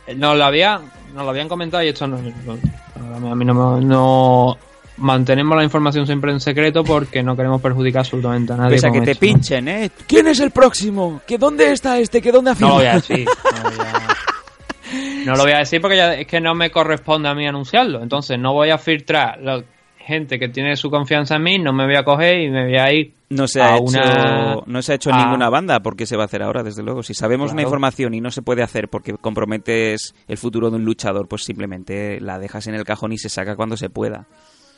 [0.06, 0.80] eh, nos lo, había,
[1.16, 4.58] nos lo habían comentado y esto no, no- a mí no, me- no
[4.98, 8.76] mantenemos la información siempre en secreto porque no queremos perjudicar absolutamente a nadie.
[8.76, 9.92] Pese a que te pinchen, ¿eh?
[10.08, 11.22] ¿Quién es el próximo?
[11.28, 12.22] ¿Que dónde está este?
[12.22, 13.26] ¿Que dónde ha No lo voy a firmado?
[13.26, 13.28] decir.
[13.64, 17.30] No, voy a- no lo voy a decir porque ya es que no me corresponde
[17.30, 18.02] a mí anunciarlo.
[18.04, 19.64] Entonces no voy a filtrar la
[19.98, 22.76] gente que tiene su confianza en mí, no me voy a coger y me voy
[22.78, 25.80] a ir No se ha a hecho, una- no se ha hecho a- ninguna banda
[25.82, 27.04] porque se va a hacer ahora, desde luego.
[27.04, 30.84] Si sabemos una información y no se puede hacer porque comprometes el futuro de un
[30.84, 34.28] luchador, pues simplemente la dejas en el cajón y se saca cuando se pueda.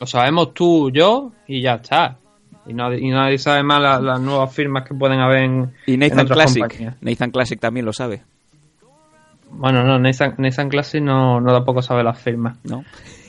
[0.00, 2.16] Lo sabemos tú, yo y ya está.
[2.66, 5.96] Y nadie, y nadie sabe más la- las nuevas firmas que pueden haber en, Y
[5.96, 6.96] Nathan Classic, compañías.
[7.00, 8.22] Nathan Classic también lo sabe,
[9.50, 12.56] Bueno, no, Nathan, Nathan Classic no, no tampoco sabe las firmas.
[12.64, 12.84] ¿no?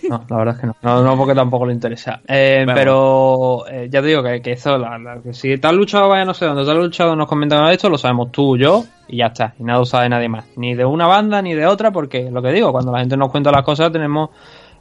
[0.09, 0.75] No, la verdad es que no.
[0.81, 2.21] No, no porque tampoco le interesa.
[2.27, 6.09] Eh, pero eh, ya te digo que, que eso, la, la- que si tal luchado
[6.09, 9.27] vaya no sé dónde, tal luchado nos comentan esto, lo sabemos tú, yo y ya
[9.27, 9.53] está.
[9.59, 10.45] Y nada lo sabe nadie más.
[10.55, 13.29] Ni de una banda ni de otra, porque lo que digo, cuando la gente nos
[13.31, 14.31] cuenta las cosas tenemos...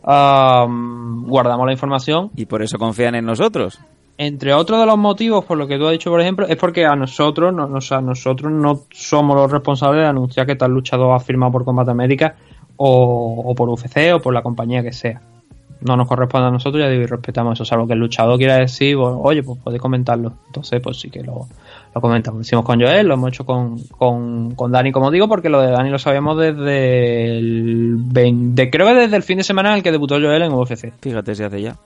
[0.07, 3.79] guardamos la información Y por eso confían en nosotros.
[4.19, 6.87] entre otros de los motivos por lo que tú has dicho, por ejemplo, es porque
[6.87, 11.15] a nosotros, no, o sea, nosotros no somos los responsables de anunciar que tal luchador
[11.15, 12.37] ha firmado por Combate América
[12.77, 15.21] o, o por UFC o por la compañía que sea.
[15.81, 17.65] No nos corresponde a nosotros, ya digo, y respetamos eso.
[17.67, 20.33] Salvo que el luchador quiera decir, oye, pues podéis comentarlo.
[20.47, 21.49] Entonces, pues sí que lo,
[21.97, 22.37] lo comentamos.
[22.39, 25.63] Lo hicimos con Joel, lo hemos hecho con, con, con Dani, como digo, porque lo
[25.63, 29.77] de Dani lo sabíamos desde el 20, creo que desde el fin de semana en
[29.79, 30.93] el que debutó Joel en UFC.
[31.01, 31.77] Fíjate si hace ya.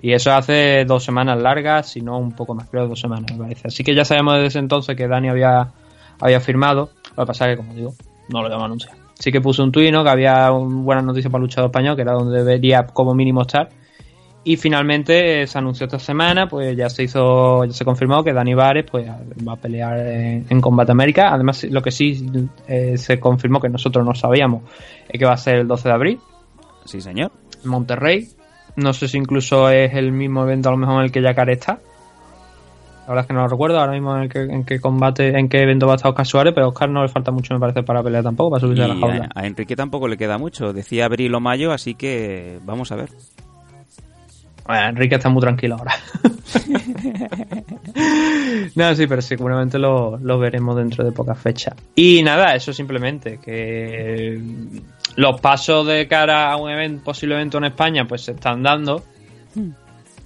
[0.00, 3.38] Y eso hace dos semanas largas, si no un poco más, creo dos semanas me
[3.38, 3.66] parece.
[3.66, 5.70] Así que ya sabemos desde ese entonces que Dani había,
[6.20, 6.90] había firmado.
[7.16, 7.94] Lo que pasa es que, como digo,
[8.28, 8.94] no lo debemos anunciar.
[9.14, 10.04] Sí que puso un tuit, ¿no?
[10.04, 13.42] Que había un- buenas noticias para el luchador español, que era donde debería como mínimo
[13.42, 13.70] estar.
[14.48, 18.32] Y finalmente eh, se anunció esta semana, pues ya se hizo, ya se confirmó que
[18.32, 21.30] Dani Vares pues va a pelear en, en Combate América.
[21.32, 22.24] Además, lo que sí
[22.68, 24.62] eh, se confirmó que nosotros no sabíamos
[25.08, 26.20] es que va a ser el 12 de abril
[26.84, 27.32] Sí, señor.
[27.64, 28.28] Monterrey.
[28.76, 31.54] No sé si incluso es el mismo evento a lo mejor en el que Yacaré
[31.54, 31.80] está.
[33.02, 35.36] La verdad es que no lo recuerdo ahora mismo en, el que, en qué combate,
[35.36, 37.52] en qué evento va a estar Oscar Suárez, pero a Oscar no le falta mucho
[37.54, 39.28] me parece para pelear tampoco, para Y subirse a la jaula.
[39.34, 40.72] a, a Enrique tampoco le queda mucho.
[40.72, 43.08] Decía abril o mayo, así que vamos a ver.
[44.66, 45.94] Bueno, Enrique está muy tranquilo ahora.
[48.74, 51.74] no, sí, pero seguramente lo, lo veremos dentro de pocas fechas.
[51.94, 54.40] Y nada, eso simplemente, que
[55.16, 59.02] los pasos de cara a un evento, posible evento en España, pues se están dando.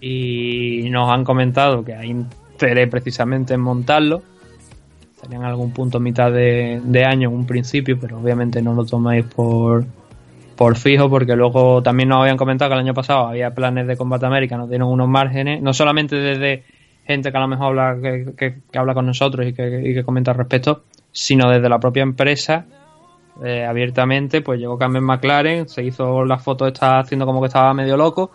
[0.00, 4.22] Y nos han comentado que hay interés precisamente en montarlo.
[5.14, 8.86] Estarían en algún punto mitad de, de año en un principio, pero obviamente no lo
[8.86, 9.84] tomáis por,
[10.60, 13.96] por fijo, porque luego también nos habían comentado que el año pasado había planes de
[13.96, 16.64] Combate América, nos dieron unos márgenes, no solamente desde
[17.06, 20.04] gente que a lo mejor habla, que, que- que habla con nosotros y que, que
[20.04, 20.82] comenta al respecto,
[21.12, 22.66] sino desde la propia empresa,
[23.42, 27.72] eh, abiertamente, pues llegó Carmen McLaren, se hizo la foto, está haciendo como que estaba
[27.72, 28.30] medio loco,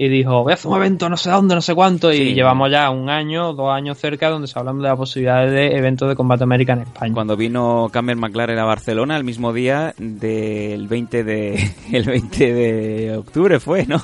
[0.00, 2.70] y dijo, voy a hacer un evento no sé dónde, no sé cuánto, y llevamos
[2.70, 6.14] ya un año, dos años cerca, donde se hablando de la posibilidad de eventos de
[6.14, 7.12] Combate América en España.
[7.12, 13.16] Cuando vino Cameron McLaren a Barcelona el mismo día del 20 de el 20 de
[13.16, 14.00] octubre fue, ¿no?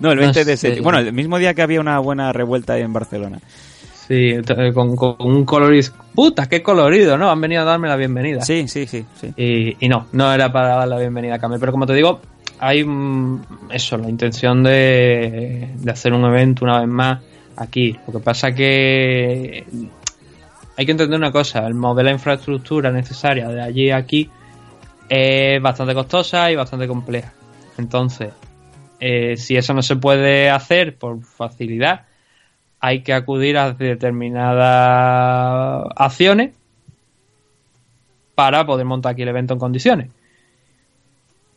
[0.00, 0.82] No, el 20 de septiembre.
[0.82, 3.38] Bueno, el mismo día que había una buena revuelta ahí en Barcelona.
[4.08, 5.92] Sí, eh, con, con un colorido.
[6.14, 7.18] ¡Puta, qué colorido!
[7.18, 7.30] ¿no?
[7.30, 8.40] Han venido a darme la bienvenida.
[8.40, 9.34] Sí, sí, sí, sí.
[9.36, 11.60] Y, y no, no era para dar la bienvenida a Camel.
[11.60, 12.20] Pero como te digo,
[12.64, 17.22] hay mm, eso, la intención de, de hacer un evento una vez más
[17.56, 17.96] aquí.
[18.06, 19.64] Lo que pasa que
[20.76, 24.30] hay que entender una cosa, el mover la infraestructura necesaria de allí a aquí
[25.08, 27.32] es bastante costosa y bastante compleja.
[27.76, 28.32] Entonces,
[28.98, 32.06] eh, si eso no se puede hacer por facilidad,
[32.80, 36.54] hay que acudir a determinadas acciones
[38.34, 40.08] para poder montar aquí el evento en condiciones.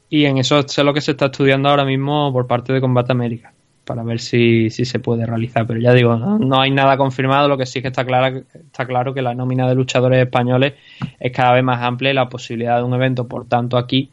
[0.09, 3.11] Y en eso es lo que se está estudiando ahora mismo por parte de Combate
[3.11, 3.53] América,
[3.83, 5.67] para ver si, si se puede realizar.
[5.67, 8.85] Pero ya digo, no, no hay nada confirmado, lo que sí que está, clara, está
[8.85, 10.73] claro que la nómina de luchadores españoles
[11.19, 14.09] es cada vez más amplia y la posibilidad de un evento, por tanto, aquí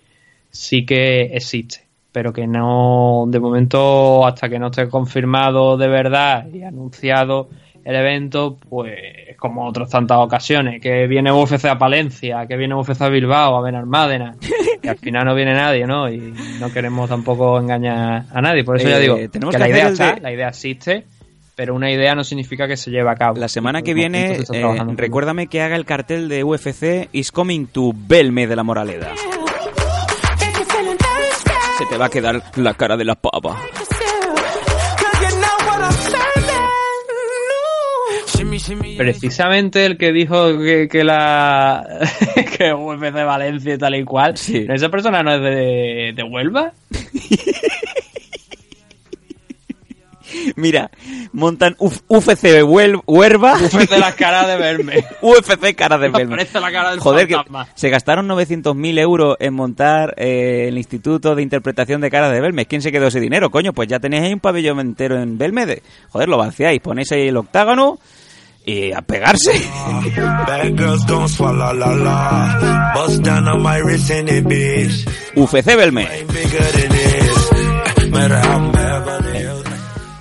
[0.50, 1.84] sí que existe.
[2.10, 7.48] Pero que no, de momento, hasta que no esté confirmado de verdad y anunciado
[7.84, 13.02] el evento, pues como otras tantas ocasiones, que viene UFC a Palencia, que viene UFC
[13.02, 14.34] a Bilbao, a Benalmádena,
[14.82, 16.08] y al final no viene nadie, ¿no?
[16.10, 18.64] Y no queremos tampoco engañar a nadie.
[18.64, 21.04] Por eso ya Eh, digo tenemos que que la idea está, de- la idea existe,
[21.54, 23.38] pero una idea no significa que se lleve a cabo.
[23.38, 27.66] La semana que viene, se eh, recuérdame que haga el cartel de UFC Is Coming
[27.66, 29.12] to Belme de la Moraleda.
[31.78, 33.58] Se te va a quedar la cara de la pava.
[38.96, 41.84] Precisamente el que dijo que, que la
[42.58, 44.66] que UFC Valencia y tal y cual, Sí.
[44.68, 46.72] esa persona no es de, de Huelva.
[50.56, 50.90] Mira,
[51.32, 53.54] montan Uf- UFC Huel- Huerva.
[53.54, 55.04] UFC de las caras de verme.
[55.22, 56.08] UFC cara de
[56.60, 57.36] la cara del Joder, que
[57.76, 62.66] se gastaron 900.000 euros en montar eh, el Instituto de Interpretación de Caras de Belmes.
[62.66, 63.50] ¿Quién se quedó ese dinero?
[63.50, 65.82] Coño, pues ya tenéis ahí un pabellón entero en Belmede.
[66.10, 67.98] Joder, lo vaciáis, ponéis ahí el octágono
[68.64, 69.52] y a pegarse.
[75.34, 76.08] UFC Belme.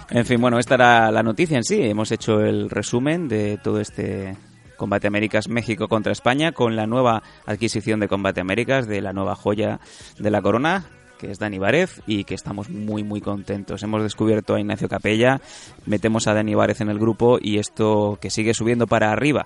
[0.10, 1.82] En fin, bueno, esta era la noticia en sí.
[1.82, 4.36] Hemos hecho el resumen de todo este
[4.78, 9.36] Combate Américas México contra España con la nueva adquisición de Combate Américas de la nueva
[9.36, 9.80] joya
[10.20, 10.86] de la corona
[11.18, 13.84] que es Dani Várez y que estamos muy muy contentos.
[13.84, 15.42] Hemos descubierto a Ignacio Capella,
[15.86, 19.46] metemos a Dani Várez en el grupo y esto que sigue subiendo para arriba.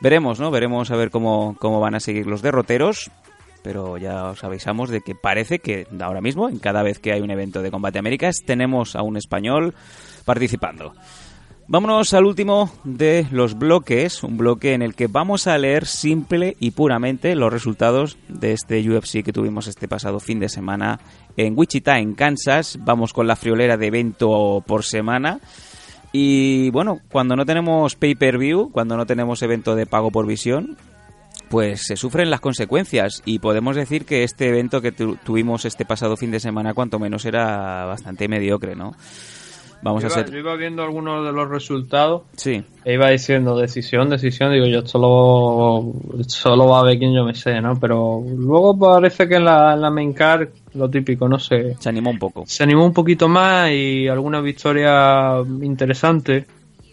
[0.00, 0.50] Veremos, ¿no?
[0.50, 3.10] Veremos a ver cómo, cómo van a seguir los derroteros,
[3.62, 7.20] pero ya os avisamos de que parece que ahora mismo, en cada vez que hay
[7.20, 9.74] un evento de Combate Américas, tenemos a un español
[10.24, 10.92] participando.
[11.68, 16.56] Vámonos al último de los bloques, un bloque en el que vamos a leer simple
[16.60, 21.00] y puramente los resultados de este UFC que tuvimos este pasado fin de semana
[21.36, 22.78] en Wichita, en Kansas.
[22.84, 25.40] Vamos con la friolera de evento por semana.
[26.12, 30.76] Y bueno, cuando no tenemos pay-per-view, cuando no tenemos evento de pago por visión,
[31.48, 35.84] pues se sufren las consecuencias y podemos decir que este evento que tu- tuvimos este
[35.84, 38.92] pasado fin de semana cuanto menos era bastante mediocre, ¿no?
[39.86, 43.56] Vamos Yo a iba, yo iba viendo algunos de los resultados Sí, e iba diciendo
[43.56, 44.52] decisión, decisión.
[44.52, 45.92] Digo, yo solo,
[46.26, 47.78] solo va a ver quién yo me sé, ¿no?
[47.78, 51.76] Pero luego parece que en la, en la main card, lo típico, no sé.
[51.78, 52.42] se animó un poco.
[52.48, 56.46] Se animó un poquito más y alguna victoria interesante,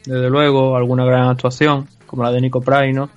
[0.06, 3.10] desde luego, alguna gran actuación, como la de Nico Price, ¿no?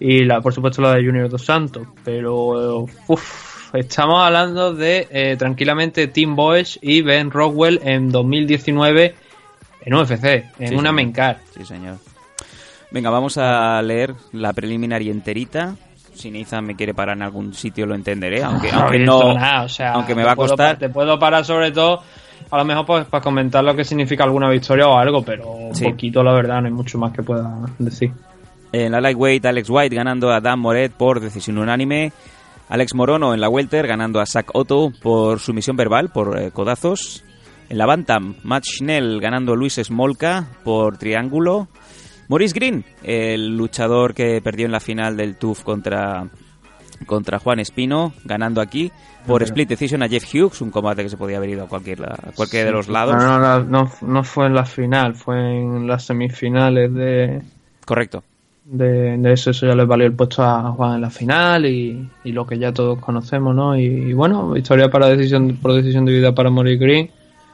[0.00, 1.86] Y la, por supuesto la de Junior Dos Santos.
[2.04, 9.14] Pero, uff, estamos hablando de eh, tranquilamente Tim Boesch y Ben Rockwell en 2019
[9.84, 10.24] en UFC,
[10.58, 11.38] en Sí, una card.
[11.56, 11.96] Sí, señor.
[12.90, 15.74] Venga, vamos a leer la preliminar y enterita.
[16.14, 19.32] Si Nathan me quiere parar en algún sitio lo entenderé, aunque, aunque no...
[19.34, 20.74] nada, o sea, aunque me va a puedo costar.
[20.74, 22.02] pa- te puedo parar sobre todo
[22.50, 25.84] a lo mejor pues para comentar lo que significa alguna victoria o algo, pero Sí.
[25.84, 28.12] poquito la verdad, no hay mucho más que pueda decir.
[28.72, 32.12] En la lightweight, Alex White ganando a Dan Moret por decisión unánime.
[32.72, 37.22] Alex Morono en la welter ganando a Zach Otto por sumisión verbal, por eh, codazos.
[37.68, 41.68] En la bantam, Matt Schnell ganando a Luis Smolka por triángulo.
[42.28, 46.24] Maurice Green, el luchador que perdió en la final del TUF contra,
[47.04, 48.90] contra Juan Espino, ganando aquí
[49.26, 52.02] por split decision a Jeff Hughes, un combate que se podía haber ido a cualquier,
[52.02, 53.16] a cualquier de los lados.
[53.16, 57.42] No, no, no, no, no fue en la final, fue en las semifinales de,
[57.84, 58.24] Correcto.
[58.64, 62.08] De, de eso, eso ya les valió el puesto a Juan en la final y,
[62.24, 63.76] y lo que ya todos conocemos, ¿no?
[63.76, 67.10] Y, y bueno, victoria para decisión por decisión dividida para Mori Green.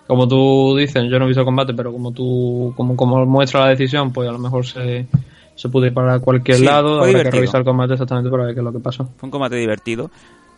[0.06, 3.60] Como tú dices, yo no he visto el combate, pero como tú, como, como muestra
[3.60, 5.06] la decisión, pues a lo mejor se,
[5.54, 6.94] se puede ir para cualquier Sí, lado.
[6.94, 7.40] Habrá que divertido.
[7.40, 9.04] revisar el combate exactamente para ver qué es lo que pasó.
[9.18, 10.10] Fue un combate divertido,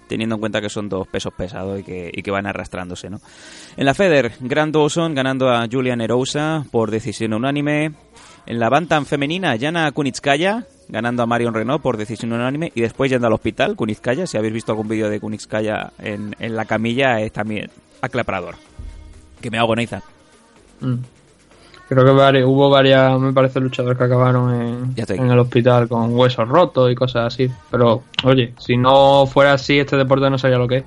[0.09, 3.19] teniendo en cuenta que son dos pesos pesados y que, y que van arrastrándose, ¿no?
[3.77, 7.93] En la Feder, Grant Dawson ganando a Julian Erosa por decisión unánime.
[8.47, 12.73] En la Bantam femenina, Yana Kunitskaya ganando a Marion Renault por decisión unánime.
[12.75, 16.57] Y después yendo al hospital, Kunitskaya, si habéis visto algún vídeo de Kunitskaya en, en
[16.57, 18.57] la camilla, es también aclaparador.
[19.41, 20.03] Que me hago Nathan.
[20.81, 20.95] Mm.
[21.89, 26.49] Creo que vari- hubo varias, me parece, luchadores que acabaron en el hospital con huesos
[26.49, 27.49] rotos y cosas así.
[27.71, 30.85] Pero, oye, si no fuera así, este deporte no sería lo que es.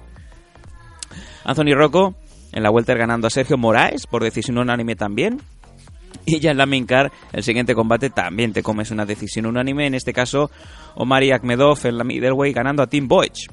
[1.46, 2.16] Anthony Rocco
[2.54, 5.42] en la Welter ganando a Sergio Moraes por decisión unánime también.
[6.26, 9.88] Y ya en la main card, el siguiente combate también te comes una decisión unánime.
[9.88, 10.50] En este caso,
[10.96, 13.50] Omari Akhmedov en la middleweight ganando a Tim Boych.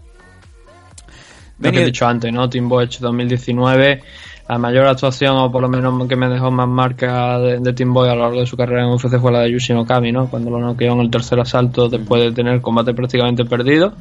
[1.61, 2.49] Lo que he dicho antes, ¿no?
[2.49, 4.03] Team Boy 2019,
[4.49, 7.93] la mayor actuación, o por lo menos que me dejó más marca de, de Team
[7.93, 10.29] Boy a lo largo de su carrera en UFC fue la de Yushin Okami, ¿no?
[10.31, 13.93] Cuando lo noqueó en el tercer asalto después de tener el combate prácticamente perdido.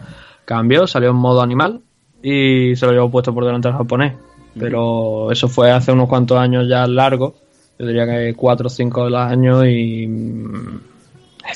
[0.46, 1.82] Cambió, salió en modo animal
[2.24, 4.14] y se lo llevó puesto por delante al japonés.
[4.58, 7.36] Pero eso fue hace unos cuantos años ya largo,
[7.80, 10.06] yo diría que 4 o 5 años y...
[10.06, 10.80] mm,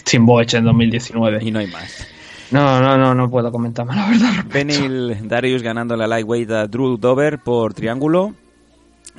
[0.10, 1.40] Team Boy en 2019.
[1.44, 2.08] Y no hay más.
[2.52, 4.46] No, no, no, no puedo comentar más, la verdad.
[4.52, 8.34] Benil Darius ganando la lightweight a Drew Dover por triángulo.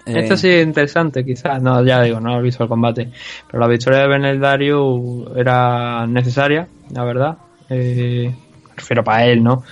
[0.06, 1.60] Eh, Esto sí es interesante, quizás.
[1.62, 3.10] No, ya digo, no he visto el combate.
[3.46, 7.38] Pero la victoria de Benel Darius era necesaria, la verdad.
[7.70, 8.32] Eh,
[8.68, 9.62] me refiero para él, ¿no?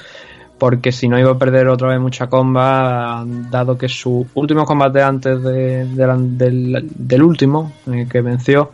[0.63, 5.03] Porque si no iba a perder otra vez mucha comba, dado que su último combate
[5.03, 8.71] antes del, del último, en el que venció,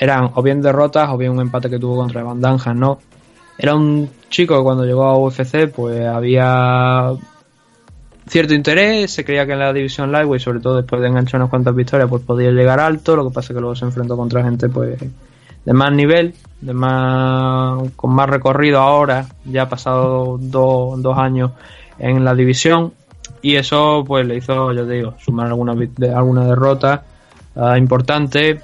[0.00, 2.40] eran o bien derrotas o bien un empate que tuvo contra Van
[2.74, 2.98] ¿no?
[3.56, 7.12] Era un chico que cuando llegó a UFC, pues había
[8.26, 11.50] cierto interés, se creía que en la división lightweight, sobre todo después de enganchar unas
[11.50, 14.42] cuantas victorias, pues podía llegar alto, lo que pasa es que luego se enfrentó contra
[14.42, 14.98] gente pues
[15.64, 21.52] de más nivel, de más con más recorrido ahora, ya ha pasado do- dos años
[21.98, 22.92] en la división.
[23.42, 25.74] Y eso pues le hizo, yo te digo, sumar alguna,
[26.14, 27.04] alguna derrota
[27.56, 28.60] ah, importante.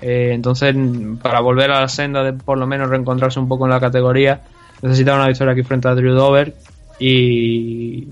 [0.00, 0.74] Eh, entonces,
[1.22, 4.40] para volver a la senda de por lo menos reencontrarse un poco en la categoría,
[4.82, 6.54] necesitaba una victoria aquí frente a Drew Dover.
[6.98, 8.06] Y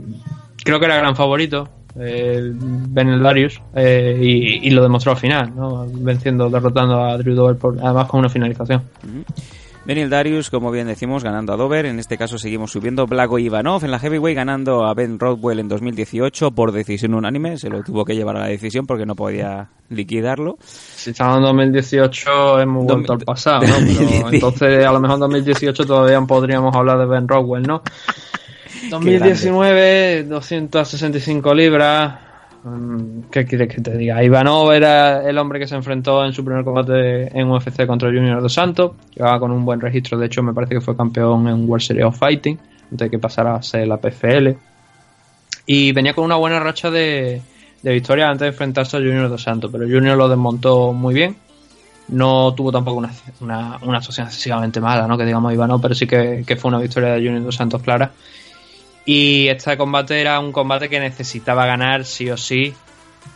[0.63, 1.69] creo que era gran favorito
[1.99, 5.87] eh, Ben Darius eh, y, y lo demostró al final, ¿no?
[5.89, 8.83] venciendo, derrotando a Drew Dover por, además con una finalización.
[9.87, 11.85] Benil Darius, como bien decimos, ganando a Dover.
[11.85, 13.07] En este caso seguimos subiendo.
[13.07, 17.59] Blago Ivanov en la heavyweight ganando a Ben Rodwell en 2018 por decisión unánime.
[17.59, 20.57] Se lo tuvo que llevar a la decisión porque no podía liquidarlo.
[20.63, 23.75] Si estamos en 2018 hemos vuelto al pasado, ¿no?
[23.75, 24.09] 2010.
[24.09, 27.83] Pero entonces a lo mejor en 2018 todavía podríamos hablar de Ben Rockwell, ¿no?
[28.91, 32.15] 2019, 265 libras.
[32.65, 34.25] Mm, ¿Qué quieres que te diga?
[34.25, 38.41] Ivanov era el hombre que se enfrentó en su primer combate en UFC contra Junior
[38.41, 38.93] Dos Santos.
[39.15, 42.07] Llevaba con un buen registro, de hecho me parece que fue campeón en World Series
[42.07, 42.59] of Fighting,
[42.91, 44.57] antes de que pasara a ser la PFL.
[45.67, 47.43] Y venía con una buena racha de,
[47.83, 51.37] de victorias antes de enfrentarse a Junior Dos Santos, pero Junior lo desmontó muy bien.
[52.09, 53.11] No tuvo tampoco una,
[53.41, 55.19] una, una actuación excesivamente mala, ¿no?
[55.19, 58.11] Que digamos Ivanov, pero sí que, que fue una victoria de Junior Dos Santos clara.
[59.05, 62.75] Y este combate era un combate que necesitaba ganar sí o sí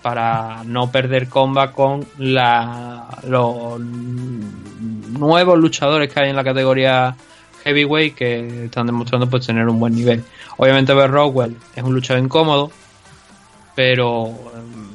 [0.02, 7.16] para no perder comba con la, los nuevos luchadores que hay en la categoría
[7.64, 10.24] heavyweight que están demostrando pues tener un buen nivel.
[10.56, 12.70] Obviamente Bear Rockwell es un luchador incómodo,
[13.74, 14.88] pero em,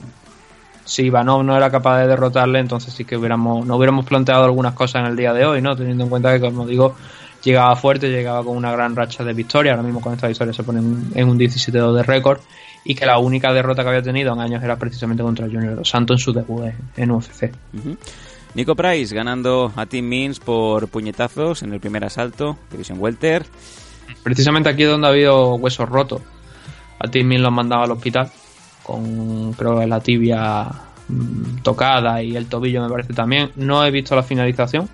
[0.85, 4.73] si Ivanov no era capaz de derrotarle, entonces sí que hubiéramos, no hubiéramos planteado algunas
[4.73, 5.75] cosas en el día de hoy, ¿no?
[5.75, 6.95] Teniendo en cuenta que, como digo,
[7.43, 9.73] llegaba fuerte, llegaba con una gran racha de victoria.
[9.73, 12.39] Ahora mismo con esta victoria se pone en, un 17-2 de récord.
[12.85, 15.89] Y que la única derrota que había tenido en años era precisamente contra Junior Dos
[15.89, 16.65] Santos en su debut
[16.97, 17.49] en, UFC.
[18.55, 23.45] Nico Price ganando a Tim Means por puñetazos en el primer asalto, división welter.
[24.21, 26.21] Precisamente aquí es donde ha habido huesos rotos.
[26.99, 28.29] A Tim Mills lo han mandado al hospital.
[28.83, 30.65] con creo la tibia
[31.07, 33.51] mm, tocada y el tobillo me parece también.
[33.55, 34.89] No he visto la finalización.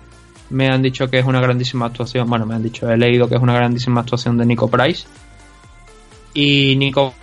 [0.50, 2.28] Me han dicho que es una grandísima actuación.
[2.28, 5.06] Bueno, me han dicho, he leído que es una grandísima actuación de Nico Price.
[6.34, 7.14] Y Nico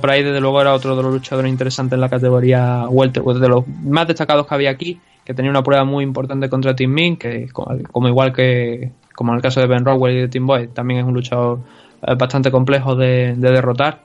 [0.00, 3.48] Price, desde luego, era otro de los luchadores interesantes en la categoría Welter, pues de
[3.48, 7.16] los más destacados que había aquí, que tenía una prueba muy importante contra Tim Min,
[7.16, 10.46] que como, como igual que como en el caso de Ben Rowell y de Tim
[10.46, 11.60] Boyd, también es un luchador
[12.02, 14.02] eh, bastante complejo de, de derrotar.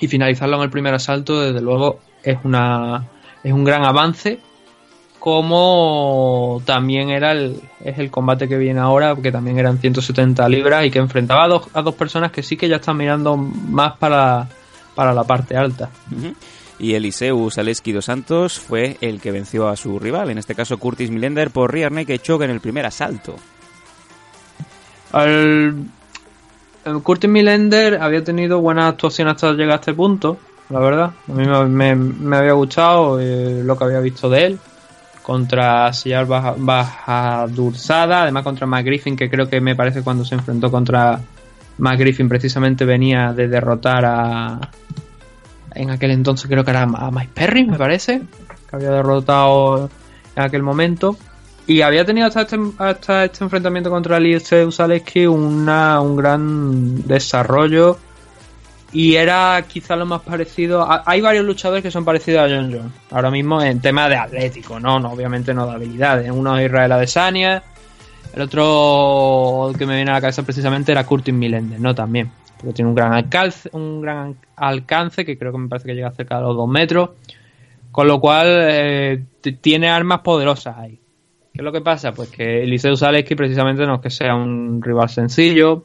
[0.00, 3.06] Y finalizarlo en el primer asalto, desde luego, es una
[3.44, 4.40] es un gran avance
[5.24, 10.84] como también era el, es el combate que viene ahora, que también eran 170 libras
[10.84, 13.96] y que enfrentaba a dos, a dos personas que sí que ya están mirando más
[13.96, 14.46] para,
[14.94, 15.88] para la parte alta.
[16.14, 16.34] Ujú.
[16.78, 20.76] Y Eliseu Saleski dos Santos fue el que venció a su rival, en este caso
[20.76, 23.36] Curtis Millender, por rear naked choke en el primer asalto.
[25.14, 25.86] El,
[26.84, 30.36] el Curtis Millender había tenido buena actuación hasta llegar a este punto,
[30.68, 31.10] la verdad.
[31.28, 34.58] A mí me, me- me había gustado eh, lo que había visto de él.
[35.24, 40.22] Contra Sillar Baja, Baja Durzada, además contra Matt Griffin, que creo que me parece cuando
[40.24, 41.18] se enfrentó contra
[41.78, 44.60] Matt Griffin precisamente venía de derrotar a.
[45.74, 48.22] En aquel entonces creo que era a Mike Perry, me parece,
[48.68, 49.90] que había derrotado
[50.36, 51.16] en aquel momento.
[51.66, 57.96] Y había tenido hasta este, hasta este enfrentamiento contra Liceu Zaleski una, un gran desarrollo.
[58.94, 60.86] Y era quizá lo más parecido.
[60.88, 62.92] hay varios luchadores que son parecidos a John Jones.
[63.10, 65.00] Ahora mismo en tema de atlético, ¿no?
[65.00, 66.30] no obviamente no de habilidades.
[66.30, 67.60] Uno es Israel Adesanya.
[68.32, 71.92] El otro que me viene a la cabeza precisamente era Curtis Millender, ¿no?
[71.92, 72.30] También.
[72.56, 76.12] Porque tiene un gran alcance, un gran alcance que creo que me parece que llega
[76.12, 77.10] cerca de los dos metros.
[77.90, 79.24] Con lo cual eh,
[79.60, 81.00] tiene armas poderosas ahí.
[81.52, 82.12] ¿Qué es lo que pasa?
[82.12, 85.84] Pues que Eliseu Zaleski precisamente no es que sea un rival sencillo.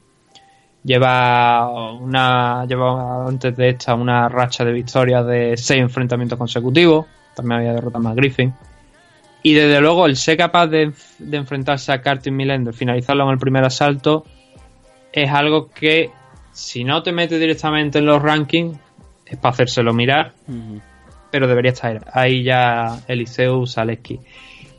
[0.84, 7.06] Lleva una lleva antes de esta una racha de victorias de seis enfrentamientos consecutivos.
[7.36, 8.54] También había derrotado a Griffin.
[9.44, 13.38] Y desde luego el ser capaz de, de enfrentarse a Curtis Millender, finalizarlo en el
[13.38, 14.26] primer asalto,
[15.14, 16.12] es algo que
[16.52, 18.78] si no te metes directamente en los rankings,
[19.26, 20.34] es para hacérselo mirar
[21.32, 24.20] pero debería estar ahí ya Eliseu Zaleski.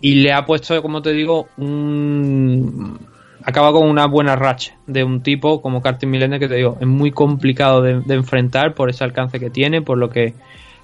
[0.00, 2.98] Y le ha puesto, como te digo, un.
[3.42, 6.86] Acaba con una buena racha de un tipo como Curtis Millender que te digo, es
[6.86, 10.34] muy complicado de, de enfrentar por ese alcance que tiene, por lo que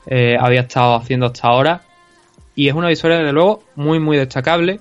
[0.06, 1.82] eh, había estado haciendo hasta ahora.
[2.54, 4.80] Y es una victoria, desde luego, muy, muy destacable.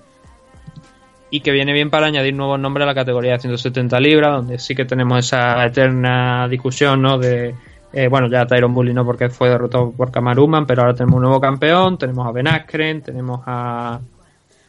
[1.30, 4.60] Y que viene bien para añadir nuevos nombres a la categoría de 170 libras, donde
[4.60, 7.18] sí que tenemos esa eterna discusión, ¿no?
[7.18, 7.56] De,
[7.92, 11.24] eh, bueno, ya Tyron Bully no porque fue derrotado por Kamaruman, pero ahora tenemos un
[11.24, 14.00] nuevo campeón, tenemos a Ben Askren, tenemos a,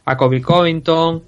[0.05, 1.23] a Kobe Covington,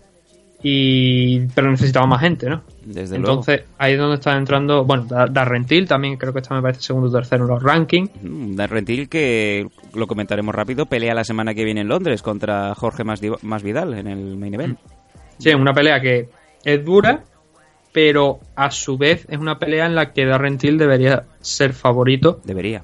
[0.63, 2.63] y pero necesitamos más gente, ¿no?
[2.85, 6.55] Desde Entonces, ahí es donde está entrando, bueno, Da- Darren Till también creo que está
[6.55, 8.11] me parece segundo o tercero en los rankings.
[8.23, 8.55] luego.
[8.57, 13.05] Dan Rentil, que lo comentaremos rápido, pelea la semana que viene en Londres contra Jorge
[13.05, 14.79] Masvidal en el main event.
[15.39, 16.29] Sí, es una pelea que
[16.65, 17.23] es dura,
[17.93, 22.41] pero a su vez es una pelea en la que Darren Till debería ser favorito.
[22.45, 22.83] Debería.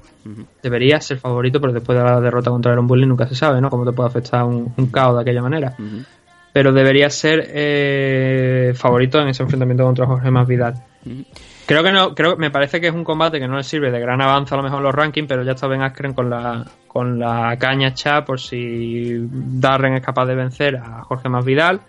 [0.63, 3.69] Debería ser favorito, pero después de la derrota contra Aaron Bully nunca se sabe, ¿no?
[3.69, 5.75] Cómo te puede afectar un, un caos de aquella manera.
[5.77, 6.03] Ujú.
[6.55, 10.75] Pero debería ser eh, favorito en ese enfrentamiento contra Jorge Masvidal.
[11.05, 11.25] Ujú.
[11.65, 13.99] Creo que no, creo me parece que es un combate que no le sirve de
[13.99, 16.63] gran avance a lo mejor en los rankings, pero ya está Ben Askren con la
[16.87, 21.81] con la caña hecha por si Darren es capaz de vencer a Jorge Masvidal,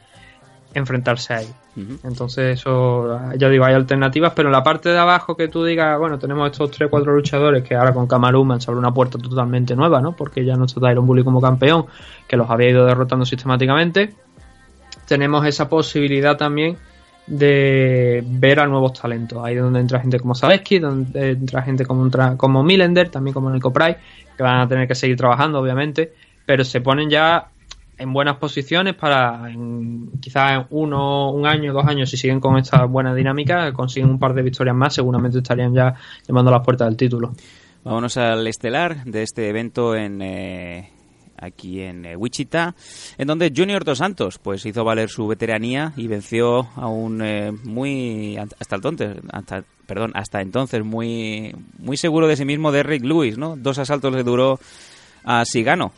[0.74, 1.48] enfrentarse a él.
[2.02, 5.96] Entonces, eso, ya digo, hay alternativas, pero en la parte de abajo que tú digas,
[5.98, 9.76] bueno, tenemos estos 3 4 luchadores que ahora con Kamaruman se abre una puerta totalmente
[9.76, 10.16] nueva, ¿no?
[10.16, 11.84] Porque ya no está Tyron Bully como campeón,
[12.26, 14.14] que los había ido derrotando sistemáticamente.
[15.06, 16.76] Tenemos esa posibilidad también
[17.26, 19.44] de ver a nuevos talentos.
[19.44, 23.50] Ahí es donde entra gente como Zaleski, donde entra gente como, como Millender, también como
[23.50, 23.98] Nico Price,
[24.36, 26.12] que van a tener que seguir trabajando, obviamente,
[26.44, 27.48] pero se ponen ya
[27.98, 32.58] en buenas posiciones para en, quizás en uno, un año, dos años, si siguen con
[32.58, 35.94] esta buena dinámica, consiguen un par de victorias más, seguramente estarían ya
[36.28, 37.32] llamando a las puertas del título.
[37.84, 40.90] Vámonos al estelar de este evento en eh,
[41.38, 42.74] aquí en eh, Wichita,
[43.18, 47.52] en donde Junior Dos Santos pues hizo valer su veteranía y venció a un eh,
[47.64, 53.04] muy hasta entonces hasta perdón hasta entonces muy muy seguro de sí mismo de Rick
[53.04, 53.56] Lewis, ¿no?
[53.56, 54.58] Dos asaltos le duró
[55.24, 55.92] a Sigano.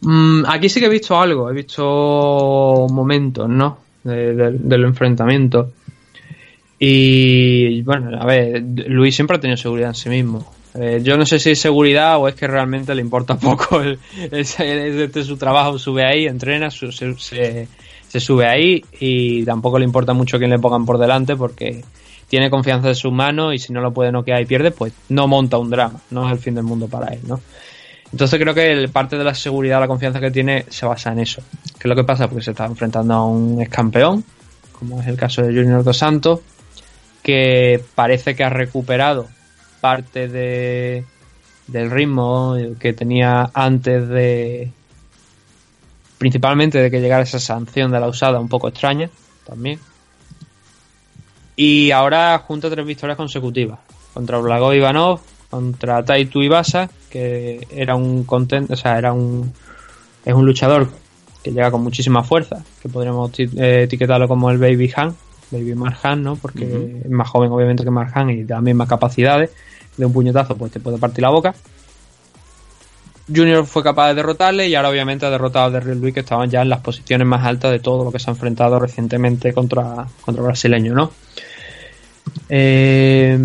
[0.00, 3.78] Mm, aquí sí que he visto algo, he visto momentos, ¿no?
[4.04, 5.72] De- de- del enfrentamiento.
[6.78, 10.52] Y bueno, a ver, Luis siempre ha tenido seguridad en sí mismo.
[10.80, 13.80] Eh, yo no sé si es seguridad o es que realmente le importa poco.
[13.80, 13.98] el-
[14.32, 17.68] es, es- este es su trabajo, sube ahí, entrena, su- se,
[18.20, 21.84] sube ahí y tampoco le importa mucho quién le pongan por delante porque
[22.28, 25.28] tiene confianza en sus manos y si no lo puede noquear y pierde, pues no
[25.28, 27.40] monta un drama, no es el fin del mundo para él, ¿no?
[28.10, 31.42] Entonces creo que parte de la seguridad, la confianza que tiene se basa en eso.
[31.74, 32.28] ¿Qué es lo que pasa?
[32.28, 34.24] Porque se está enfrentando a un ex campeón,
[34.78, 36.40] como es el caso de Junior Dos Santos,
[37.22, 39.26] que parece que ha recuperado
[39.80, 41.04] parte de,
[41.66, 44.70] del ritmo que tenía antes de
[46.18, 49.10] principalmente de que llegara esa sanción de la usada un poco extraña
[49.46, 49.78] también.
[51.56, 53.78] Y ahora junta tres victorias consecutivas
[54.12, 55.20] contra Blago Ivanov
[55.50, 59.52] contra Taitu Ibasa que era un content, o sea era un
[60.24, 60.90] es un luchador
[61.42, 65.14] que llega con muchísima fuerza que podríamos eh, etiquetarlo como el Baby Han
[65.50, 68.62] Baby Mark Han no porque es más joven obviamente que Mark Han y de las
[68.62, 69.50] mismas capacidades
[69.96, 71.54] de un puñetazo pues te puede partir la boca
[73.34, 76.48] Junior fue capaz de derrotarle y ahora obviamente ha derrotado a Derrick Lewis que estaban
[76.48, 80.06] ya en las posiciones más altas de todo lo que se ha enfrentado recientemente contra,
[80.20, 81.10] contra el brasileño, ¿no?
[82.48, 83.36] Eh,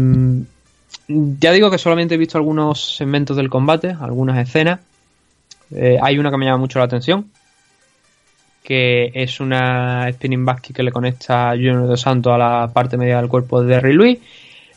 [1.07, 4.79] ya digo que solamente he visto algunos segmentos del combate, algunas escenas.
[5.71, 7.31] Eh, hay una que me llama mucho la atención,
[8.63, 12.97] que es una spinning back que le conecta a Junior dos Santos a la parte
[12.97, 14.19] media del cuerpo de Derrick Lewis.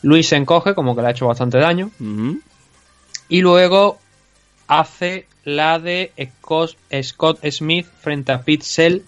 [0.01, 1.91] Luis se encoge, como que le ha hecho bastante daño.
[3.29, 3.97] Y luego
[4.67, 9.03] hace la de Scott, Scott Smith frente a Pete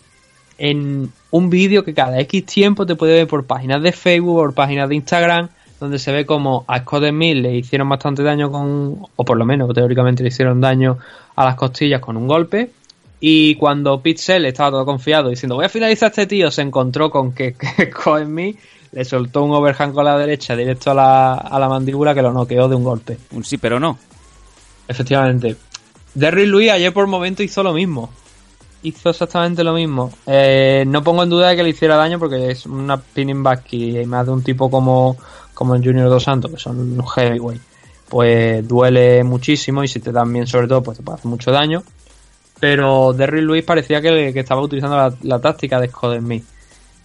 [0.59, 4.53] en un vídeo que cada X tiempo te puede ver por páginas de Facebook, por
[4.53, 5.49] páginas de Instagram,
[5.79, 9.45] donde se ve como a Scott Smith le hicieron bastante daño con, o por lo
[9.45, 10.97] menos teóricamente le hicieron daño
[11.35, 12.71] a las costillas con un golpe.
[13.19, 16.61] Y cuando Pete Cell estaba todo confiado diciendo voy a finalizar a este tío, se
[16.61, 17.91] encontró con que, que
[18.23, 18.59] Smith
[18.91, 22.31] le soltó un overhand con la derecha directo a la, a la mandíbula que lo
[22.31, 23.17] noqueó de un golpe.
[23.31, 23.97] Un sí, pero no.
[24.87, 25.55] Efectivamente.
[26.13, 28.09] Derrick Lewis ayer por momento hizo lo mismo.
[28.83, 30.11] Hizo exactamente lo mismo.
[30.25, 33.73] Eh, no pongo en duda de que le hiciera daño porque es una pinning back
[33.73, 35.17] y hay más de un tipo como,
[35.53, 37.61] como el Junior Dos Santos, que son un heavyweight.
[38.07, 41.51] Pues duele muchísimo y si te dan bien sobre todo, pues te puede hacer mucho
[41.51, 41.83] daño.
[42.59, 46.43] Pero Derrick Lewis parecía que, estaba utilizando la, táctica de Smith.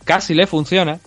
[0.05, 0.99] Casi le funciona,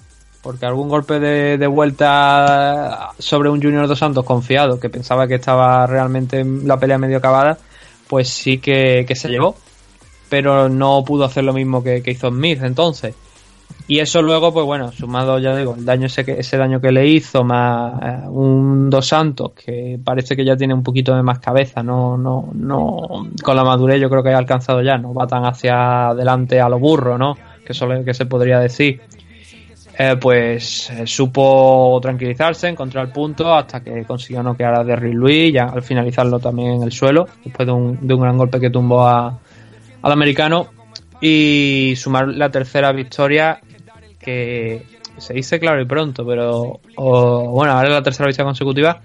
[0.41, 5.35] porque algún golpe de, de vuelta sobre un Junior Dos Santos confiado, que pensaba que
[5.35, 7.57] estaba realmente en la pelea medio acabada,
[8.07, 9.55] pues sí que, que se llevó.
[10.29, 13.15] Pero no pudo hacer lo mismo que, que hizo Smith entonces.
[13.87, 16.91] Y eso luego, pues bueno, sumado, ya digo, el daño ese, que, ese daño que
[16.91, 21.21] le hizo, más eh, un Dos Santos que parece que ya tiene un poquito de
[21.21, 25.13] más cabeza, no, no, no, con la madurez yo creo que ha alcanzado ya, no
[25.13, 27.35] va tan hacia adelante a lo burro, ¿no?
[27.63, 29.01] Que eso es lo que se podría decir.
[29.97, 35.53] Eh, pues eh, supo tranquilizarse, encontrar el punto hasta que consiguió noquear a Derrick Lewis,
[35.53, 38.69] ya al finalizarlo también en el suelo, después de un, de un gran golpe que
[38.69, 39.39] tumbó a,
[40.01, 40.67] al americano
[41.21, 43.59] y sumar la tercera victoria
[44.19, 44.83] que
[45.17, 49.01] se dice claro y pronto, pero o- bueno, ahora es la tercera victoria consecutiva.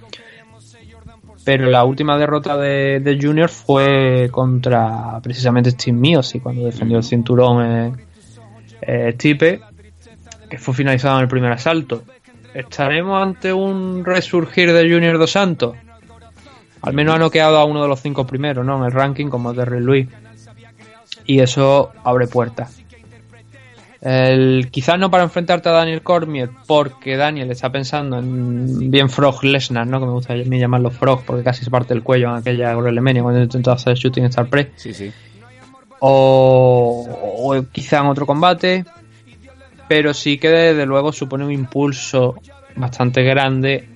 [1.45, 7.03] Pero la última derrota de, de Junior fue contra precisamente Steve Miosi cuando defendió el
[7.05, 7.93] cinturón eh,
[8.83, 9.61] eh, Stipe,
[10.51, 12.03] que fue finalizado en el primer asalto.
[12.53, 15.77] ¿Estaremos ante un resurgir de Junior Dos Santos?
[16.83, 18.77] Al menos ha noqueado a uno de los cinco primeros, ¿no?
[18.79, 20.09] En el ranking, como Derrick Lewis.
[21.31, 22.83] Y eso abre puertas.
[24.01, 29.45] El, quizás no para enfrentarte a Daniel Cormier, porque Daniel está pensando en bien Frog
[29.45, 30.01] Lesnar, ¿no?
[30.01, 32.77] Que me gusta a mí llamarlo Frog, porque casi se parte el cuello en aquella
[32.77, 34.71] WrestleMania cuando intentó hacer Shooting Star Press.
[34.75, 35.13] Sí, sí.
[36.01, 37.07] O,
[37.39, 38.85] o quizá en otro combate.
[39.89, 42.35] Pero sí que desde luego supone un impulso
[42.75, 43.89] bastante grande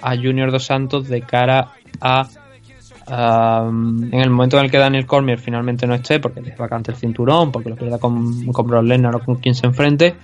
[0.00, 2.28] a Junior Dos Santos de cara a
[3.10, 6.56] um, en el momento en el que Daniel Cormier finalmente no esté, porque le es
[6.56, 10.14] vacante el cinturón, porque lo pierda con, con Brock Lesnar o con quien se enfrente,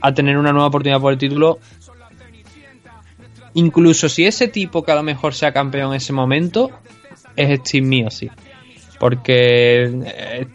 [0.00, 1.58] a tener una nueva oportunidad por el título.
[3.54, 6.70] Incluso si ese tipo que a lo mejor sea campeón en ese momento
[7.36, 8.30] es Steve Miosi.
[8.98, 10.46] Porque eh,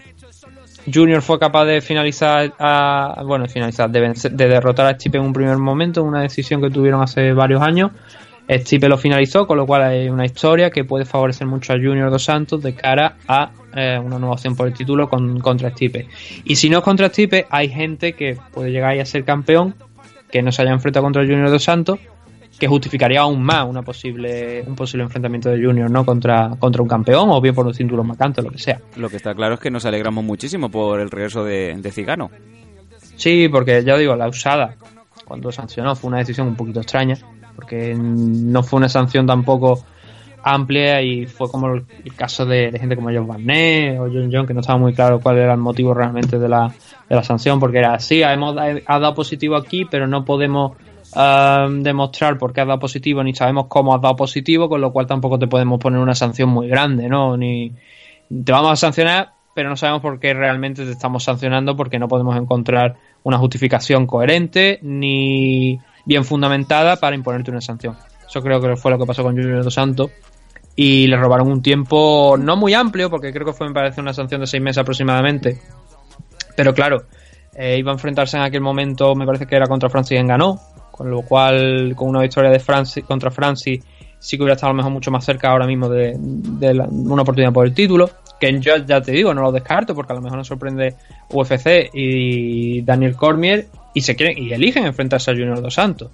[0.92, 5.26] Junior fue capaz de finalizar, a, bueno, finalizar, de, vencer- de derrotar a Stipe en
[5.26, 7.92] un primer momento, una decisión que tuvieron hace varios años.
[8.50, 12.10] Stipe lo finalizó, con lo cual hay una historia que puede favorecer mucho a Junior
[12.10, 16.08] Dos Santos de cara a eh, una nueva opción por el título con, contra Stipe.
[16.46, 19.76] Y si no es contra Stipe, hay gente que puede llegar ahí a ser campeón,
[20.32, 22.00] que no se haya enfrentado contra Junior Dos Santos,
[22.58, 26.06] que justificaría aún más una posible, un posible enfrentamiento de Junior ¿no?
[26.06, 28.80] contra, contra un campeón o bien por un cinturón vacante, lo que sea.
[28.96, 32.32] Lo que está claro es que nos alegramos muchísimo por el regreso de, de Cigano.
[33.16, 34.76] Sí, porque ya digo, la usada,
[35.26, 37.18] cuando sancionó, fue una decisión un poquito extraña,
[37.58, 39.84] porque no fue una sanción tampoco
[40.44, 41.86] amplia y fue como el,
[42.16, 45.40] caso de, gente como John Barnett o John John que no estaba muy claro cuál
[45.40, 46.72] era el motivo realmente de la,
[47.10, 50.78] de la sanción porque era así, hemos ha dado positivo aquí pero no podemos
[51.16, 54.94] ah, demostrar por qué ha dado positivo ni sabemos cómo ha dado positivo con lo
[54.94, 57.36] cual tampoco te podemos poner una sanción muy grande, ¿no?
[57.36, 57.74] Ni
[58.30, 62.08] te vamos a sancionar pero no sabemos por qué realmente te estamos sancionando porque no
[62.08, 67.96] podemos encontrar una justificación coherente ni bien fundamentada para imponerte una sanción.
[68.28, 70.10] Eso creo que fue lo que pasó con Junior Dos Santos.
[70.76, 74.14] Y le robaron un tiempo no muy amplio, porque creo que fue, me parece, una
[74.14, 75.60] sanción de seis meses aproximadamente.
[76.56, 77.04] Pero claro,
[77.56, 80.60] eh, iba a enfrentarse en aquel momento, me parece que era contra Francis en ganó.
[80.92, 83.84] Con lo cual, con una victoria de Francis contra Francis,
[84.20, 86.16] sí que hubiera estado a lo mejor mucho más cerca ahora mismo de,
[86.74, 88.10] la- una oportunidad por el título.
[88.40, 90.96] Que yo ya te digo, no lo descarto, porque a lo mejor nos sorprende
[91.32, 93.68] UFC y Daniel Cormier
[93.98, 96.12] y se quieren y eligen enfrentarse a Junior Dos Santos.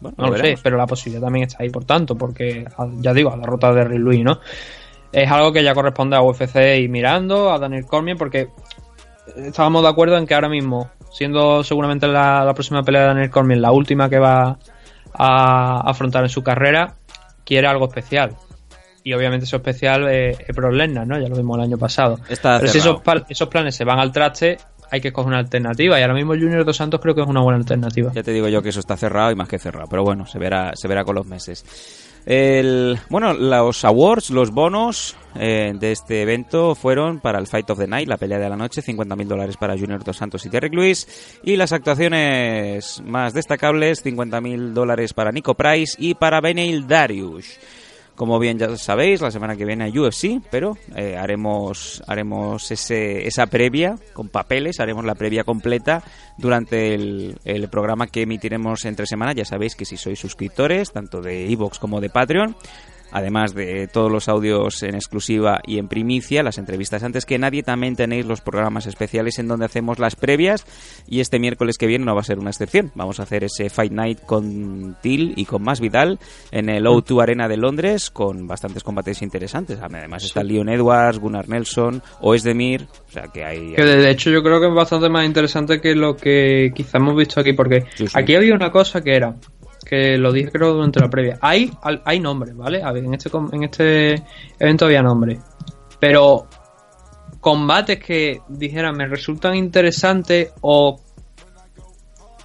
[0.00, 2.66] Bueno, No lo sé, pero la posibilidad también está ahí, por tanto, porque
[2.98, 4.40] ya digo, a la derrota de Rick Louis, ¿no?
[5.12, 8.48] Es algo que ya corresponde a UFC y mirando, a Daniel Cormier, porque
[9.36, 13.30] estábamos de acuerdo en que ahora mismo, siendo seguramente la, la próxima pelea de Daniel
[13.30, 14.58] Cormier, la última que va
[15.14, 16.96] a afrontar en su carrera,
[17.44, 18.34] quiere algo especial.
[19.04, 21.20] Y obviamente eso especial es, es Brock Lesnar, ¿no?
[21.20, 22.18] Ya lo vimos el año pasado.
[22.28, 24.58] Está Pero si esos planes se van al traste,
[24.90, 25.98] hay que escoger una alternativa.
[25.98, 28.12] Y ahora mismo Junior Dos Santos creo que es una buena alternativa.
[28.14, 30.38] Ya te digo yo que eso está cerrado y más que cerrado, pero bueno, se
[30.38, 31.64] verá, se verá con los meses.
[33.08, 37.86] Bueno, los awards, los bonos eh, de este evento fueron para el Fight of the
[37.86, 41.38] Night, la pelea de la noche, 50.000 dólares para Junior Dos Santos y Derek Lewis.
[41.44, 47.58] Y las actuaciones más destacables, 50.000 dólares para Nico Price y para Beneil Darius.
[48.16, 53.26] Como bien ya sabéis, la semana que viene hay UFC, pero eh, haremos haremos ese,
[53.26, 56.02] esa previa con papeles, haremos la previa completa
[56.38, 59.32] durante el, el programa que emitiremos entre semana.
[59.32, 62.56] Ya sabéis que si sois suscriptores, tanto de Evox como de Patreon,
[63.10, 67.62] además de todos los audios en exclusiva y en primicia, las entrevistas antes que nadie,
[67.62, 70.64] también tenéis los programas especiales en donde hacemos las previas
[71.08, 72.92] y este miércoles que viene no va a ser una excepción.
[72.94, 76.18] Vamos a hacer ese Fight Night con Till y con Más Vidal
[76.50, 79.78] en el O2 Arena de Londres con bastantes combates interesantes.
[79.80, 83.74] Además está Leon Edwards, Gunnar Nelson, Oesdemir, o sea que hay...
[83.74, 87.16] Que de hecho yo creo que es bastante más interesante que lo que quizá hemos
[87.16, 88.12] visto aquí, porque Sí, sí.
[88.14, 89.36] aquí había una cosa que era,
[89.88, 91.72] que lo dije creo durante la previa, hay,
[92.04, 92.82] hay nombres, ¿vale?
[92.82, 94.22] A ver, en este, en este
[94.58, 95.38] evento había nombres,
[96.00, 96.46] pero
[97.40, 101.00] combates que dijeran me resultan interesantes o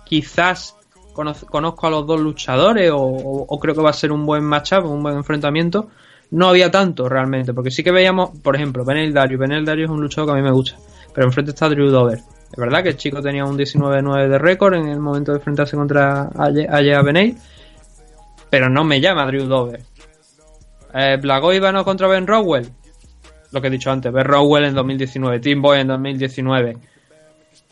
[0.06, 0.76] quizás
[1.14, 4.86] cono- conozco a los dos luchadores o creo que va a ser un buen matchup,
[4.86, 5.88] un buen enfrentamiento.
[6.32, 9.38] No había tanto realmente, porque sí que veíamos, por ejemplo, Benel Dario.
[9.38, 10.78] Benel Dario es un luchador que a mí me gusta,
[11.14, 12.20] pero enfrente está Drew Dover.
[12.52, 15.78] Es verdad que el chico tenía un 19-9 de récord en el momento de enfrentarse
[15.78, 17.36] contra Aya Benel,
[18.50, 19.82] pero no me llama Drew Dover.
[20.94, 22.68] Eh, Blago Ivano contra Ben Rowell.
[23.52, 26.78] Lo que he dicho antes, Ben Rowell en 2019, Team Boy en 2019.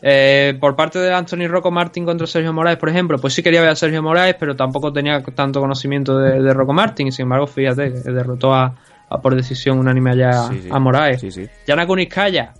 [0.02, 3.60] Eh, por parte de Anthony Rocco Martin contra Sergio Moraes, por ejemplo, pues sí quería
[3.60, 7.08] ver a Sergio Moraes, pero tampoco tenía tanto conocimiento de, de Rocco Martin.
[7.08, 8.74] Y sin embargo, fíjate, derrotó a,
[9.10, 10.68] a por decisión unánime allá Sí, sí.
[10.72, 11.20] a Moraes.
[11.20, 11.46] Sí.
[11.66, 12.54] Yana Kuniskaya,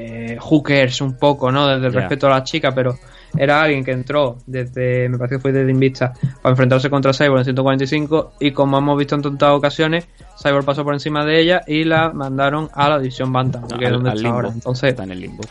[0.00, 1.66] eh, hookers un poco, ¿no?
[1.66, 2.96] Desde el respeto a las chicas, pero
[3.36, 6.12] era alguien que entró desde, me parece que fue desde Invista,
[6.42, 10.06] para enfrentarse contra Cyborg en 145 y como hemos visto en tantas ocasiones,
[10.42, 13.90] Cyborg pasó por encima de ella y la mandaron a la división Bantam, que es
[13.90, 14.34] donde está limbo.
[14.36, 14.48] ahora.
[14.48, 15.42] Entonces, Está en el limbo.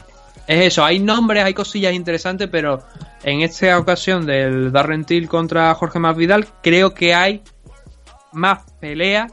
[0.47, 2.81] es eso, hay nombres, hay cosillas interesantes, pero
[3.23, 7.43] en esta ocasión del Darren Till contra Jorge Masvidal, creo que hay
[8.33, 9.31] más peleas,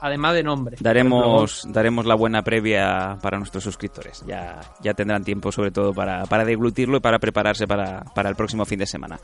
[0.00, 0.82] además de nombres.
[0.82, 4.24] Daremos, daremos la buena previa para nuestros suscriptores.
[4.26, 8.36] Ya, ya tendrán tiempo, sobre todo, para, para deglutirlo y para prepararse para, para el
[8.36, 9.18] próximo fin de semana.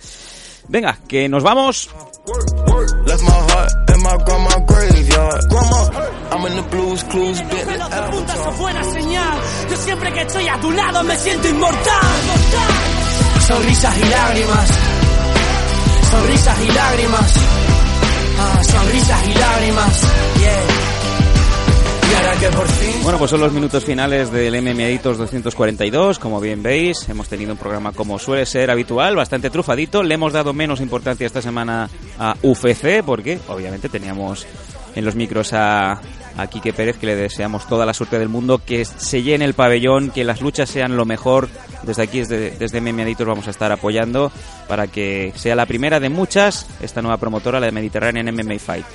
[0.69, 1.91] Venga, que nos vamos.
[8.59, 9.39] Buena señal.
[9.71, 12.03] Yo siempre que estoy a tu lado me siento inmortal.
[13.47, 14.71] Sonrisas y lágrimas.
[16.11, 17.62] Sonrisas y lágrimas.
[18.63, 20.03] Sonrisas y lágrimas.
[23.03, 26.19] Bueno, pues son los minutos finales del MMA Editos 242.
[26.19, 30.03] Como bien veis, hemos tenido un programa como suele ser habitual, bastante trufadito.
[30.03, 31.89] Le hemos dado menos importancia esta semana
[32.19, 34.47] a UFC, porque obviamente teníamos
[34.95, 36.01] en los micros a,
[36.37, 39.55] a Quique Pérez, que le deseamos toda la suerte del mundo, que se llene el
[39.55, 41.49] pabellón, que las luchas sean lo mejor.
[41.83, 44.31] Desde aquí, desde, desde MMA Editos, vamos a estar apoyando
[44.69, 48.87] para que sea la primera de muchas esta nueva promotora, la de Mediterranean MMA Fight.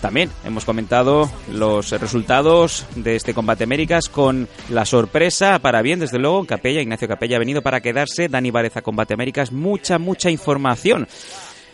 [0.00, 6.20] También hemos comentado los resultados de este combate Américas con la sorpresa para bien, desde
[6.20, 11.08] luego, Capella, Ignacio Capella ha venido para quedarse, Dani Vareza Combate Américas, mucha, mucha información.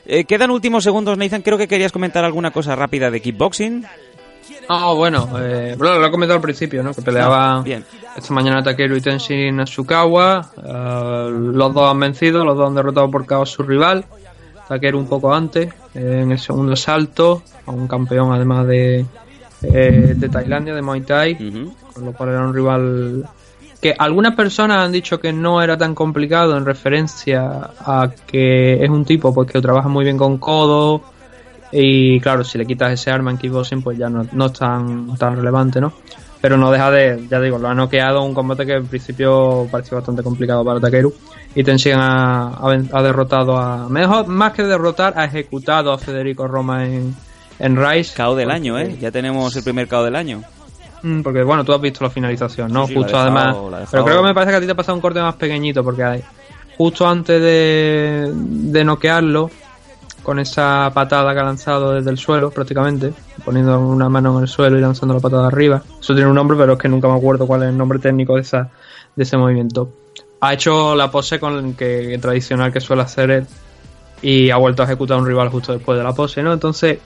[0.06, 1.42] Eh, quedan últimos segundos, Nathan.
[1.42, 3.84] Creo que querías comentar alguna cosa rápida de kickboxing.
[4.68, 6.92] Ah, bueno, eh, bueno, lo he comentado al principio, ¿no?
[6.94, 7.84] Que peleaba Ah, bien.
[8.16, 10.50] esta mañana Takeru y Tenshin Asukawa.
[10.62, 14.04] eh, los dos han vencido, los dos han derrotado por a su rival.
[14.68, 19.04] Takeru un poco antes, eh, en el segundo salto, a un campeón además de,
[19.62, 21.36] eh, de Tailandia, de Muay Thai,
[21.92, 23.24] con lo cual era un rival
[23.84, 28.88] que algunas personas han dicho que no era tan complicado en referencia a que es
[28.88, 31.02] un tipo pues que trabaja muy bien con codo
[31.70, 35.14] y claro, si le quitas ese arma en kickboxing pues ya no, no es tan,
[35.18, 35.92] tan relevante, ¿no?
[36.40, 39.98] Pero no deja de, ya digo, lo ha noqueado un combate que en principio pareció
[39.98, 41.12] bastante complicado para Takeru
[41.54, 46.48] y Tenshin ha, ha ha derrotado a, mejor, más que derrotar, ha ejecutado a Federico
[46.48, 47.14] Roma en,
[47.58, 48.14] en Rise.
[48.16, 48.96] KO del año, ¿eh?
[48.98, 50.42] Ya tenemos el primer KO del año.
[51.04, 52.86] Mm, Porque bueno, tú has visto la finalización, ¿no?
[52.86, 53.46] Sí, sí, la justo además.
[53.56, 55.34] dejado- Pero creo que me parece que a ti te ha pasado un corte más
[55.36, 56.22] pequeñito porque hay,
[56.78, 59.50] justo antes de, de noquearlo,
[60.22, 63.12] con esa patada que ha lanzado desde el suelo prácticamente,
[63.44, 65.82] poniendo una mano en el suelo y lanzando la patada arriba.
[66.00, 68.36] Eso tiene un nombre, pero es que nunca me acuerdo cuál es el nombre técnico
[68.36, 68.70] de, esa,
[69.14, 69.90] de ese movimiento.
[70.40, 73.46] Ha hecho la pose con que tradicional que suele hacer él
[74.22, 76.54] y ha vuelto a ejecutar a un rival justo después de la pose, ¿no?
[76.54, 76.98] Entonces,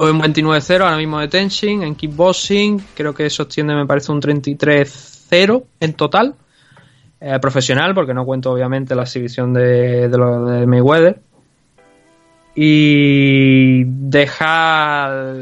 [0.00, 2.80] Hoy un 29-0 ahora mismo de Tenshin en kickboxing.
[2.94, 6.36] Creo que sostiene, me parece, un 33-0 en total.
[7.20, 11.20] Eh, profesional, porque no cuento obviamente la exhibición de, de Mayweather.
[12.54, 15.34] Y deja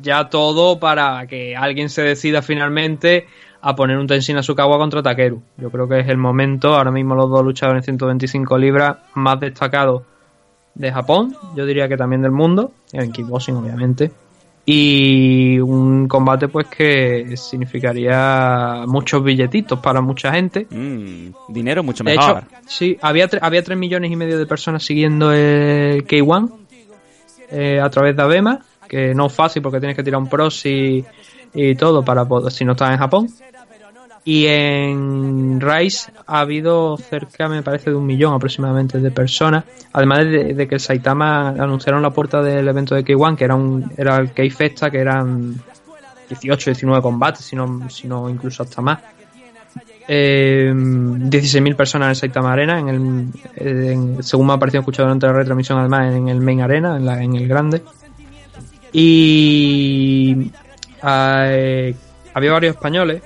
[0.00, 3.26] ya todo para que alguien se decida finalmente
[3.60, 5.42] a poner un Tenshin Asukawa contra Takeru.
[5.58, 9.38] Yo creo que es el momento, ahora mismo los dos luchadores en 125 libras más
[9.38, 10.04] destacados
[10.74, 14.10] de Japón, yo diría que también del mundo, en kickboxing obviamente.
[14.64, 20.68] Y un combate pues que significaría muchos billetitos para mucha gente.
[20.70, 22.44] Mm, dinero mucho De mejor.
[22.46, 26.52] hecho, sí, había, había 3 millones y medio de personas siguiendo el K1
[27.50, 31.04] eh, a través de Abema, que no es fácil porque tienes que tirar un proxy
[31.54, 33.28] y todo para poder, si no estás en Japón.
[34.24, 39.64] Y en Rise ha habido cerca, me parece, de un millón aproximadamente de personas.
[39.92, 43.92] Además de, de que Saitama anunciaron la puerta del evento de K1, que era un
[43.96, 45.56] era el K-Festa, que eran
[46.28, 49.00] 18, 19 combates, si no, si no incluso hasta más.
[50.06, 55.26] Eh, 16.000 personas en Saitama Arena, en el, en- según me ha parecido escuchado durante
[55.26, 57.82] la retransmisión, además en el Main Arena, en, la- en el grande.
[58.92, 60.50] Y
[61.04, 61.94] eh,
[62.34, 63.22] había varios españoles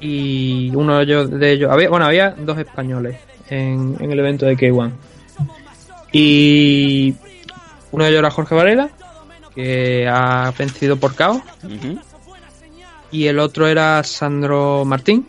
[0.00, 3.16] y uno de ellos, de ellos había, bueno, había dos españoles
[3.48, 4.92] en, en el evento de K1.
[6.12, 7.14] Y
[7.92, 8.90] uno de ellos era Jorge Varela,
[9.54, 11.98] que ha vencido por Ujú.
[13.10, 15.26] y el otro era Sandro Martín,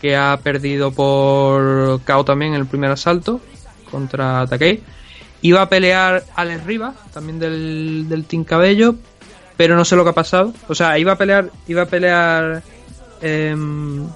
[0.00, 3.40] que ha perdido por KO también en el primer asalto
[3.90, 4.82] contra Takei.
[5.40, 8.96] Iba a pelear Alex Rivas, también del, del Team Cabello,
[9.56, 10.52] pero no sé lo que ha pasado.
[10.68, 12.62] O sea, iba a pelear, iba a pelear
[13.20, 14.06] em,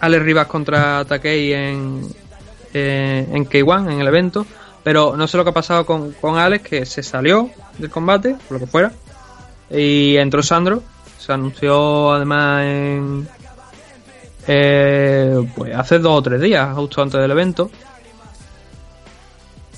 [0.00, 2.08] Alex Rivas contra Takei en,
[2.72, 4.46] eh, en K1, en el evento,
[4.82, 8.36] pero no sé lo que ha pasado con, con Alex, que se salió del combate,
[8.48, 8.92] por lo que fuera,
[9.70, 10.82] y entró Sandro,
[11.18, 13.28] se anunció además en
[14.46, 17.70] eh, pues hace dos o tres días, justo antes del evento.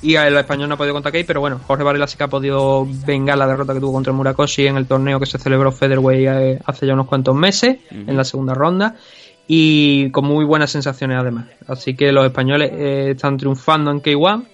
[0.02, 2.28] Y el español no ha podido contra Kei, pero bueno, Jorge Varela sí que ha
[2.28, 6.28] podido vengar la derrota que tuvo contra Murakoshi en el torneo que se celebró Featherweight
[6.28, 8.96] eh, hace ya unos cuantos meses, en la segunda ronda.
[9.46, 11.46] Y con muy buenas sensaciones además.
[11.68, 14.44] Así que los españoles eh, están triunfando en K1.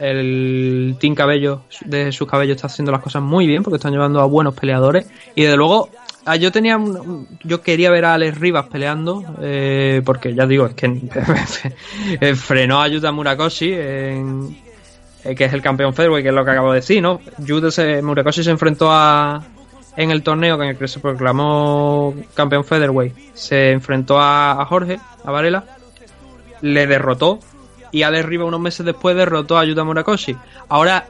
[0.00, 4.20] El Team Cabello de sus cabellos está haciendo las cosas muy bien porque están llevando
[4.20, 5.06] a buenos peleadores.
[5.34, 5.90] Y desde luego,
[6.24, 10.66] ah, yo tenía un- yo quería ver a Alex Rivas peleando eh, porque ya digo,
[10.66, 10.88] es que
[12.36, 14.56] frenó a Yuta Murakoshi en,
[15.24, 17.20] eh, que es el campeón Featherweight, que es lo que acabo de decir, ¿no?
[17.38, 19.42] Yuta se, Murakoshi se enfrentó a
[19.96, 25.30] en el torneo en el que se proclamó campeón Featherweight, se enfrentó a, Jorge, a
[25.30, 25.64] Varela,
[26.62, 27.40] le derrotó
[27.90, 30.36] y Alex Rivas unos meses después derrotó a Yuta Murakoshi.
[30.68, 31.06] Ahora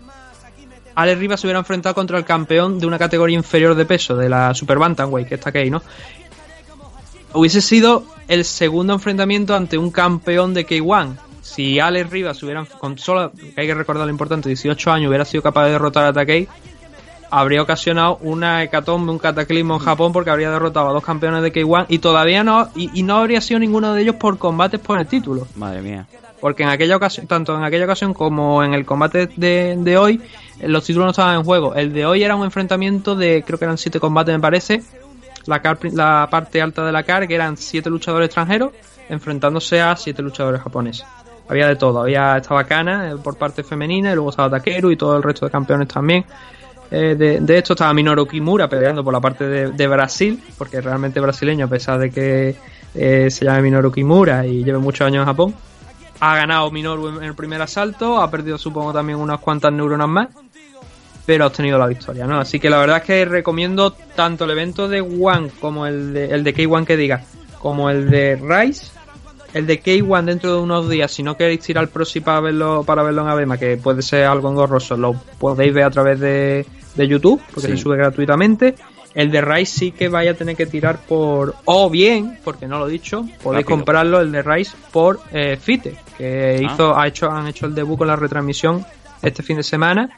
[0.94, 4.28] Alex Rivas se hubiera enfrentado contra el campeón de una categoría inferior de peso, de
[4.28, 5.82] la Super Bantamweight, que está aquí, ¿no?
[7.34, 11.16] Hubiese sido el segundo enfrentamiento ante un campeón de K1.
[11.42, 15.42] Si Alex Rivas hubiera, con solo, hay que recordar lo importante, 18 años, hubiera sido
[15.42, 16.48] capaz de derrotar a Takei,
[17.30, 21.52] habría ocasionado una hecatombe, un cataclismo en Japón porque habría derrotado a dos campeones de
[21.52, 24.98] K1 y todavía no, y, y no habría sido ninguno de ellos por combates por
[24.98, 25.46] el título.
[25.56, 26.06] Madre mía.
[26.40, 30.20] Porque en aquella ocasión, tanto en aquella ocasión como en el combate de, de hoy,
[30.60, 31.74] los títulos no estaban en juego.
[31.74, 34.82] El de hoy era un enfrentamiento de, creo que eran siete combates, me parece.
[35.46, 38.72] La, car- la parte alta de la car, que eran siete luchadores extranjeros,
[39.08, 41.06] enfrentándose a siete luchadores japoneses.
[41.48, 42.00] Había de todo.
[42.00, 45.46] Había estaba Kana eh, por parte femenina y luego estaba Takeru y todo el resto
[45.46, 46.24] de campeones también.
[46.94, 51.64] Eh, de, esto estaba Minoru Kimura peleando por la parte de, Brasil, porque realmente brasileño
[51.64, 52.54] a pesar de que
[52.94, 55.54] eh, se llame Minoru Kimura y lleve muchos años en Japón.
[56.20, 60.28] Ha ganado Minoru en, el primer asalto, ha perdido supongo también unas cuantas neuronas más,
[61.24, 62.38] pero ha obtenido la victoria, ¿no?
[62.38, 66.26] Así que la verdad es que recomiendo tanto el evento de One como el de,
[66.26, 67.22] el de K1 que diga,
[67.58, 68.92] como el de Rise,
[69.54, 72.84] el de K1 dentro de unos días, si no queréis tirar pro sí para verlo,
[72.84, 76.64] para verlo en Abema, que puede ser algo engorroso, lo podéis ver a través de,
[76.94, 77.76] de YouTube, porque Sí.
[77.76, 78.74] se sube gratuitamente.
[79.14, 81.54] El de Rise sí que vaya a tener que tirar por.
[81.66, 83.76] O bien, porque no lo he dicho, podéis Rápido.
[83.76, 86.72] comprarlo, el de Rise, por eh, Fite, que Ah.
[86.72, 88.86] hizo, ha hecho, han hecho el debut con la retransmisión
[89.20, 90.08] este fin de semana,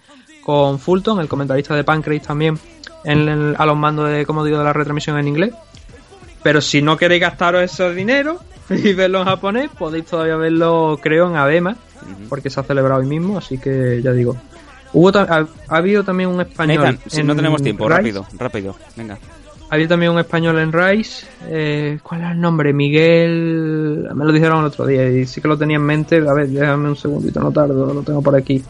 [0.45, 2.57] con Fulton, el comentarista de Pancrase también,
[3.03, 5.53] en el- a los mandos de, como digo, de la retransmisión en inglés.
[6.45, 8.39] Pero si no queréis gastaros ese dinero
[8.71, 11.77] y verlo en japonés, podéis todavía verlo, creo, en Abema,
[12.29, 14.37] porque se ha celebrado hoy mismo, así que ya digo.
[14.93, 16.85] Hubo ha, ha habido también un español.
[16.85, 18.77] Nathan, si no en tenemos tiempo, rápido, rápido.
[18.97, 19.19] Venga.
[19.71, 21.27] Había también un español en Rise.
[21.49, 22.73] eh, ¿Cuál era el nombre?
[22.73, 24.09] Miguel.
[24.15, 26.19] Me lo dijeron el otro día y sí que lo tenía en mente.
[26.19, 28.63] A ver, déjame un segundito, no tardo, lo tengo por aquí.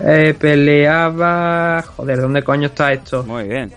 [0.00, 1.82] Eh, peleaba.
[1.96, 3.22] Joder, ¿dónde coño está esto?
[3.22, 3.72] Muy bien.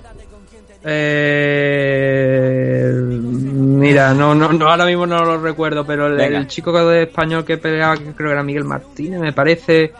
[0.83, 7.03] Eh, mira, no, no, no, ahora mismo no lo recuerdo, pero el, el chico de
[7.03, 9.91] español que peleaba, que creo que era Miguel Martínez, me parece,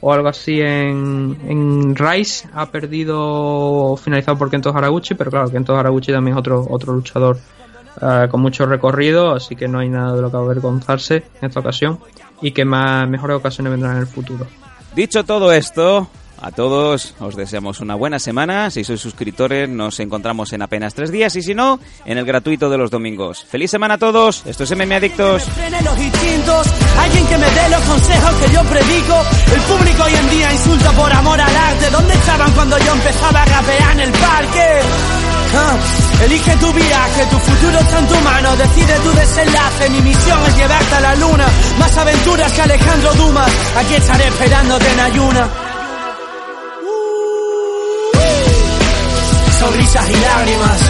[0.00, 5.76] o algo así en, en Rise, ha perdido finalizado por Kento Haraguchi, pero claro, Kento
[5.76, 7.36] Haraguchi también es otro, otro luchador
[8.00, 11.58] eh, con mucho recorrido, así que no hay nada de lo que avergonzarse en esta
[11.58, 11.98] ocasión
[12.40, 14.46] y que más mejores ocasiones vendrán en el futuro.
[14.94, 16.08] Dicho todo esto,
[16.40, 18.70] a todos os deseamos una buena semana.
[18.70, 22.70] Si sois suscriptores, nos encontramos en apenas tres días y si no, en el gratuito
[22.70, 23.44] de los domingos.
[23.44, 24.42] ¡Feliz semana a todos!
[24.46, 25.46] Esto es MM Adictos.
[26.98, 29.22] alguien que me dé los consejos que yo predico.
[29.54, 31.90] El público hoy en día insulta por amor al arte.
[31.90, 34.80] ¿Dónde estaban cuando yo empezaba a rapear en el parque?
[35.52, 35.76] Ah,
[36.24, 39.90] elige tu viaje, tu futuro está en tu mano, decide tu desenlace.
[39.90, 41.46] Mi misión es llevarte a la luna,
[41.78, 43.50] más aventuras que Alejandro Dumas.
[43.76, 45.69] Aquí estaré esperándote en ayuna.
[49.60, 50.80] Sonrisas y lágrimas,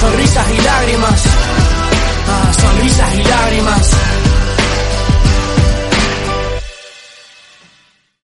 [0.00, 1.24] sonrisas y lágrimas,
[2.26, 4.27] ah, sonrisas y lágrimas.